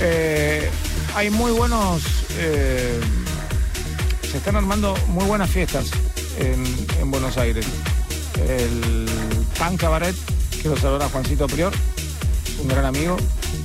Eh, 0.00 0.70
hay 1.14 1.30
muy 1.30 1.50
buenos, 1.52 2.02
se 4.30 4.36
están 4.36 4.56
armando 4.56 4.94
muy 5.08 5.24
buenas 5.24 5.50
fiestas 5.50 5.90
en, 6.38 6.64
en 7.00 7.10
Buenos 7.10 7.36
Aires. 7.36 7.66
El 8.48 9.08
Pan 9.58 9.76
Cabaret, 9.76 10.14
quiero 10.60 10.76
saludar 10.76 11.02
a 11.02 11.08
Juancito 11.08 11.46
Prior, 11.48 11.72
un 12.62 12.68
gran 12.68 12.84
amigo, 12.84 13.16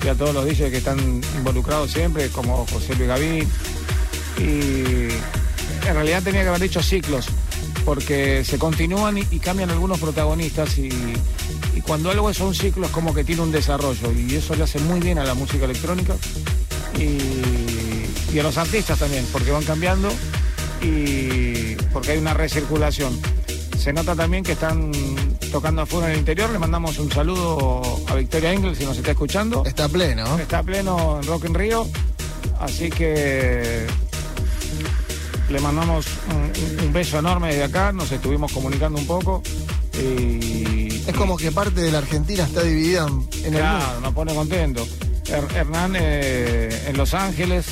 y 0.04 0.08
a 0.08 0.16
todos 0.16 0.34
los 0.34 0.46
DJs 0.46 0.72
que 0.72 0.78
están 0.78 1.22
involucrados 1.38 1.92
siempre, 1.92 2.30
como 2.30 2.66
José 2.68 2.96
Luis 2.96 3.08
Gavín. 3.08 3.48
Y 4.44 5.08
en 5.88 5.94
realidad 5.94 6.22
tenía 6.22 6.42
que 6.44 6.50
haber 6.50 6.62
dicho 6.62 6.84
ciclos, 6.84 7.28
porque 7.86 8.44
se 8.44 8.58
continúan 8.58 9.18
y, 9.18 9.28
y 9.32 9.40
cambian 9.40 9.70
algunos 9.72 10.00
protagonistas 10.00 10.78
y, 10.78 10.90
y 11.76 11.82
cuando 11.82 12.12
algo 12.12 12.30
es 12.30 12.40
un 12.40 12.54
ciclo 12.54 12.86
es 12.86 12.92
como 12.92 13.14
que 13.14 13.24
tiene 13.24 13.42
un 13.42 13.52
desarrollo 13.52 14.12
y 14.12 14.36
eso 14.36 14.56
le 14.56 14.64
hace 14.64 14.80
muy 14.80 15.00
bien 15.00 15.18
a 15.18 15.24
la 15.24 15.34
música 15.34 15.66
electrónica 15.66 16.16
y, 17.00 18.36
y 18.36 18.40
a 18.40 18.44
los 18.44 18.58
artistas 18.58 19.00
también, 19.00 19.26
porque 19.32 19.52
van 19.52 19.64
cambiando 19.64 20.10
y 20.82 21.76
porque 21.94 22.12
hay 22.12 22.18
una 22.18 22.34
recirculación. 22.34 23.18
Se 23.78 23.94
nota 23.94 24.16
también 24.16 24.44
que 24.44 24.54
están 24.54 24.92
tocando 25.52 25.82
afuera 25.82 26.08
en 26.08 26.14
el 26.14 26.20
interior. 26.20 26.50
Le 26.50 26.60
mandamos 26.60 27.00
un 27.00 27.12
saludo 27.12 27.82
a 28.08 28.16
Victoria 28.16 28.54
Engel 28.54 28.76
si 28.76 28.86
nos 28.86 28.98
está 28.98 29.12
escuchando. 29.12 29.64
Está 29.66 29.90
pleno. 29.90 30.38
Está 30.40 30.64
pleno 30.64 31.20
en 31.22 31.28
Rock 31.28 31.46
en 31.46 31.54
Río. 31.54 31.88
Así 32.60 32.90
que 32.90 33.86
le 35.54 35.60
mandamos 35.62 36.06
un, 36.30 36.86
un 36.86 36.94
beso 36.94 37.20
enorme 37.20 37.50
desde 37.50 37.64
acá. 37.64 37.92
Nos 37.94 38.12
estuvimos 38.12 38.52
comunicando 38.52 39.00
un 39.00 39.08
poco. 39.08 39.42
Y, 39.94 40.88
Es 41.08 41.16
como 41.16 41.38
que 41.38 41.52
parte 41.52 41.82
de 41.82 41.92
la 41.92 42.00
Argentina 42.00 42.44
está 42.44 42.64
dividida 42.64 43.06
en 43.44 43.54
el 43.56 43.64
mundo. 43.64 44.00
nos 44.02 44.14
pone 44.14 44.34
contento. 44.34 44.86
Her- 45.26 45.56
Hernán 45.56 45.94
eh, 45.96 46.86
en 46.88 46.98
Los 46.98 47.14
Ángeles 47.14 47.66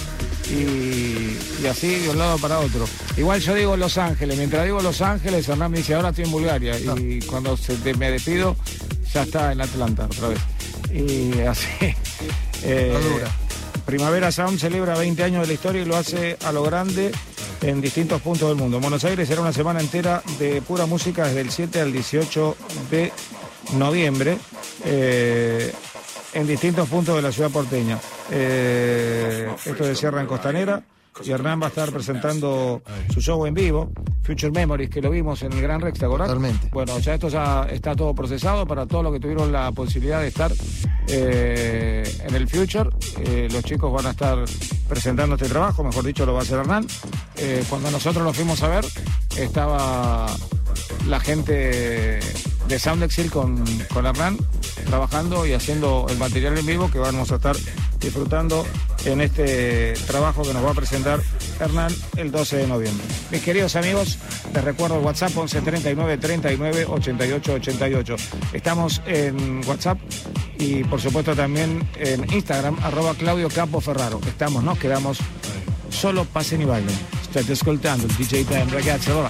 y, 0.50 1.38
y 1.64 1.68
así 1.70 1.96
de 1.96 2.10
un 2.10 2.18
lado 2.18 2.38
para 2.38 2.60
otro. 2.60 2.86
Igual 3.18 3.42
yo 3.42 3.54
digo 3.56 3.76
Los 3.78 3.98
Ángeles, 3.98 4.38
mientras 4.38 4.64
digo 4.66 4.82
Los 4.82 5.02
Ángeles, 5.02 5.48
Hernán 5.50 5.72
me 5.72 5.78
dice, 5.80 5.96
ahora 5.96 6.10
estoy 6.10 6.26
en 6.26 6.32
Bulgaria. 6.32 6.78
Y 6.80 7.20
cuando 7.22 7.58
se 7.58 7.76
te- 7.76 7.94
me 7.96 8.12
despido, 8.12 8.56
ya 9.14 9.24
está 9.24 9.52
en 9.52 9.62
Atlanta 9.62 10.06
otra 10.06 10.30
vez. 10.30 10.40
Y 10.94 11.40
así. 11.42 11.68
eh. 12.64 12.94
Primavera 13.86 14.32
Sound 14.32 14.60
celebra 14.60 14.96
20 14.98 15.24
años 15.24 15.42
de 15.42 15.48
la 15.48 15.54
historia 15.54 15.82
y 15.82 15.86
lo 15.86 15.98
hace 15.98 16.38
a 16.46 16.52
lo 16.52 16.64
grande 16.64 17.12
en 17.62 17.82
distintos 17.82 18.22
puntos 18.22 18.50
del 18.50 18.58
mundo. 18.58 18.78
En 18.78 18.82
Buenos 18.82 19.04
Aires 19.06 19.28
será 19.28 19.42
una 19.42 19.54
semana 19.54 19.80
entera 19.80 20.22
de 20.40 20.62
pura 20.62 20.86
música 20.86 21.28
desde 21.28 21.42
el 21.42 21.52
7 21.52 21.82
al 21.82 21.92
18 21.92 22.58
de 22.90 23.12
noviembre 23.78 24.38
eh, 24.86 25.72
en 26.34 26.48
distintos 26.48 26.90
puntos 26.90 27.16
de 27.16 27.22
la 27.22 27.32
ciudad 27.32 27.52
porteña. 27.52 28.00
Eh, 28.32 29.50
esto 29.66 29.84
se 29.84 29.96
cierra 29.96 30.22
en 30.22 30.28
Costanera 30.28 30.84
y 31.24 31.32
Hernán 31.32 31.62
va 31.62 31.66
a 31.66 31.70
estar 31.70 31.92
presentando 31.92 32.82
su 33.14 33.22
show 33.22 33.46
en 33.46 33.54
vivo, 33.54 33.92
Future 34.24 34.52
Memories, 34.52 34.90
que 34.90 35.02
lo 35.02 35.10
vimos 35.10 35.42
en 35.44 35.54
el 35.54 35.62
Gran 35.62 35.82
Rex, 35.82 36.00
¿te 36.00 36.06
acordás? 36.06 36.28
Totalmente. 36.28 36.70
Bueno, 36.72 36.98
ya 37.00 37.16
esto 37.16 37.28
ya 37.28 37.68
está 37.70 37.96
todo 37.96 38.16
procesado 38.16 38.66
para 38.66 38.86
todos 38.86 39.04
los 39.04 39.14
que 39.14 39.20
tuvieron 39.20 39.52
la 39.52 39.72
posibilidad 39.72 40.22
de 40.22 40.28
estar 40.28 40.52
eh, 41.08 42.04
en 42.26 42.36
el 42.36 42.48
Future. 42.48 42.90
Eh, 43.20 43.50
los 43.52 43.64
chicos 43.64 43.92
van 43.92 44.08
a 44.08 44.12
estar 44.12 44.40
presentando 44.88 45.36
este 45.36 45.50
trabajo, 45.50 45.84
mejor 45.84 46.06
dicho, 46.06 46.26
lo 46.26 46.34
va 46.34 46.40
a 46.40 46.44
hacer 46.44 46.60
Hernán. 46.60 46.88
Eh, 47.38 47.64
cuando 47.70 47.92
nosotros 47.92 48.24
lo 48.24 48.34
fuimos 48.34 48.64
a 48.64 48.70
ver, 48.70 48.86
estaba 49.38 50.28
la 51.08 51.20
gente 51.20 52.20
de 52.68 52.80
Sound 52.80 53.04
Exil 53.04 53.30
con, 53.30 53.64
con 53.94 54.06
Hernán 54.06 54.38
trabajando 54.82 55.46
y 55.46 55.54
haciendo 55.54 56.06
el 56.10 56.18
material 56.18 56.58
en 56.58 56.66
vivo 56.66 56.92
que 56.92 57.00
vamos 57.00 57.32
a 57.32 57.36
estar 57.36 57.56
disfrutando 58.00 58.66
en 59.06 59.22
este 59.22 59.94
trabajo 60.08 60.44
que 60.44 60.54
nos 60.54 60.66
va 60.66 60.72
a 60.72 60.74
presentar 60.74 61.20
Hernán 61.60 61.94
el 62.18 62.32
12 62.32 62.58
de 62.58 62.68
noviembre. 62.68 63.06
Mis 63.32 63.42
queridos 63.42 63.76
amigos, 63.76 64.18
les 64.54 64.64
recuerdo 64.64 64.98
el 64.98 65.06
WhatsApp 65.06 65.36
11 65.36 65.62
39 65.62 66.18
39 66.18 66.86
88 66.88 67.54
88. 67.54 68.16
Estamos 68.54 69.02
en 69.06 69.62
WhatsApp 69.68 70.00
y 70.58 70.84
por 70.84 71.00
supuesto 71.02 71.36
también 71.36 71.88
en 71.96 72.32
Instagram, 72.34 72.78
arroba 72.84 73.14
Claudio 73.16 73.50
Campo 73.50 73.82
Ferraro. 73.82 74.20
Estamos, 74.28 74.64
nos 74.64 74.78
quedamos 74.78 75.20
solo 75.90 76.26
pasen 76.26 76.62
y 76.62 76.66
bailen. 76.66 76.96
State 77.24 77.54
ascoltando 77.54 78.06
il 78.08 78.16
DJ 78.16 78.44
Time, 78.44 78.66
ragazzi, 78.72 79.10
allora. 79.10 79.30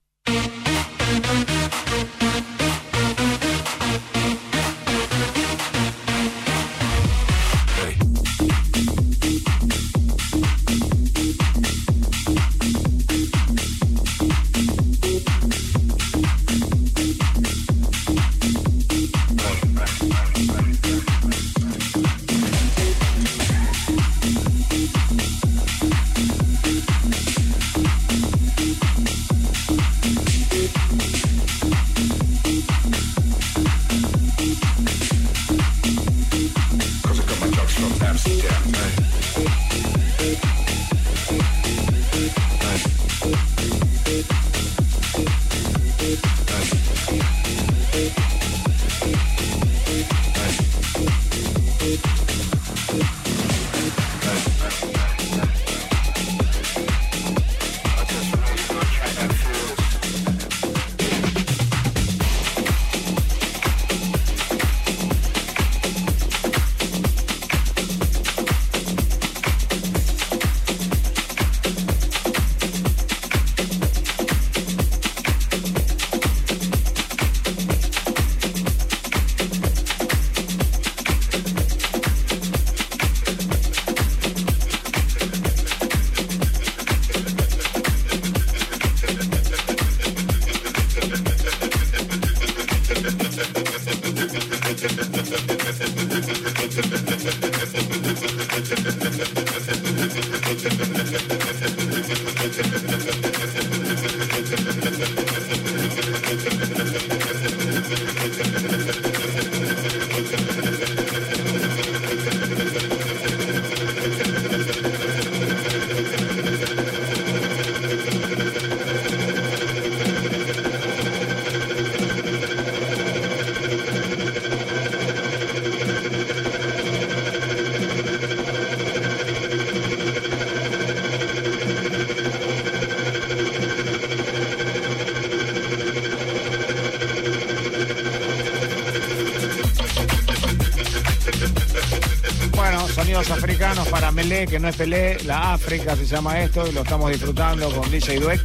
Que 144.21 144.59
no 144.59 144.67
es 144.67 144.75
Pelé, 144.75 145.17
la 145.23 145.53
África 145.53 145.95
se 145.95 146.05
llama 146.05 146.39
esto 146.41 146.67
y 146.67 146.71
lo 146.73 146.83
estamos 146.83 147.09
disfrutando 147.09 147.71
con 147.71 147.89
DJ 147.89 148.19
Dweck. 148.19 148.41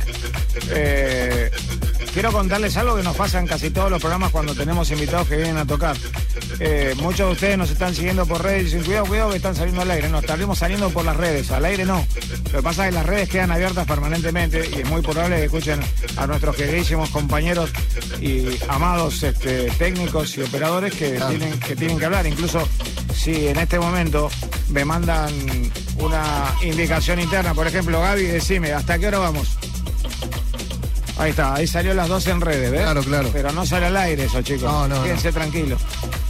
Eh, 0.70 1.50
quiero 2.14 2.32
contarles 2.32 2.78
algo 2.78 2.96
que 2.96 3.02
nos 3.02 3.14
pasa 3.14 3.38
en 3.40 3.46
casi 3.46 3.68
todos 3.68 3.90
los 3.90 4.00
programas 4.00 4.30
cuando 4.30 4.54
tenemos 4.54 4.90
invitados 4.90 5.28
que 5.28 5.36
vienen 5.36 5.58
a 5.58 5.66
tocar. 5.66 5.94
Eh, 6.60 6.94
muchos 6.96 7.26
de 7.26 7.32
ustedes 7.32 7.58
nos 7.58 7.70
están 7.70 7.94
siguiendo 7.94 8.24
por 8.24 8.42
redes 8.42 8.62
y 8.62 8.64
dicen, 8.64 8.84
cuidado, 8.84 9.04
cuidado 9.04 9.30
que 9.30 9.36
están 9.36 9.54
saliendo 9.54 9.82
al 9.82 9.90
aire. 9.90 10.08
No, 10.08 10.20
estaremos 10.20 10.58
saliendo 10.58 10.88
por 10.88 11.04
las 11.04 11.16
redes, 11.16 11.50
al 11.50 11.64
aire 11.66 11.84
no. 11.84 12.06
Lo 12.44 12.58
que 12.58 12.62
pasa 12.62 12.84
es 12.84 12.90
que 12.90 12.94
las 12.94 13.06
redes 13.06 13.28
quedan 13.28 13.50
abiertas 13.50 13.86
permanentemente 13.86 14.70
y 14.74 14.80
es 14.80 14.88
muy 14.88 15.02
probable 15.02 15.36
que 15.36 15.44
escuchen 15.44 15.80
a 16.16 16.26
nuestros 16.26 16.56
queridísimos 16.56 17.10
compañeros 17.10 17.70
y 18.18 18.46
amados 18.68 19.22
este, 19.22 19.70
técnicos 19.72 20.38
y 20.38 20.42
operadores 20.42 20.94
que, 20.94 21.20
tienen, 21.28 21.60
que 21.60 21.76
tienen 21.76 21.98
que 21.98 22.06
hablar. 22.06 22.26
Incluso 22.26 22.66
si 23.14 23.48
en 23.48 23.58
este 23.58 23.78
momento 23.78 24.30
me 24.76 24.84
mandan 24.84 25.32
una 25.96 26.54
indicación 26.62 27.18
interna, 27.18 27.54
por 27.54 27.66
ejemplo, 27.66 27.98
Gaby, 27.98 28.24
decime, 28.24 28.72
¿hasta 28.74 28.98
qué 28.98 29.06
hora 29.06 29.18
vamos? 29.20 29.56
Ahí 31.18 31.30
está, 31.30 31.54
ahí 31.54 31.66
salió 31.66 31.94
las 31.94 32.08
12 32.08 32.30
en 32.30 32.40
redes, 32.42 32.70
¿ves? 32.70 32.82
Claro, 32.82 33.02
claro. 33.02 33.30
Pero 33.32 33.50
no 33.52 33.64
sale 33.64 33.86
al 33.86 33.96
aire 33.96 34.24
eso, 34.24 34.42
chicos. 34.42 34.64
No, 34.70 34.86
no, 34.86 35.02
Quédense 35.02 35.32
tranquilos. 35.32 35.80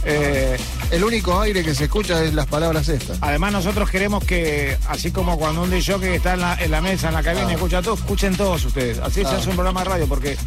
Eh, 0.05 0.55
El 0.91 1.03
único 1.03 1.41
aire 1.41 1.61
que 1.61 1.75
se 1.75 1.83
escucha 1.85 2.23
es 2.23 2.33
las 2.33 2.45
palabras 2.45 2.87
estas. 2.87 3.17
Además 3.19 3.51
nosotros 3.51 3.89
queremos 3.89 4.23
que, 4.23 4.77
así 4.87 5.11
como 5.11 5.37
cuando 5.37 5.63
un 5.63 5.69
DJ 5.69 5.99
que 5.99 6.15
está 6.15 6.35
en 6.35 6.39
la, 6.39 6.55
en 6.55 6.71
la 6.71 6.79
mesa, 6.79 7.09
en 7.09 7.15
la 7.15 7.23
cabina, 7.23 7.51
y 7.51 7.55
escucha 7.55 7.81
todo, 7.81 7.95
escuchen 7.95 8.37
todos 8.37 8.63
ustedes. 8.63 8.99
Así 8.99 9.15
se 9.15 9.21
Claro. 9.23 9.37
hace 9.39 9.49
un 9.49 9.55
programa 9.57 9.83
de 9.83 9.89
radio, 9.89 10.07
porque 10.07 10.37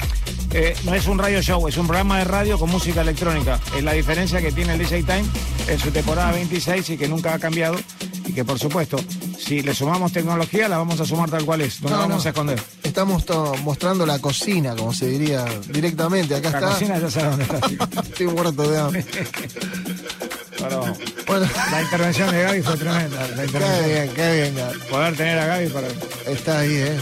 eh, 0.52 0.74
no 0.84 0.94
es 0.94 1.06
un 1.06 1.18
radio 1.18 1.42
show, 1.42 1.68
es 1.68 1.76
un 1.76 1.86
programa 1.86 2.16
de 2.20 2.24
radio 2.24 2.58
con 2.58 2.70
música 2.70 3.02
electrónica. 3.02 3.60
Es 3.76 3.84
la 3.84 3.92
diferencia 3.92 4.40
que 4.40 4.52
tiene 4.52 4.72
el 4.72 4.78
DJ 4.78 5.02
Time 5.02 5.24
en 5.68 5.78
su 5.78 5.90
temporada 5.90 6.32
26 6.32 6.88
y 6.88 6.96
que 6.96 7.08
nunca 7.08 7.34
ha 7.34 7.38
cambiado. 7.38 7.76
Que 8.40 8.44
por 8.46 8.58
supuesto, 8.58 8.98
si 9.38 9.60
le 9.60 9.74
sumamos 9.74 10.14
tecnología, 10.14 10.66
la 10.66 10.78
vamos 10.78 10.98
a 10.98 11.04
sumar 11.04 11.28
tal 11.28 11.44
cual 11.44 11.60
es. 11.60 11.82
No, 11.82 11.90
la 11.90 11.96
vamos 11.98 12.22
no. 12.24 12.26
a 12.26 12.28
esconder. 12.30 12.62
Estamos 12.82 13.22
mostrando 13.62 14.06
la 14.06 14.18
cocina, 14.18 14.74
como 14.74 14.94
se 14.94 15.08
diría 15.08 15.44
directamente. 15.68 16.34
Acá 16.36 16.48
La 16.52 16.58
está. 16.58 16.70
cocina 16.70 16.98
ya 16.98 17.10
sabe 17.10 17.26
dónde 17.36 17.44
está. 17.44 18.00
Estoy 18.02 18.26
muerto 18.28 18.62
de 18.70 18.78
hambre. 18.78 19.04
Pero 20.56 20.96
Bueno, 21.26 21.46
la 21.70 21.82
intervención 21.82 22.30
de 22.30 22.42
Gaby 22.44 22.62
fue 22.62 22.76
tremenda. 22.78 23.20
La 23.28 23.36
qué 23.36 23.44
intervención. 23.44 23.84
bien, 23.90 24.12
qué 24.14 24.32
bien. 24.32 24.54
Gaby. 24.56 24.78
Poder 24.88 25.16
tener 25.18 25.38
a 25.38 25.44
Gaby 25.46 25.68
para... 25.68 25.88
Está 26.26 26.58
ahí, 26.60 26.76
¿eh? 26.76 26.96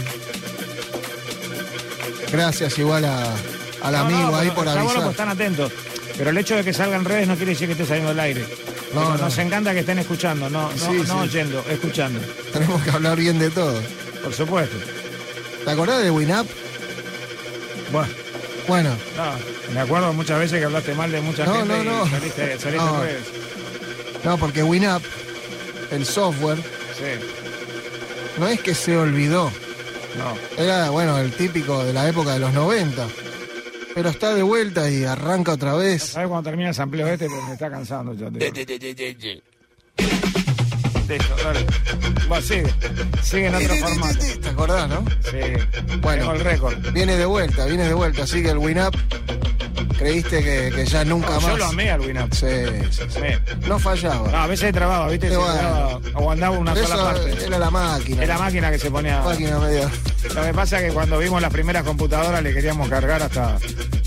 Gracias 2.33 2.77
igual 2.79 3.05
a, 3.05 3.33
al 3.81 3.93
No, 3.93 3.97
amigo 3.99 4.31
no, 4.31 4.35
ahí 4.35 4.47
por 4.49 4.65
bueno, 4.65 4.71
avisar. 4.81 4.97
pues 4.97 5.11
están 5.11 5.29
atentos. 5.29 5.71
Pero 6.17 6.31
el 6.31 6.37
hecho 6.37 6.57
de 6.57 6.65
que 6.65 6.73
salgan 6.73 7.05
redes 7.05 7.29
no 7.29 7.37
quiere 7.37 7.51
decir 7.53 7.67
que 7.67 7.71
esté 7.71 7.85
saliendo 7.85 8.11
al 8.11 8.19
aire. 8.19 8.45
No, 8.93 9.11
no. 9.11 9.17
Nos 9.17 9.37
encanta 9.37 9.73
que 9.73 9.79
estén 9.81 9.99
escuchando, 9.99 10.49
no, 10.49 10.69
no, 10.69 10.77
Sí, 10.77 11.03
no 11.07 11.21
oyendo, 11.21 11.63
escuchando. 11.69 12.19
Tenemos 12.51 12.81
que 12.83 12.89
hablar 12.91 13.17
bien 13.17 13.37
de 13.39 13.49
todo. 13.51 13.79
Por 14.23 14.33
supuesto. 14.33 14.75
¿Te 15.63 15.71
acordás 15.71 16.01
de 16.03 16.09
Winamp? 16.11 16.49
Bueno, 17.91 18.09
Bueno, 18.67 18.89
no, 19.17 19.73
me 19.73 19.79
acuerdo 19.79 20.13
muchas 20.13 20.39
veces 20.39 20.59
que 20.59 20.65
hablaste 20.65 20.93
mal 20.93 21.11
de 21.11 21.21
mucha 21.21 21.43
No, 21.45 21.55
gente 21.55 21.83
no, 21.83 21.83
no. 21.83 22.05
y 22.05 22.09
saliste, 22.09 22.59
saliste 22.59 22.75
No. 22.85 23.01
redes. 23.03 23.23
no, 24.23 24.37
porque 24.37 24.61
Winamp, 24.63 25.03
el 25.91 26.05
software, 26.05 26.57
Sí, 26.57 27.19
no 28.39 28.47
es 28.47 28.59
que 28.61 28.75
se 28.75 28.95
olvidó. 28.97 29.51
no. 30.17 30.63
Era, 30.63 30.89
bueno, 30.91 31.17
el 31.17 31.31
típico 31.31 31.83
de 31.83 31.93
la 31.93 32.07
época 32.07 32.33
de 32.33 32.39
los 32.39 32.53
90. 32.53 33.07
Pero 33.93 34.09
está 34.09 34.33
de 34.33 34.43
vuelta 34.43 34.89
y 34.89 35.03
arranca 35.03 35.53
otra 35.53 35.73
vez. 35.75 36.03
¿Sabes 36.03 36.29
cuando 36.29 36.49
termina 36.49 36.69
el 36.69 36.75
sampleo 36.75 37.07
este? 37.07 37.27
Porque 37.27 37.45
me 37.47 37.53
está 37.53 37.69
cansando 37.69 38.13
ya. 38.13 38.29
te 38.31 38.51
digo. 38.51 39.41
Listo, 41.07 41.35
dale. 41.43 41.65
Bueno, 42.27 42.45
sigue. 42.45 42.73
Sigue 43.23 43.47
en 43.47 43.55
otro 43.55 43.75
formato. 43.75 44.19
¿Te 44.41 44.49
acordás, 44.49 44.89
no? 44.89 45.03
Sí. 45.23 45.97
Bueno. 46.01 46.21
Tengo 46.21 46.33
el 46.33 46.39
récord. 46.41 46.93
Viene 46.93 47.17
de 47.17 47.25
vuelta, 47.25 47.65
viene 47.65 47.85
de 47.85 47.93
vuelta. 47.95 48.27
Sigue 48.27 48.51
el 48.51 48.59
Winamp 48.59 48.95
Creíste 49.99 50.41
que, 50.41 50.71
que 50.73 50.85
ya 50.85 51.03
nunca 51.03 51.27
No, 51.31 51.41
más. 51.41 51.45
yo 51.51 51.57
lo 51.57 51.65
amé 51.65 51.91
al 51.91 51.99
Winamp. 51.99 52.33
Sí, 52.33 52.45
sí, 52.89 53.01
sí. 53.09 53.67
No 53.67 53.77
fallaba. 53.77 54.31
No, 54.31 54.37
a 54.37 54.47
veces 54.47 54.71
trababa, 54.73 55.09
¿viste? 55.09 55.29
Se 55.29 55.35
bueno. 55.35 56.01
aguantaba 56.15 56.57
una 56.57 56.73
Pero 56.73 56.87
sola 56.87 57.11
eso 57.11 57.25
parte. 57.27 57.45
Era 57.45 57.59
la 57.59 57.69
máquina. 57.69 58.23
Era 58.23 58.33
la 58.37 58.39
máquina 58.39 58.71
que 58.71 58.79
se 58.79 58.89
ponía. 58.89 59.21
Máquina 59.21 59.59
medio, 59.59 59.91
Lo 60.33 60.41
que 60.41 60.53
pasa 60.53 60.79
es 60.79 60.85
que 60.85 60.93
cuando 60.93 61.17
vimos 61.19 61.41
las 61.41 61.51
primeras 61.51 61.83
computadoras 61.83 62.41
le 62.41 62.53
queríamos 62.53 62.87
cargar 62.87 63.21
hasta. 63.21 63.57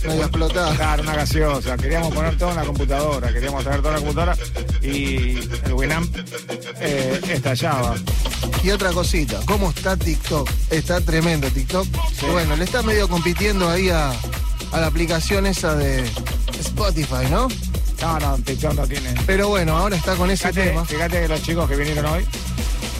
medio 0.07 0.23
explotada. 0.23 0.75
Claro, 0.77 1.03
una 1.03 1.15
gaseosa. 1.15 1.77
Queríamos 1.77 2.15
poner 2.15 2.39
todo 2.39 2.51
en 2.51 2.57
la 2.57 2.65
computadora. 2.65 3.31
Queríamos 3.31 3.63
traer 3.63 3.83
toda 3.83 3.93
la 3.93 3.99
computadora 4.01 4.37
y 4.81 5.37
el 5.67 5.73
Winamp 5.75 6.17
eh, 6.81 7.21
estallaba. 7.29 7.95
Y 8.65 8.71
otra 8.71 8.93
cosita, 8.93 9.41
¿cómo 9.45 9.71
está 9.71 9.97
TikTok? 9.97 10.49
Está 10.71 11.01
tremendo 11.01 11.49
TikTok. 11.49 11.87
Bueno, 12.31 12.57
le 12.57 12.65
está 12.65 12.81
medio 12.83 13.09
compitiendo 13.09 13.69
ahí 13.69 13.91
a, 13.91 14.13
a 14.73 14.81
la 14.81 14.87
aplicación 14.87 15.47
esa 15.47 15.75
de 15.75 16.03
Spotify, 16.61 17.27
¿no? 17.31 17.49
No, 18.01 18.19
no, 18.19 18.39
TikTok 18.39 18.75
no 18.75 18.87
tiene. 18.87 19.15
Pero 19.27 19.49
bueno, 19.49 19.77
ahora 19.77 19.97
está 19.97 20.17
con 20.17 20.31
ese 20.31 20.49
Fíjate, 20.49 20.69
tema. 20.71 20.85
fíjate 20.85 21.21
que 21.23 21.29
los 21.29 21.43
chicos 21.43 21.69
que 21.69 21.77
vinieron 21.77 22.07
hoy. 22.07 22.27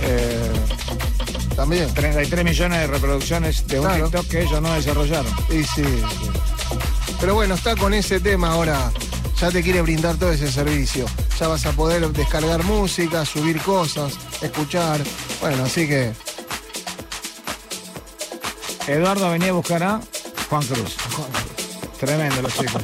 eh, 0.03 0.53
También. 1.57 1.93
33 1.93 2.45
millones 2.45 2.81
de 2.81 2.87
reproducciones 2.87 3.67
de 3.67 3.81
un 3.81 3.87
Claro. 3.87 4.05
TikTok 4.11 4.27
que 4.29 4.43
ellos 4.43 4.63
no 4.63 4.73
desarrollaron. 4.75 5.33
Sí, 5.51 5.65
sí, 5.65 5.83
sí. 5.85 6.31
Pero 7.21 7.35
bueno, 7.35 7.55
está 7.55 7.75
con 7.77 7.95
ese 7.95 8.21
tema 8.21 8.53
ahora. 8.53 8.91
Ya 9.41 9.51
te 9.51 9.63
quiere 9.63 9.83
brindar 9.83 10.17
todo 10.17 10.31
ese 10.33 10.51
servicio. 10.53 11.05
Ya 11.41 11.49
vas 11.49 11.67
a 11.67 11.73
poder 11.73 12.07
descargar 12.11 12.63
música, 12.63 13.25
subir 13.25 13.61
cosas, 13.61 14.13
escuchar. 14.41 15.01
Bueno, 15.41 15.65
así 15.65 15.89
que 15.89 16.13
Eduardo 18.87 19.31
venía 19.31 19.49
a 19.51 19.53
buscar 19.53 19.83
a 19.83 20.01
Juan 20.49 20.63
Cruz. 20.65 20.97
Tremendo 22.07 22.43
los 22.43 22.53
chicos. 22.53 22.83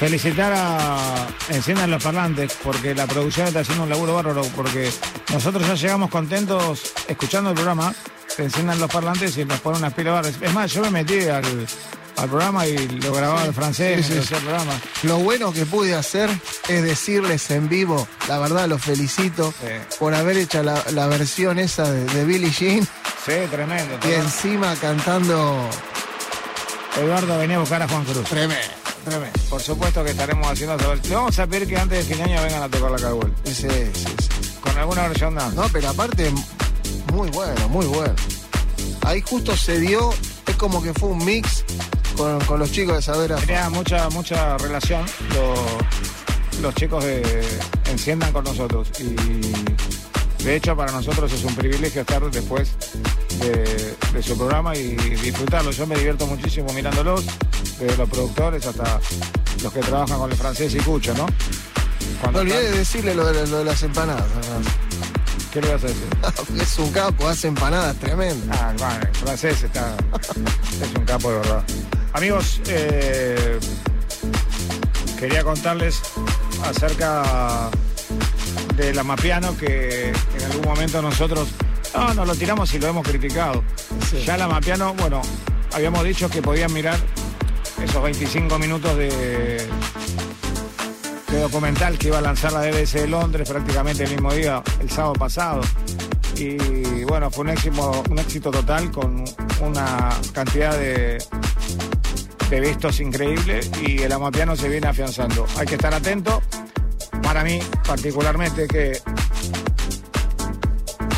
Felicitar 0.00 0.52
a 0.56 1.26
Enciendan 1.50 1.90
los 1.90 2.02
Parlantes 2.02 2.56
porque 2.62 2.94
la 2.94 3.06
producción 3.06 3.46
está 3.48 3.60
haciendo 3.60 3.84
un 3.84 3.90
laburo 3.90 4.14
bárbaro 4.14 4.42
porque 4.56 4.90
nosotros 5.32 5.66
ya 5.68 5.74
llegamos 5.74 6.08
contentos 6.10 6.92
escuchando 7.06 7.50
el 7.50 7.54
programa. 7.54 7.94
Se 8.34 8.44
enciendan 8.44 8.80
los 8.80 8.90
parlantes 8.90 9.36
y 9.36 9.44
nos 9.44 9.60
ponen 9.60 9.80
unas 9.80 9.92
pilas 9.92 10.14
barras. 10.14 10.34
Es 10.40 10.52
más, 10.54 10.72
yo 10.72 10.80
me 10.82 10.90
metí 10.90 11.20
al, 11.28 11.44
al 12.16 12.28
programa 12.30 12.66
y 12.66 12.88
lo 12.88 13.12
grababa 13.12 13.44
en 13.44 13.52
francés, 13.54 14.06
Sí, 14.06 14.14
sí, 14.14 14.22
sí. 14.26 14.34
el 14.34 14.40
programa. 14.40 14.72
Lo 15.02 15.18
bueno 15.18 15.52
que 15.52 15.66
pude 15.66 15.94
hacer 15.94 16.30
es 16.68 16.82
decirles 16.82 17.48
en 17.50 17.68
vivo, 17.68 18.08
la 18.26 18.38
verdad 18.38 18.66
los 18.68 18.80
felicito 18.82 19.52
por 20.00 20.14
haber 20.14 20.38
hecho 20.38 20.62
la, 20.62 20.82
la 20.92 21.06
versión 21.08 21.58
esa 21.58 21.88
de, 21.92 22.04
de 22.06 22.24
Billie 22.24 22.50
Jean 22.50 22.82
Sí, 23.24 23.32
tremendo. 23.50 23.94
y 23.94 23.98
tremendo. 23.98 24.24
encima 24.24 24.74
cantando 24.80 25.70
Eduardo 26.96 27.38
venía 27.38 27.56
a 27.56 27.60
buscar 27.60 27.82
a 27.82 27.88
Juan 27.88 28.04
Cruz. 28.04 28.24
tremendo, 28.24 28.54
tremendo. 29.04 29.38
Por 29.50 29.60
supuesto 29.60 30.04
que 30.04 30.10
estaremos 30.10 30.46
haciendo 30.46 30.78
saber. 30.78 31.04
Le 31.06 31.14
vamos 31.14 31.38
a 31.38 31.46
pedir 31.46 31.68
que 31.68 31.76
antes 31.76 31.98
de 32.06 32.14
fin 32.14 32.24
de 32.24 32.32
año 32.32 32.42
vengan 32.42 32.62
a 32.62 32.68
tocar 32.68 32.90
la 32.90 32.98
Cagüel. 32.98 33.32
Sí, 33.44 33.54
sí, 33.54 33.68
sí. 33.94 34.04
Con 34.60 34.76
alguna 34.78 35.08
versión 35.08 35.34
dance. 35.34 35.56
No, 35.56 35.68
pero 35.72 35.88
aparte, 35.90 36.32
muy 37.12 37.30
bueno, 37.30 37.68
muy 37.68 37.86
bueno. 37.86 38.14
Ahí 39.02 39.20
justo 39.22 39.56
se 39.56 39.80
dio, 39.80 40.10
es 40.46 40.56
como 40.56 40.82
que 40.82 40.94
fue 40.94 41.10
un 41.10 41.24
mix 41.24 41.64
con, 42.16 42.40
con 42.44 42.58
los 42.60 42.70
chicos 42.72 42.96
de 42.96 43.02
Saber 43.02 43.32
a- 43.32 43.36
Tenía 43.36 43.68
mucha, 43.70 44.08
mucha 44.10 44.56
relación 44.58 45.04
los, 45.34 46.62
los 46.62 46.74
chicos 46.74 47.04
de 47.04 47.44
Enciendan 47.90 48.32
con 48.32 48.44
nosotros. 48.44 48.88
Y 49.00 49.14
de 50.44 50.56
hecho 50.56 50.76
para 50.76 50.92
nosotros 50.92 51.32
es 51.32 51.42
un 51.44 51.54
privilegio 51.54 52.02
estar 52.02 52.22
después 52.30 52.72
de, 53.40 53.94
de 54.12 54.22
su 54.22 54.36
programa 54.36 54.76
y 54.76 54.94
disfrutarlo. 54.96 55.70
Yo 55.70 55.86
me 55.86 55.96
divierto 55.96 56.26
muchísimo 56.26 56.72
mirándolos, 56.72 57.24
desde 57.78 57.96
los 57.96 58.08
productores 58.08 58.66
hasta 58.66 59.00
los 59.62 59.72
que 59.72 59.80
trabajan 59.80 60.18
con 60.18 60.30
el 60.30 60.36
francés 60.36 60.74
y 60.74 60.78
Cucho, 60.78 61.14
¿no? 61.14 61.26
No 62.32 62.38
olvidé 62.40 62.56
de 62.56 62.62
están- 62.64 62.78
decirle 62.78 63.14
lo 63.14 63.26
de, 63.26 63.46
lo 63.46 63.58
de 63.58 63.64
las 63.64 63.82
empanadas. 63.82 64.24
¿Qué 65.52 65.60
le 65.60 65.72
vas 65.72 65.84
a 65.84 65.86
decir? 65.86 66.08
es 66.62 66.78
un 66.78 66.90
capo, 66.90 67.28
hace 67.28 67.48
empanadas 67.48 67.96
tremendas. 67.96 68.58
Ah, 68.60 68.98
el 69.00 69.16
francés 69.16 69.62
está. 69.62 69.94
es 70.82 70.94
un 70.98 71.04
capo 71.04 71.30
de 71.30 71.38
verdad. 71.38 71.64
Amigos, 72.12 72.60
eh, 72.68 73.58
quería 75.18 75.42
contarles 75.44 76.00
acerca 76.64 77.70
de 78.76 78.92
la 78.94 79.02
Mapiano 79.04 79.56
que 79.56 80.08
en 80.10 80.44
algún 80.50 80.64
momento 80.64 81.00
nosotros. 81.02 81.48
No, 81.94 82.12
nos 82.12 82.26
lo 82.26 82.34
tiramos 82.34 82.72
y 82.74 82.78
lo 82.80 82.88
hemos 82.88 83.06
criticado. 83.06 83.62
Ya 84.24 84.36
la 84.36 84.48
Mapiano, 84.48 84.94
bueno, 84.94 85.22
habíamos 85.72 86.02
dicho 86.04 86.28
que 86.28 86.42
podían 86.42 86.72
mirar 86.72 86.98
esos 87.82 88.02
25 88.02 88.58
minutos 88.58 88.96
de, 88.96 89.68
de 91.30 91.40
documental 91.40 91.96
que 91.98 92.08
iba 92.08 92.18
a 92.18 92.20
lanzar 92.20 92.52
la 92.52 92.60
BBC 92.60 92.94
de 92.94 93.08
Londres 93.08 93.48
prácticamente 93.48 94.04
el 94.04 94.10
mismo 94.10 94.32
día, 94.32 94.62
el 94.80 94.90
sábado 94.90 95.12
pasado. 95.14 95.60
Y 96.36 97.04
bueno, 97.04 97.30
fue 97.30 97.44
un 97.44 97.50
éxito, 97.50 98.02
un 98.10 98.18
éxito 98.18 98.50
total 98.50 98.90
con 98.90 99.24
una 99.60 100.08
cantidad 100.32 100.76
de, 100.76 101.22
de 102.50 102.60
vistos 102.60 102.98
increíble 102.98 103.60
y 103.86 104.02
el 104.02 104.10
amapiano 104.10 104.56
se 104.56 104.68
viene 104.68 104.88
afianzando. 104.88 105.46
Hay 105.56 105.66
que 105.66 105.76
estar 105.76 105.94
atento. 105.94 106.42
Para 107.34 107.46
mí, 107.46 107.58
particularmente, 107.84 108.68
que, 108.68 108.96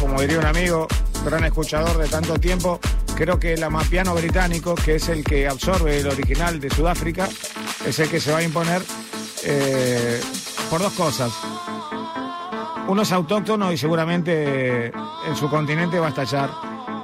como 0.00 0.18
diría 0.18 0.38
un 0.38 0.46
amigo, 0.46 0.88
gran 1.26 1.44
escuchador 1.44 1.98
de 1.98 2.08
tanto 2.08 2.40
tiempo, 2.40 2.80
creo 3.14 3.38
que 3.38 3.52
el 3.52 3.62
amapiano 3.62 4.14
británico, 4.14 4.74
que 4.76 4.94
es 4.94 5.10
el 5.10 5.22
que 5.22 5.46
absorbe 5.46 6.00
el 6.00 6.06
original 6.06 6.58
de 6.58 6.70
Sudáfrica, 6.70 7.28
es 7.84 7.98
el 7.98 8.08
que 8.08 8.18
se 8.18 8.32
va 8.32 8.38
a 8.38 8.42
imponer 8.42 8.80
eh, 9.44 10.18
por 10.70 10.80
dos 10.80 10.94
cosas. 10.94 11.34
Uno 12.88 13.02
es 13.02 13.12
autóctono 13.12 13.70
y 13.70 13.76
seguramente 13.76 14.86
en 14.86 15.36
su 15.36 15.50
continente 15.50 15.98
va 15.98 16.06
a 16.06 16.08
estallar. 16.08 16.48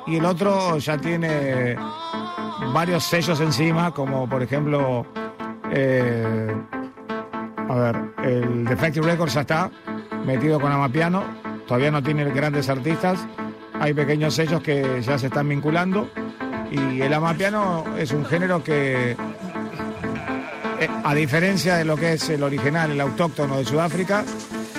Y 0.07 0.17
el 0.17 0.25
otro 0.25 0.79
ya 0.79 0.97
tiene 0.97 1.77
varios 2.73 3.05
sellos 3.05 3.39
encima, 3.41 3.93
como 3.93 4.27
por 4.27 4.43
ejemplo, 4.43 5.05
eh, 5.71 6.51
a 7.69 7.75
ver, 7.75 7.97
el 8.25 8.65
Defective 8.65 9.07
Records 9.07 9.35
ya 9.35 9.43
está 9.43 9.71
metido 10.25 10.61
con 10.61 10.73
Amapiano, 10.73 11.25
todavía 11.67 11.91
no 11.91 12.03
tiene 12.03 12.25
grandes 12.31 12.69
artistas, 12.69 13.27
hay 13.83 13.95
pequeños 13.95 14.35
sellos 14.35 14.63
que 14.63 15.03
ya 15.03 15.19
se 15.19 15.27
están 15.27 15.49
vinculando. 15.49 16.09
Y 16.71 17.03
el 17.03 17.13
Amapiano 17.13 17.85
es 17.99 18.13
un 18.13 18.25
género 18.25 18.63
que, 18.63 19.11
eh, 19.11 20.89
a 21.05 21.15
diferencia 21.15 21.77
de 21.77 21.85
lo 21.85 21.97
que 21.97 22.15
es 22.15 22.29
el 22.31 22.43
original, 22.43 22.91
el 22.91 23.01
autóctono 23.01 23.59
de 23.59 23.65
Sudáfrica, 23.65 24.25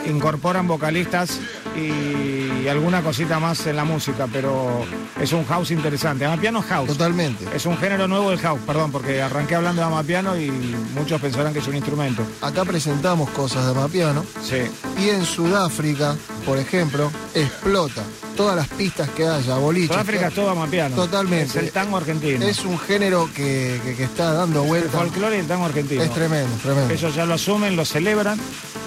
incorporan 0.07 0.67
vocalistas 0.67 1.39
y 1.75 2.67
alguna 2.67 3.01
cosita 3.01 3.39
más 3.39 3.65
en 3.67 3.75
la 3.75 3.83
música, 3.83 4.27
pero 4.31 4.85
es 5.19 5.31
un 5.33 5.45
house 5.45 5.71
interesante. 5.71 6.25
Amapiano 6.25 6.59
es 6.59 6.65
house. 6.65 6.87
Totalmente. 6.87 7.45
Es 7.55 7.65
un 7.65 7.77
género 7.77 8.07
nuevo 8.07 8.29
del 8.29 8.39
house, 8.39 8.59
perdón, 8.65 8.91
porque 8.91 9.21
arranqué 9.21 9.55
hablando 9.55 9.81
de 9.81 9.87
Amapiano 9.87 10.37
y 10.37 10.49
muchos 10.95 11.19
pensarán 11.21 11.53
que 11.53 11.59
es 11.59 11.67
un 11.67 11.75
instrumento. 11.75 12.23
Acá 12.41 12.63
presentamos 12.65 13.29
cosas 13.31 13.67
de 13.67 13.73
Mapiano. 13.73 14.23
Sí. 14.43 14.57
Y 15.03 15.09
en 15.09 15.25
Sudáfrica, 15.25 16.15
por 16.45 16.57
ejemplo, 16.57 17.11
explota. 17.33 18.03
Todas 18.35 18.55
las 18.55 18.67
pistas 18.69 19.09
que 19.09 19.27
haya, 19.27 19.55
boliches. 19.57 19.91
Sudáfrica 19.91 20.27
es 20.29 20.33
todo 20.33 20.49
Amapiano. 20.49 20.95
Totalmente. 20.95 21.45
Es 21.45 21.55
el 21.65 21.71
tango 21.71 21.97
argentino. 21.97 22.43
Es 22.45 22.65
un 22.65 22.79
género 22.79 23.29
que, 23.35 23.79
que- 23.83 23.95
que 23.95 24.03
está 24.05 24.33
dando 24.33 24.63
el 24.63 24.67
vueltas. 24.69 24.91
folclore 24.91 25.37
y 25.37 25.39
el 25.41 25.47
tango 25.47 25.65
argentino. 25.65 26.01
Es 26.01 26.11
tremendo, 26.13 26.55
tremendo. 26.63 26.93
Ellos 26.93 27.13
ya 27.13 27.25
lo 27.25 27.35
asumen, 27.35 27.75
lo 27.75 27.85
celebran. 27.85 28.39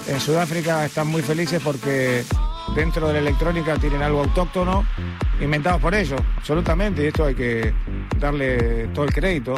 En 0.07 0.19
Sudáfrica 0.19 0.85
están 0.85 1.07
muy 1.07 1.21
felices 1.21 1.61
porque 1.63 2.25
dentro 2.77 3.07
de 3.07 3.13
la 3.13 3.19
electrónica 3.19 3.75
tienen 3.77 4.03
algo 4.03 4.19
autóctono, 4.19 4.85
inventado 5.41 5.79
por 5.79 5.95
ellos, 5.95 6.21
absolutamente. 6.37 7.03
Y 7.03 7.07
esto 7.07 7.25
hay 7.25 7.33
que 7.33 7.73
darle 8.19 8.87
todo 8.89 9.05
el 9.05 9.13
crédito 9.13 9.55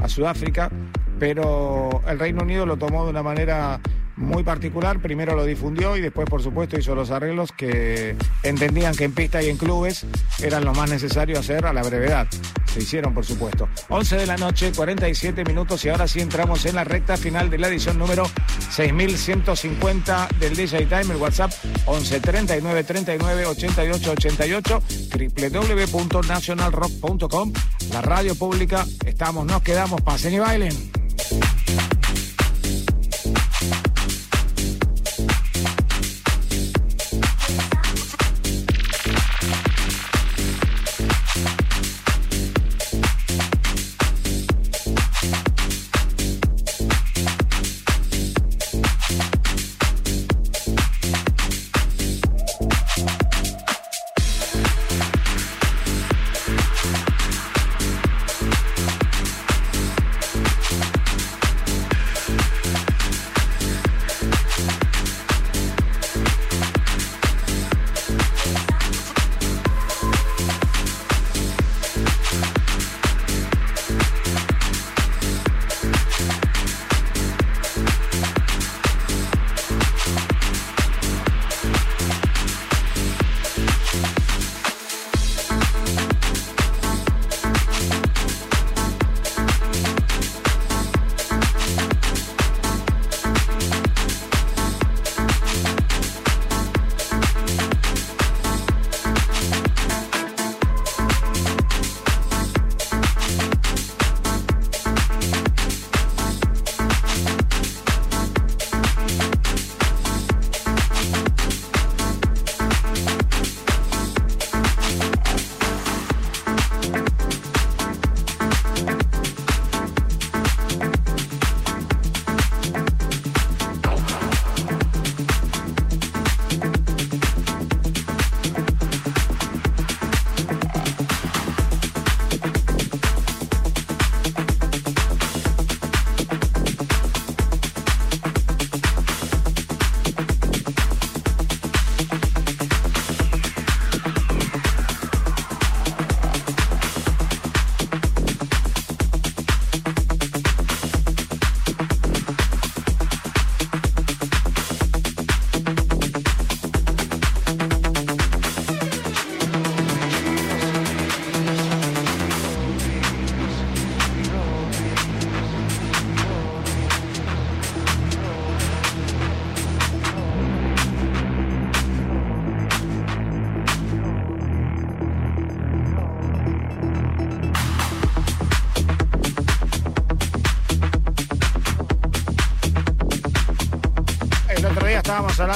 a 0.00 0.08
Sudáfrica. 0.08 0.70
Pero 1.18 2.00
el 2.06 2.18
Reino 2.18 2.44
Unido 2.44 2.64
lo 2.64 2.76
tomó 2.76 3.04
de 3.04 3.10
una 3.10 3.24
manera 3.24 3.80
muy 4.20 4.42
particular. 4.44 5.00
Primero 5.00 5.34
lo 5.34 5.44
difundió 5.44 5.96
y 5.96 6.00
después, 6.00 6.28
por 6.28 6.42
supuesto, 6.42 6.78
hizo 6.78 6.94
los 6.94 7.10
arreglos 7.10 7.50
que 7.52 8.16
entendían 8.42 8.94
que 8.94 9.04
en 9.04 9.12
pista 9.12 9.42
y 9.42 9.48
en 9.48 9.56
clubes 9.56 10.06
eran 10.42 10.64
lo 10.64 10.72
más 10.74 10.88
necesario 10.90 11.38
hacer 11.38 11.66
a 11.66 11.72
la 11.72 11.82
brevedad. 11.82 12.28
Se 12.72 12.80
hicieron, 12.80 13.12
por 13.14 13.24
supuesto. 13.24 13.68
11 13.88 14.16
de 14.16 14.26
la 14.26 14.36
noche, 14.36 14.70
47 14.74 15.44
minutos 15.44 15.84
y 15.84 15.88
ahora 15.88 16.06
sí 16.06 16.20
entramos 16.20 16.64
en 16.66 16.76
la 16.76 16.84
recta 16.84 17.16
final 17.16 17.50
de 17.50 17.58
la 17.58 17.66
edición 17.66 17.98
número 17.98 18.30
6150 18.70 20.28
del 20.38 20.54
DJ 20.54 20.86
Time, 20.86 21.14
el 21.14 21.16
WhatsApp 21.16 21.50
11 21.86 22.20
39 22.20 22.84
39 22.84 23.46
88 23.46 24.12
88 24.12 24.82
www.nationalrock.com 25.90 27.52
la 27.92 28.02
radio 28.02 28.34
pública, 28.34 28.86
estamos, 29.04 29.46
nos 29.46 29.62
quedamos, 29.62 30.00
pasen 30.02 30.34
y 30.34 30.38
bailen. 30.38 30.72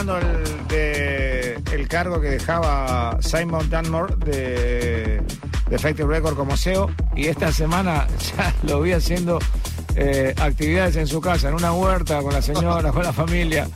Hablando 0.09 0.15
del, 0.15 0.69
de 0.69 1.63
el 1.73 1.89
cargo 1.89 2.21
que 2.21 2.29
dejaba 2.29 3.19
Simon 3.21 3.69
Dunmore 3.71 4.15
de, 4.17 5.23
de 5.69 6.05
Record 6.07 6.37
como 6.37 6.57
CEO 6.57 6.91
y 7.17 7.27
esta 7.27 7.53
semana 7.53 8.07
ya 8.37 8.55
lo 8.63 8.83
vi 8.83 8.93
haciendo 8.93 9.39
eh, 9.97 10.35
actividades 10.39 10.97
en 10.97 11.07
su 11.07 11.21
casa, 11.21 11.49
en 11.49 11.55
una 11.55 11.73
huerta 11.73 12.21
con 12.21 12.33
la 12.33 12.43
señora, 12.43 12.93
con 12.93 13.03
la 13.03 13.13
familia. 13.13 13.69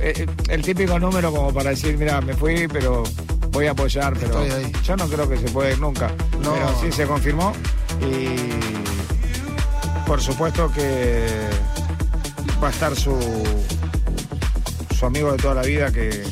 Eh, 0.00 0.26
el 0.48 0.62
típico 0.62 0.98
número 0.98 1.30
como 1.30 1.52
para 1.52 1.70
decir, 1.70 1.96
mira, 1.98 2.20
me 2.20 2.34
fui, 2.34 2.66
pero 2.66 3.04
voy 3.50 3.66
a 3.66 3.72
apoyar, 3.72 4.14
pero 4.14 4.42
Estoy 4.42 4.64
ahí. 4.64 4.72
yo 4.82 4.96
no 4.96 5.06
creo 5.06 5.28
que 5.28 5.36
se 5.36 5.48
puede 5.50 5.72
ir 5.72 5.78
nunca. 5.78 6.10
No. 6.42 6.54
Pero 6.54 6.74
sí 6.80 6.90
se 6.90 7.06
confirmó 7.06 7.52
y 8.00 8.34
por 10.06 10.20
supuesto 10.20 10.72
que 10.72 11.26
va 12.62 12.68
a 12.68 12.70
estar 12.70 12.96
su 12.96 13.16
su 15.00 15.06
amigo 15.06 15.32
de 15.32 15.38
toda 15.38 15.54
la 15.54 15.62
vida 15.62 15.90
que, 15.90 16.22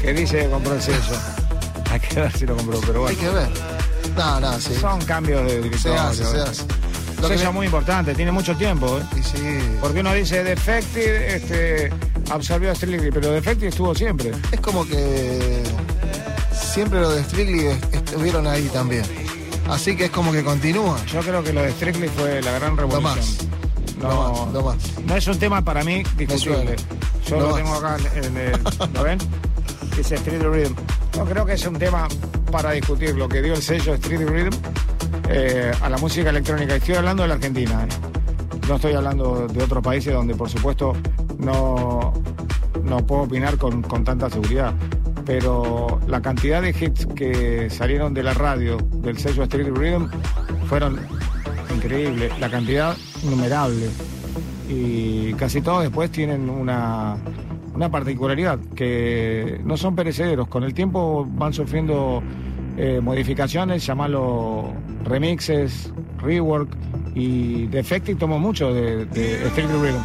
que 0.00 0.12
dice 0.14 0.38
que 0.40 0.48
compró 0.50 0.74
el 0.74 0.80
sello. 0.82 0.98
Hay 1.90 2.00
que 2.00 2.20
ver 2.20 2.32
si 2.36 2.46
lo 2.46 2.56
compró, 2.56 2.80
pero 2.80 3.06
Hay 3.06 3.14
bueno. 3.16 3.30
que 3.32 3.36
ver. 3.38 3.48
No, 4.16 4.40
no, 4.40 4.58
sí. 4.60 4.74
Son 4.80 5.00
cambios 5.04 5.42
de 5.44 5.50
Se 5.50 5.60
directorio. 5.62 6.00
hace, 6.00 6.24
se 6.24 6.38
hace. 6.40 6.62
Lo 7.20 7.28
que 7.28 7.36
me- 7.36 7.50
muy 7.50 7.66
importante, 7.66 8.14
tiene 8.14 8.32
mucho 8.32 8.56
tiempo, 8.56 8.98
¿eh? 8.98 9.02
Sí. 9.22 9.58
Porque 9.80 10.00
uno 10.00 10.14
dice 10.14 10.42
Defective, 10.42 11.36
este, 11.36 11.90
absorbió 12.30 12.70
a 12.70 12.74
Strictly, 12.74 13.10
pero 13.10 13.30
Defective 13.30 13.68
estuvo 13.68 13.94
siempre. 13.94 14.32
Es 14.50 14.60
como 14.60 14.86
que 14.86 15.62
siempre 16.52 17.00
los 17.00 17.14
de 17.14 17.24
Strictly 17.24 17.66
est- 17.66 17.94
estuvieron 17.94 18.46
ahí 18.46 18.68
también. 18.72 19.02
Así 19.68 19.94
que 19.96 20.06
es 20.06 20.10
como 20.10 20.32
que 20.32 20.42
continúa. 20.42 20.98
Yo 21.12 21.20
creo 21.20 21.42
que 21.44 21.52
lo 21.52 21.60
de 21.62 21.72
Strictly 21.72 22.08
fue 22.08 22.40
la 22.40 22.52
gran 22.52 22.76
revolución. 22.76 23.02
más. 23.02 23.36
No, 24.00 24.08
Lo 24.08 24.32
más, 24.46 24.52
lo 24.54 24.62
más. 24.62 24.76
no 25.04 25.14
es 25.16 25.26
un 25.26 25.38
tema 25.38 25.62
para 25.62 25.84
mí 25.84 26.02
discutible. 26.16 26.76
Yo 27.30 27.38
Lo 27.38 27.54
tengo 27.54 27.74
acá 27.74 27.96
en, 28.16 28.24
en 28.24 28.36
el. 28.36 28.60
¿Lo 28.92 29.02
ven? 29.04 29.18
Dice 29.96 30.16
Street 30.16 30.42
Rhythm. 30.42 30.74
No 31.16 31.24
creo 31.24 31.46
que 31.46 31.52
es 31.52 31.64
un 31.64 31.78
tema 31.78 32.08
para 32.50 32.72
discutir 32.72 33.14
lo 33.14 33.28
que 33.28 33.40
dio 33.40 33.54
el 33.54 33.62
sello 33.62 33.94
Street 33.94 34.28
Rhythm 34.28 34.56
eh, 35.28 35.70
a 35.80 35.88
la 35.88 35.96
música 35.98 36.30
electrónica. 36.30 36.74
Estoy 36.74 36.96
hablando 36.96 37.22
de 37.22 37.28
la 37.28 37.34
Argentina. 37.34 37.84
¿eh? 37.84 38.66
No 38.68 38.76
estoy 38.76 38.94
hablando 38.94 39.46
de 39.46 39.62
otros 39.62 39.82
países 39.82 40.12
donde, 40.12 40.34
por 40.34 40.50
supuesto, 40.50 40.92
no, 41.38 42.12
no 42.82 43.06
puedo 43.06 43.22
opinar 43.22 43.58
con, 43.58 43.82
con 43.82 44.02
tanta 44.02 44.28
seguridad. 44.28 44.74
Pero 45.24 46.00
la 46.08 46.20
cantidad 46.20 46.60
de 46.60 46.70
hits 46.70 47.06
que 47.14 47.70
salieron 47.70 48.12
de 48.12 48.24
la 48.24 48.34
radio 48.34 48.76
del 48.94 49.18
sello 49.18 49.44
Street 49.44 49.68
Rhythm 49.72 50.08
fueron 50.68 50.98
increíbles. 51.72 52.36
La 52.40 52.50
cantidad 52.50 52.96
innumerable. 53.22 53.88
Y 54.72 55.34
casi 55.34 55.60
todos 55.60 55.82
después 55.82 56.12
tienen 56.12 56.48
una, 56.48 57.16
una 57.74 57.90
particularidad, 57.90 58.60
que 58.76 59.60
no 59.64 59.76
son 59.76 59.96
perecederos. 59.96 60.46
Con 60.46 60.62
el 60.62 60.74
tiempo 60.74 61.26
van 61.28 61.52
sufriendo 61.52 62.22
eh, 62.76 63.00
modificaciones, 63.02 63.84
llamarlo 63.84 64.72
remixes, 65.04 65.92
rework. 66.18 66.70
Y 67.16 67.66
Defective 67.66 68.16
tomó 68.16 68.38
mucho 68.38 68.72
de, 68.72 69.06
de 69.06 69.46
Street 69.48 69.70
Rhythm. 69.82 70.02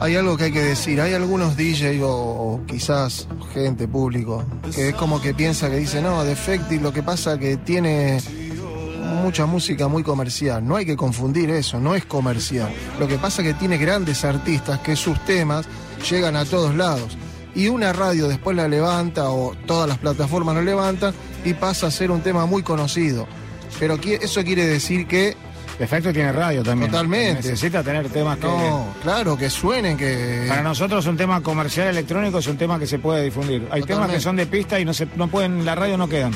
Hay 0.00 0.16
algo 0.16 0.38
que 0.38 0.44
hay 0.44 0.52
que 0.52 0.62
decir. 0.62 0.98
Hay 1.02 1.12
algunos 1.12 1.56
DJ 1.58 2.02
o, 2.02 2.08
o 2.08 2.60
quizás 2.66 3.28
gente, 3.52 3.86
público, 3.86 4.44
que 4.74 4.88
es 4.88 4.94
como 4.94 5.20
que 5.20 5.34
piensa 5.34 5.68
que 5.68 5.76
dice, 5.76 6.00
no, 6.00 6.24
Defective 6.24 6.82
lo 6.82 6.92
que 6.92 7.02
pasa 7.02 7.38
que 7.38 7.58
tiene 7.58 8.18
mucha 9.22 9.46
música 9.46 9.88
muy 9.88 10.02
comercial. 10.02 10.66
No 10.66 10.76
hay 10.76 10.84
que 10.84 10.96
confundir 10.96 11.50
eso, 11.50 11.80
no 11.80 11.94
es 11.94 12.04
comercial. 12.04 12.70
Lo 12.98 13.08
que 13.08 13.16
pasa 13.16 13.42
que 13.42 13.54
tiene 13.54 13.78
grandes 13.78 14.24
artistas 14.24 14.80
que 14.80 14.96
sus 14.96 15.18
temas 15.24 15.66
llegan 16.10 16.36
a 16.36 16.44
todos 16.44 16.74
lados. 16.74 17.16
Y 17.54 17.68
una 17.68 17.92
radio 17.92 18.28
después 18.28 18.56
la 18.56 18.68
levanta 18.68 19.30
o 19.30 19.54
todas 19.66 19.88
las 19.88 19.98
plataformas 19.98 20.54
la 20.54 20.62
levantan 20.62 21.14
y 21.44 21.54
pasa 21.54 21.86
a 21.86 21.90
ser 21.90 22.10
un 22.10 22.20
tema 22.20 22.46
muy 22.46 22.62
conocido. 22.62 23.26
Pero 23.78 23.98
eso 24.02 24.42
quiere 24.44 24.66
decir 24.66 25.06
que 25.06 25.36
Defective 25.78 26.12
tiene 26.12 26.32
radio 26.32 26.62
también. 26.62 26.90
Totalmente. 26.90 27.42
Necesita 27.42 27.82
tener 27.82 28.08
temas 28.08 28.38
que... 28.38 28.46
no, 28.46 28.94
claro, 29.02 29.36
que 29.36 29.50
suenen, 29.50 29.96
que... 29.96 30.44
Para 30.48 30.62
nosotros 30.62 31.06
un 31.06 31.16
tema 31.16 31.40
comercial 31.40 31.88
electrónico 31.88 32.38
es 32.38 32.46
un 32.46 32.56
tema 32.56 32.78
que 32.78 32.86
se 32.86 32.98
puede 32.98 33.24
difundir. 33.24 33.66
Hay 33.70 33.82
temas 33.82 34.10
que 34.10 34.20
son 34.20 34.36
de 34.36 34.46
pista 34.46 34.78
y 34.78 34.84
no 34.84 34.94
se 34.94 35.08
no 35.16 35.28
pueden, 35.28 35.60
en 35.60 35.64
la 35.64 35.74
radio 35.74 35.96
no 35.96 36.08
quedan. 36.08 36.32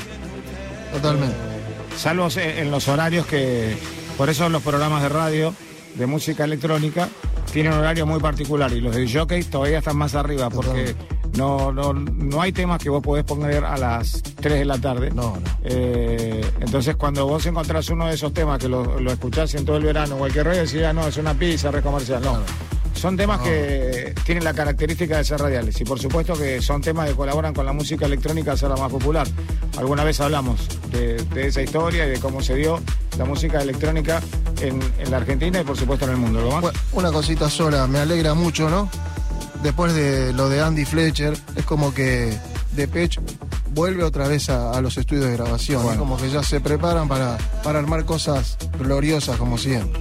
Totalmente. 0.91 1.56
Salvo 1.97 2.29
se- 2.29 2.61
en 2.61 2.71
los 2.71 2.87
horarios 2.87 3.25
que. 3.25 3.75
Por 4.17 4.29
eso 4.29 4.49
los 4.49 4.63
programas 4.63 5.01
de 5.03 5.09
radio 5.09 5.53
de 5.95 6.05
música 6.07 6.43
electrónica 6.43 7.07
tienen 7.51 7.73
horario 7.73 8.05
muy 8.05 8.19
particular 8.19 8.71
y 8.73 8.81
los 8.81 8.95
de 8.95 9.11
jockey 9.11 9.43
todavía 9.43 9.79
están 9.79 9.97
más 9.97 10.15
arriba 10.15 10.49
porque 10.49 10.95
no, 11.37 11.71
no, 11.71 11.93
no 11.93 12.41
hay 12.41 12.51
temas 12.51 12.79
que 12.81 12.89
vos 12.89 13.01
podés 13.01 13.23
poner 13.23 13.63
a 13.63 13.77
las 13.77 14.21
3 14.35 14.59
de 14.59 14.65
la 14.65 14.77
tarde. 14.79 15.09
No, 15.11 15.37
no. 15.37 15.41
Eh, 15.63 16.41
entonces 16.61 16.95
cuando 16.95 17.27
vos 17.27 17.45
encontrás 17.45 17.89
uno 17.89 18.07
de 18.07 18.15
esos 18.15 18.33
temas 18.33 18.59
que 18.59 18.67
lo, 18.69 18.99
lo 18.99 19.11
escuchás 19.11 19.53
en 19.55 19.65
todo 19.65 19.77
el 19.77 19.83
verano 19.83 20.15
o 20.15 20.17
cualquier 20.19 20.45
radio 20.47 20.61
decís, 20.63 20.83
ah, 20.83 20.93
no, 20.93 21.07
es 21.07 21.17
una 21.17 21.33
pizza, 21.33 21.69
red 21.71 21.83
comercial. 21.83 22.21
No. 22.23 22.39
Son 22.97 23.15
temas 23.15 23.41
que 23.41 24.15
tienen 24.25 24.43
la 24.43 24.53
característica 24.53 25.17
de 25.17 25.23
ser 25.23 25.39
radiales 25.39 25.79
y 25.79 25.83
por 25.83 25.99
supuesto 25.99 26.33
que 26.33 26.61
son 26.63 26.81
temas 26.81 27.07
que 27.07 27.15
colaboran 27.15 27.53
con 27.53 27.65
la 27.65 27.71
música 27.71 28.07
electrónica 28.07 28.53
a 28.53 28.57
ser 28.57 28.69
la 28.69 28.75
más 28.75 28.91
popular. 28.91 29.27
Alguna 29.77 30.03
vez 30.03 30.19
hablamos 30.19 30.67
de, 30.91 31.21
de 31.23 31.47
esa 31.47 31.61
historia 31.61 32.07
y 32.07 32.09
de 32.09 32.19
cómo 32.19 32.41
se 32.41 32.55
dio 32.55 32.81
la 33.17 33.25
música 33.25 33.61
electrónica 33.61 34.19
en, 34.61 34.81
en 34.97 35.11
la 35.11 35.17
Argentina 35.17 35.61
y 35.61 35.63
por 35.63 35.77
supuesto 35.77 36.05
en 36.05 36.11
el 36.11 36.17
mundo. 36.17 36.41
¿Lo 36.41 36.49
más? 36.49 36.61
Bueno, 36.61 36.79
una 36.93 37.11
cosita 37.11 37.49
sola, 37.49 37.85
me 37.85 37.99
alegra 37.99 38.33
mucho, 38.33 38.67
¿no? 38.69 38.89
Después 39.61 39.93
de 39.93 40.33
lo 40.33 40.49
de 40.49 40.61
Andy 40.61 40.85
Fletcher, 40.85 41.37
es 41.55 41.65
como 41.65 41.93
que 41.93 42.35
Depeche 42.71 43.21
vuelve 43.73 44.03
otra 44.03 44.27
vez 44.27 44.49
a, 44.49 44.71
a 44.71 44.81
los 44.81 44.97
estudios 44.97 45.25
de 45.25 45.33
grabación. 45.33 45.83
Bueno. 45.83 45.93
Es 45.93 45.99
como 45.99 46.17
que 46.17 46.31
ya 46.31 46.41
se 46.41 46.59
preparan 46.61 47.07
para, 47.07 47.37
para 47.63 47.77
armar 47.77 48.05
cosas 48.05 48.57
gloriosas 48.79 49.37
como 49.37 49.59
siempre. 49.59 49.99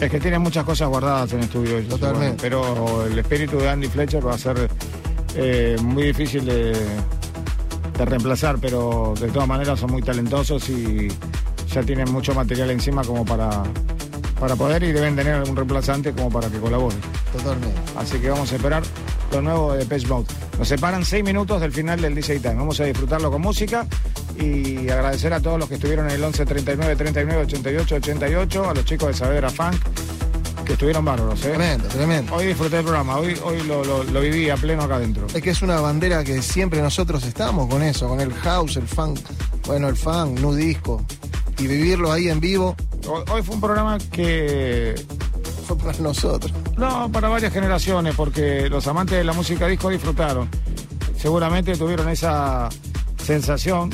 Es 0.00 0.10
que 0.10 0.18
tiene 0.18 0.38
muchas 0.38 0.64
cosas 0.64 0.88
guardadas 0.88 1.32
en 1.34 1.40
estudio. 1.40 1.82
Totalmente. 1.82 2.38
pero 2.40 3.06
el 3.06 3.18
espíritu 3.18 3.58
de 3.58 3.68
Andy 3.68 3.88
Fletcher 3.88 4.26
va 4.26 4.34
a 4.34 4.38
ser 4.38 4.70
eh, 5.34 5.76
muy 5.82 6.04
difícil 6.04 6.44
de, 6.46 6.72
de 6.72 8.04
reemplazar, 8.04 8.58
pero 8.58 9.12
de 9.20 9.28
todas 9.28 9.46
maneras 9.46 9.78
son 9.78 9.90
muy 9.92 10.00
talentosos 10.00 10.68
y 10.70 11.08
ya 11.70 11.82
tienen 11.82 12.10
mucho 12.10 12.34
material 12.34 12.70
encima 12.70 13.04
como 13.04 13.26
para, 13.26 13.62
para 14.40 14.56
poder 14.56 14.82
y 14.84 14.92
deben 14.92 15.14
tener 15.14 15.34
algún 15.34 15.54
reemplazante 15.54 16.12
como 16.12 16.30
para 16.30 16.48
que 16.48 16.58
colabore. 16.58 16.96
Totalmente. 17.32 17.78
Así 17.96 18.18
que 18.18 18.30
vamos 18.30 18.50
a 18.52 18.56
esperar 18.56 18.82
lo 19.32 19.42
nuevo 19.42 19.74
de 19.74 19.84
Page 19.84 20.06
Mode. 20.06 20.26
Nos 20.58 20.66
separan 20.66 21.04
seis 21.04 21.22
minutos 21.22 21.60
del 21.60 21.72
final 21.72 22.00
del 22.00 22.14
DJ 22.14 22.40
Time. 22.40 22.54
Vamos 22.54 22.80
a 22.80 22.84
disfrutarlo 22.84 23.30
con 23.30 23.42
música 23.42 23.86
y 24.40 24.88
agradecer 24.88 25.32
a 25.32 25.40
todos 25.40 25.58
los 25.58 25.68
que 25.68 25.74
estuvieron 25.76 26.06
en 26.06 26.12
el 26.16 26.24
11 26.24 26.46
39 26.46 26.96
39 26.96 27.42
88 27.42 27.94
88, 27.96 28.70
a 28.70 28.74
los 28.74 28.84
chicos 28.84 29.08
de 29.08 29.14
Saavedra 29.14 29.50
Funk, 29.50 29.76
que 30.64 30.72
estuvieron 30.74 31.04
bárbaros. 31.04 31.38
¿eh? 31.44 31.48
Tremendo, 31.50 31.88
tremendo. 31.88 32.34
Hoy 32.34 32.46
disfruté 32.46 32.78
el 32.78 32.84
programa, 32.84 33.16
hoy, 33.18 33.38
hoy 33.44 33.62
lo, 33.62 33.84
lo- 33.84 34.04
lo 34.04 34.20
viví 34.20 34.48
a 34.50 34.56
pleno 34.56 34.82
acá 34.82 34.96
adentro. 34.96 35.26
Es 35.34 35.42
que 35.42 35.50
es 35.50 35.62
una 35.62 35.80
bandera 35.80 36.24
que 36.24 36.40
siempre 36.42 36.80
nosotros 36.80 37.24
estamos 37.24 37.68
con 37.68 37.82
eso, 37.82 38.08
con 38.08 38.20
el 38.20 38.32
house, 38.32 38.76
el 38.76 38.86
funk, 38.88 39.18
bueno, 39.66 39.88
el 39.88 39.96
funk, 39.96 40.38
nu 40.40 40.54
disco. 40.54 41.04
Y 41.58 41.66
vivirlo 41.66 42.10
ahí 42.10 42.28
en 42.30 42.40
vivo 42.40 42.74
Hoy, 43.06 43.22
hoy 43.30 43.42
fue 43.42 43.54
un 43.54 43.60
programa 43.60 43.98
que 44.12 44.94
fue 45.66 45.76
para 45.76 45.98
nosotros. 45.98 46.52
No, 46.78 47.10
para 47.12 47.28
varias 47.28 47.52
generaciones, 47.52 48.14
porque 48.14 48.68
los 48.70 48.86
amantes 48.86 49.18
de 49.18 49.24
la 49.24 49.32
música 49.32 49.66
disco 49.66 49.88
disfrutaron. 49.90 50.48
Seguramente 51.18 51.76
tuvieron 51.76 52.08
esa 52.08 52.68
sensación 53.22 53.90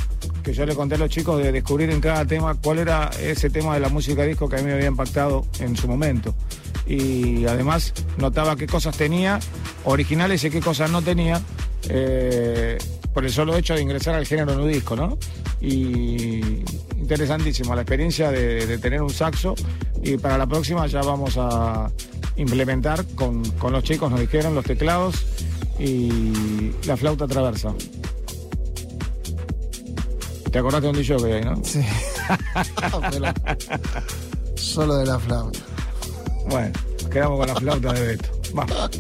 que 0.47 0.53
yo 0.53 0.65
le 0.65 0.77
conté 0.77 0.95
a 0.95 0.99
los 0.99 1.11
chicos 1.11 1.43
de 1.43 1.51
descubrir 1.51 1.91
en 1.91 2.01
cada 2.01 2.25
tema 2.25 2.55
cuál 2.55 2.79
era 2.79 3.11
ese 3.21 3.51
tema 3.51 3.75
de 3.75 3.81
la 3.81 3.89
música 3.89 4.23
disco 4.23 4.49
que 4.49 4.55
a 4.55 4.59
mí 4.61 4.67
me 4.67 4.75
había 4.75 4.87
impactado 4.87 5.45
en 5.59 5.77
su 5.77 5.89
momento. 5.89 6.37
Y 6.87 7.47
además 7.47 7.93
notaba 8.17 8.55
qué 8.55 8.69
cosas 8.69 8.97
tenía 8.97 9.41
originales 9.83 10.45
y 10.45 10.51
qué 10.51 10.61
cosas 10.61 10.89
no 10.89 11.03
tenía 11.03 11.43
eh, 11.89 12.79
por 13.13 13.25
el 13.25 13.33
solo 13.33 13.57
hecho 13.57 13.75
de 13.75 13.83
ingresar 13.83 14.15
al 14.15 14.25
género 14.25 14.55
nudisco, 14.55 14.95
¿no? 14.95 15.19
Y 15.61 16.63
interesantísimo 16.97 17.75
la 17.75 17.83
experiencia 17.83 18.31
de, 18.31 18.67
de 18.67 18.79
tener 18.79 19.03
un 19.03 19.11
saxo 19.11 19.57
y 20.01 20.17
para 20.17 20.39
la 20.39 20.47
próxima 20.47 20.87
ya 20.87 21.01
vamos 21.01 21.35
a 21.39 21.91
implementar 22.37 23.05
con, 23.17 23.43
con 23.59 23.73
los 23.73 23.83
chicos, 23.83 24.13
nos 24.13 24.21
dijeron, 24.21 24.55
los 24.55 24.65
teclados 24.65 25.27
y 25.81 26.71
la 26.87 26.97
flauta 26.97 27.27
traversa. 27.27 27.75
¿Te 30.57 30.61
acordaste 30.61 30.87
de 30.87 30.91
un 30.91 30.97
DJ 30.97 31.17
que 31.19 31.35
hay, 31.35 31.45
no? 31.45 31.63
Sí. 31.63 31.85
Pero 33.11 33.35
solo 34.57 34.97
de 34.97 35.05
la 35.05 35.19
flauta. 35.19 35.59
Bueno, 36.49 36.73
quedamos 37.13 37.39
con 37.41 37.49
la 37.49 37.55
flauta 37.57 37.93
de 37.93 38.07
Beto. 38.07 38.29
Vamos. 38.55 38.91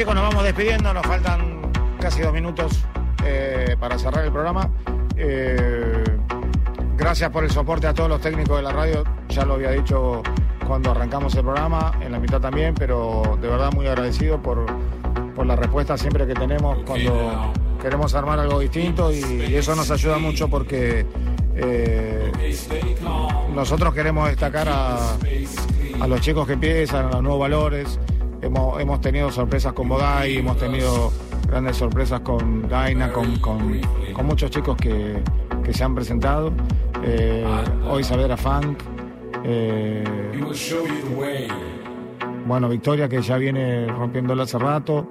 Chicos, 0.00 0.14
nos 0.14 0.30
vamos 0.30 0.44
despidiendo, 0.44 0.94
nos 0.94 1.06
faltan 1.06 1.60
casi 2.00 2.22
dos 2.22 2.32
minutos 2.32 2.86
eh, 3.22 3.76
para 3.78 3.98
cerrar 3.98 4.24
el 4.24 4.32
programa. 4.32 4.70
Eh, 5.14 6.02
gracias 6.96 7.28
por 7.28 7.44
el 7.44 7.50
soporte 7.50 7.86
a 7.86 7.92
todos 7.92 8.08
los 8.08 8.18
técnicos 8.18 8.56
de 8.56 8.62
la 8.62 8.72
radio, 8.72 9.04
ya 9.28 9.44
lo 9.44 9.54
había 9.56 9.72
dicho 9.72 10.22
cuando 10.66 10.92
arrancamos 10.92 11.34
el 11.34 11.42
programa, 11.42 11.92
en 12.00 12.12
la 12.12 12.18
mitad 12.18 12.40
también, 12.40 12.74
pero 12.74 13.36
de 13.42 13.48
verdad 13.48 13.72
muy 13.74 13.88
agradecido 13.88 14.40
por, 14.40 14.64
por 15.34 15.44
la 15.44 15.54
respuesta 15.54 15.98
siempre 15.98 16.26
que 16.26 16.32
tenemos 16.32 16.78
cuando 16.86 17.52
queremos 17.82 18.14
armar 18.14 18.38
algo 18.38 18.58
distinto 18.58 19.12
y, 19.12 19.18
y 19.50 19.54
eso 19.54 19.76
nos 19.76 19.90
ayuda 19.90 20.16
mucho 20.16 20.48
porque 20.48 21.04
eh, 21.56 22.32
nosotros 23.54 23.92
queremos 23.92 24.28
destacar 24.28 24.66
a, 24.66 24.96
a 26.00 26.06
los 26.06 26.22
chicos 26.22 26.46
que 26.46 26.54
empiezan, 26.54 27.04
a 27.04 27.10
los 27.10 27.22
nuevos 27.22 27.40
valores. 27.40 28.00
Hemos, 28.42 28.80
hemos 28.80 29.00
tenido 29.00 29.30
sorpresas 29.30 29.72
con 29.72 29.88
Bodai, 29.88 30.36
hemos 30.38 30.56
tenido 30.56 31.12
grandes 31.48 31.76
sorpresas 31.76 32.20
con 32.20 32.68
Daina, 32.68 33.12
con, 33.12 33.36
con- 33.38 33.80
con 34.14 34.26
muchos 34.26 34.50
chicos 34.50 34.76
que, 34.76 35.22
que 35.62 35.72
se 35.74 35.84
han 35.84 35.94
presentado. 35.94 36.52
Eh, 37.04 37.44
hoy 37.88 38.02
Saavedra 38.02 38.36
Funk. 38.36 38.78
eh, 39.44 40.04
He 40.34 40.42
will 40.42 40.54
show 40.54 40.86
you 40.86 41.08
the 41.08 41.14
way. 41.20 41.48
bueno, 42.46 42.68
Victoria 42.68 43.08
que 43.08 43.20
ya 43.20 43.36
viene 43.36 43.86
rompiéndola 43.86 44.44
hace 44.44 44.58
rato. 44.58 45.06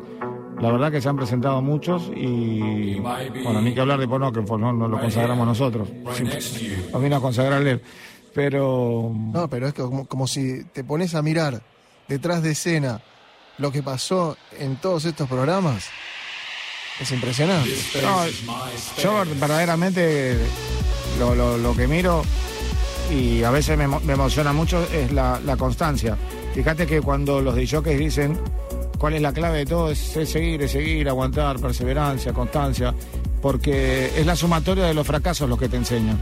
La 0.60 0.72
verdad 0.72 0.92
que 0.92 1.00
se 1.00 1.08
han 1.08 1.16
presentado 1.16 1.62
muchos 1.62 2.12
y 2.14 3.00
bueno, 3.00 3.62
ni 3.62 3.74
que 3.74 3.80
hablar 3.80 3.98
de 4.00 4.08
pues, 4.10 4.20
no, 4.60 4.74
no 4.74 4.88
lo 4.90 5.00
consagramos 5.00 5.48
nosotros. 5.48 5.88
Nos 6.92 7.02
vino 7.02 7.16
a 7.16 7.22
consagrar 7.22 7.66
él. 7.66 7.82
Pero 8.34 9.12
No, 9.34 9.50
pero 9.50 9.68
es 9.68 9.74
que 9.74 9.82
como, 9.84 10.06
como 10.06 10.28
si 10.28 10.66
te 10.66 10.84
pones 10.84 11.16
a 11.16 11.22
mirar 11.22 11.62
detrás 12.10 12.44
de 12.44 12.52
escena 12.52 13.00
lo 13.60 13.72
que 13.72 13.84
pasó 13.84 14.38
en 14.58 14.78
todos 14.78 15.06
estos 15.06 15.28
programas. 15.28 15.86
Es 17.00 17.12
impresionante. 17.12 17.70
No, 18.02 18.26
yo 19.02 19.24
verdaderamente 19.40 20.38
lo, 21.20 21.58
lo- 21.58 21.76
que 21.76 21.88
miro 21.88 22.24
y 23.12 23.44
a 23.44 23.52
veces 23.52 23.78
me, 23.78 23.88
me 23.88 24.14
emociona 24.14 24.52
mucho 24.54 24.86
es 24.92 25.12
la, 25.12 25.40
la 25.46 25.56
constancia. 25.56 26.18
Fíjate 26.54 26.86
que 26.88 27.02
cuando 27.02 27.42
los 27.42 27.56
DJs 27.56 27.98
dicen 27.98 28.38
cuál 28.98 29.14
es 29.14 29.22
la 29.22 29.32
clave 29.32 29.60
de 29.60 29.66
todo, 29.66 29.92
es, 29.92 30.16
es 30.18 30.30
seguir, 30.30 30.62
es 30.62 30.72
seguir, 30.72 31.08
aguantar, 31.08 31.58
perseverancia, 31.60 32.34
constancia, 32.34 32.94
porque 33.42 34.12
es 34.18 34.26
la 34.26 34.36
sumatoria 34.36 34.84
de 34.86 34.94
los 34.94 35.08
fracasos 35.08 35.48
los 35.50 35.58
que 35.58 35.70
te 35.70 35.78
enseñan. 35.78 36.20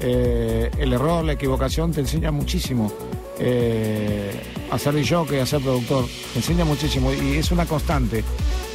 Eh, 0.00 0.70
el 0.78 0.92
error, 0.94 1.24
la 1.24 1.32
equivocación 1.32 1.92
te 1.92 2.00
enseña 2.00 2.30
muchísimo. 2.30 2.90
Eh, 3.38 4.30
a 4.70 4.78
ser 4.78 4.94
DJ, 4.94 5.40
a 5.40 5.46
ser 5.46 5.60
productor, 5.60 6.06
enseña 6.34 6.64
muchísimo 6.64 7.12
y 7.12 7.36
es 7.36 7.50
una 7.50 7.66
constante. 7.66 8.24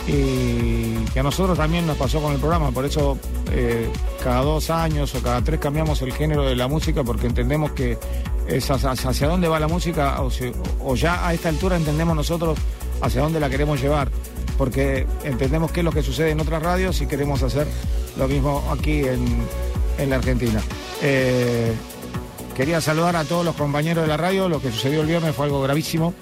Y 0.08 0.96
que 1.14 1.20
a 1.20 1.24
nosotros 1.24 1.58
también 1.58 1.86
nos 1.86 1.98
pasó 1.98 2.22
con 2.22 2.34
el 2.34 2.40
programa, 2.40 2.72
por 2.72 2.86
eso 2.86 3.18
eh, 3.52 3.88
cada 4.24 4.42
dos 4.42 4.70
años 4.70 5.14
o 5.14 5.22
cada 5.22 5.44
tres 5.44 5.60
cambiamos 5.60 6.02
el 6.02 6.12
género 6.14 6.44
de 6.44 6.56
la 6.56 6.68
música 6.68 7.04
porque 7.04 7.28
entendemos 7.28 7.72
que 7.72 7.98
es 8.48 8.70
hacia, 8.72 9.28
dónde 9.28 9.48
va 9.48 9.60
la 9.60 9.68
música 9.68 10.20
o, 10.22 10.32
si- 10.32 10.52
o 10.84 10.96
ya 10.96 11.26
a 11.28 11.34
esta 11.34 11.50
altura 11.50 11.76
entendemos 11.78 12.16
nosotros 12.16 12.58
hacia 13.02 13.22
dónde 13.22 13.40
la 13.40 13.50
queremos 13.50 13.80
llevar, 13.82 14.10
porque 14.58 15.06
entendemos 15.24 15.72
qué 15.72 15.82
es 15.82 15.84
lo 15.86 15.92
que 15.92 16.02
sucede 16.04 16.32
en 16.32 16.40
otras 16.40 16.62
radios 16.64 17.00
y 17.02 17.06
queremos 17.06 17.44
hacer 17.44 17.68
lo 18.18 18.28
mismo 18.28 18.64
aquí 18.72 19.00
en, 19.06 19.26
en 20.00 20.10
la 20.10 20.16
Argentina. 20.16 20.62
Eh, 21.04 21.74
quería 22.56 22.82
saludar 22.82 23.16
a 23.16 23.24
todos 23.24 23.46
los 23.46 23.56
compañeros 23.56 24.04
de 24.04 24.08
la 24.08 24.18
radio, 24.18 24.50
lo 24.50 24.62
que 24.62 24.72
sucedió 24.72 25.02
el 25.02 25.08
viernes 25.08 25.36
fue 25.36 25.46
algo 25.46 25.62
gravísimo. 25.62 26.14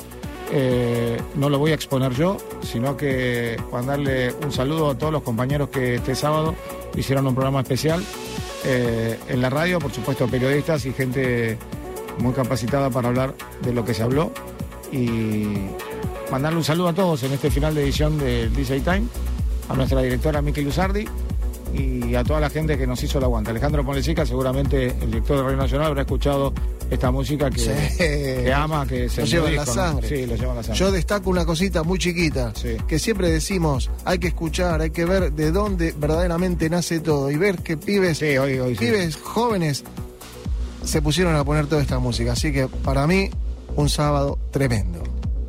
Eh, 0.52 1.22
no 1.36 1.50
lo 1.50 1.60
voy 1.60 1.72
a 1.72 1.76
exponer 1.76 2.14
yo, 2.14 2.38
sino 2.64 2.98
que 2.98 3.56
mandarle 3.72 4.34
un 4.34 4.52
saludo 4.52 4.90
a 4.90 4.98
todos 4.98 5.14
los 5.14 5.22
compañeros 5.22 5.70
que 5.70 5.96
este 5.96 6.16
sábado 6.16 6.56
hicieron 6.96 7.28
un 7.28 7.36
programa 7.36 7.62
especial 7.62 8.04
eh, 8.66 9.20
en 9.28 9.42
la 9.42 9.50
radio, 9.50 9.80
por 9.80 9.92
supuesto 9.92 10.28
periodistas 10.28 10.86
y 10.86 10.94
gente 10.94 11.58
muy 12.18 12.34
capacitada 12.34 12.90
para 12.90 13.10
hablar 13.10 13.36
de 13.62 13.74
lo 13.74 13.86
que 13.86 13.94
se 13.94 14.04
habló. 14.04 14.32
Y 14.92 15.68
mandarle 16.32 16.58
un 16.58 16.64
saludo 16.64 16.90
a 16.90 16.94
todos 16.94 17.22
en 17.24 17.34
este 17.34 17.52
final 17.52 17.76
de 17.76 17.84
edición 17.84 18.18
del 18.18 18.52
DJ 18.54 18.80
Time, 18.82 19.04
a 19.70 19.76
nuestra 19.76 20.02
directora 20.02 20.42
Miki 20.42 20.62
Luzardi 20.62 21.06
y 21.74 22.16
a 22.16 22.24
toda 22.24 22.40
la 22.40 22.50
gente 22.50 22.78
que 22.78 22.88
nos 22.88 23.02
hizo 23.04 23.18
el 23.20 23.24
aguante. 23.26 23.52
Alejandro 23.52 23.86
Ponlecica, 23.86 24.26
seguramente 24.26 24.88
el 24.88 25.08
director 25.12 25.38
de 25.38 25.44
Radio 25.44 25.58
Nacional, 25.58 25.88
habrá 25.88 26.02
escuchado 26.02 26.54
esta 26.90 27.12
música 27.12 27.50
que, 27.50 27.60
Sí. 27.60 27.72
que 27.98 28.54
ama, 28.54 28.86
que 28.88 29.10
se 29.10 29.22
lo 29.22 29.28
lleva 29.28 29.50
en 29.50 29.56
la 29.58 29.66
lo 29.66 30.02
lleva 30.02 30.52
en 30.52 30.56
la 30.58 30.64
sangre. 30.64 30.80
Yo 30.80 30.92
destaco 30.92 31.30
una 31.30 31.46
cosita 31.46 31.84
muy 31.84 32.00
chiquita, 32.00 32.54
que 32.88 33.00
siempre 33.00 33.30
decimos, 33.30 33.90
hay 34.06 34.18
que 34.18 34.28
escuchar, 34.30 34.82
hay 34.82 34.90
que 34.90 35.06
ver 35.06 35.32
de 35.34 35.52
dónde 35.52 35.94
verdaderamente 35.98 36.70
nace 36.70 37.00
todo 37.00 37.30
y 37.30 37.38
ver 37.38 37.60
que 37.60 37.78
pibes, 37.78 38.20
pibes 38.20 39.16
jóvenes 39.18 39.84
se 40.84 41.02
pusieron 41.02 41.36
a 41.36 41.44
poner 41.44 41.68
toda 41.68 41.82
esta 41.82 42.00
música. 42.00 42.32
Así 42.32 42.52
que 42.52 42.68
para 42.68 43.06
mí, 43.06 43.30
un 43.76 43.90
sábado 43.90 44.40
tremendo. 44.52 45.04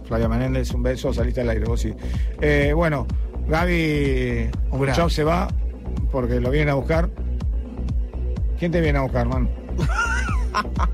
Flavia 0.07 0.29
Menéndez, 0.29 0.73
un 0.73 0.83
beso, 0.83 1.13
saliste 1.15 1.41
al 1.41 1.49
aire, 1.51 1.65
vos 1.65 1.81
sí. 1.81 1.95
Eh, 2.41 2.73
bueno, 2.75 3.07
Gaby 3.49 4.51
Un 4.71 5.11
se 5.11 5.25
va 5.25 5.49
porque 6.11 6.41
lo 6.41 6.51
vienen 6.51 6.71
a 6.71 6.75
buscar. 6.75 7.11
¿Quién 8.59 8.73
te 8.73 8.81
viene 8.81 8.99
a 8.99 9.03
buscar, 9.03 9.27
man? 9.29 9.49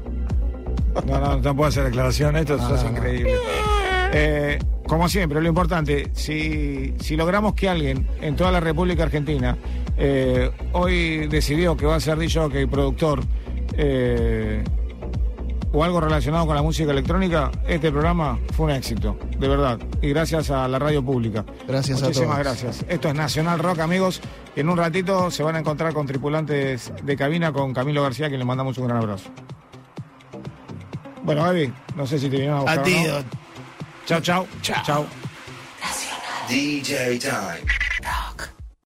No, 1.07 1.21
no, 1.21 1.37
no 1.37 1.55
puedo 1.55 1.69
hacer 1.69 1.85
declaración, 1.85 2.37
esto 2.37 2.57
No, 2.57 2.75
es 2.75 2.83
no, 2.83 2.91
no. 2.91 2.97
increíble. 2.97 3.35
Eh, 4.13 4.59
como 4.87 5.09
siempre, 5.09 5.41
lo 5.43 5.49
importante, 5.49 6.09
si, 6.15 6.95
si 6.99 7.17
logramos 7.17 7.55
que 7.55 7.69
alguien 7.69 8.09
en 8.23 8.35
toda 8.35 8.51
la 8.51 8.61
República 8.61 9.03
Argentina 9.03 9.57
eh, 9.99 10.51
hoy 10.73 11.27
decidió 11.29 11.77
que 11.77 11.85
va 11.87 11.97
a 11.97 12.01
ser 12.01 12.19
DJ, 12.19 12.67
productor, 12.69 13.21
eh, 13.77 14.65
o 15.73 15.85
algo 15.85 16.01
relacionado 16.01 16.47
con 16.47 16.55
la 16.57 16.63
música 16.63 16.91
electrónica, 16.93 17.51
este 17.67 17.91
programa 17.91 18.39
fue 18.57 18.67
un 18.67 18.73
éxito, 18.73 19.19
de 19.39 19.49
verdad. 19.49 19.79
Y 20.01 20.09
gracias 20.11 20.51
a 20.51 20.67
la 20.69 20.79
radio 20.79 21.05
pública. 21.05 21.45
Gracias 21.69 22.03
a 22.03 22.07
Muchísimas 22.07 22.43
todos. 22.43 22.45
gracias. 22.63 22.85
Esto 22.89 23.09
es 23.09 23.15
Nacional 23.15 23.59
Rock, 23.59 23.81
amigos. 23.81 24.21
En 24.55 24.69
un 24.69 24.77
ratito 24.79 25.31
se 25.31 25.43
van 25.43 25.57
a 25.57 25.59
encontrar 25.59 25.93
con 25.93 26.07
tripulantes 26.07 26.93
de 27.03 27.17
cabina 27.17 27.53
con 27.53 27.75
Camilo 27.75 28.03
García, 28.03 28.27
a 28.27 28.29
quien 28.29 28.39
le 28.39 28.47
mandamos 28.47 28.79
un 28.79 28.87
gran 28.87 28.99
abrazo. 29.03 29.29
Bueno, 31.23 31.43
Gaby, 31.43 31.73
no 31.97 32.07
sé 32.07 32.19
si 32.19 32.27
te 32.31 32.37
vinieron 32.37 32.59
a 32.59 32.61
buscar. 32.63 32.79
o 32.79 32.83
no. 32.83 32.97
Adiós. 32.97 33.25
Chao, 34.07 34.21
chao. 34.21 34.47
Chao. 34.63 35.07
DJ 36.49 37.19
Time. 37.19 38.56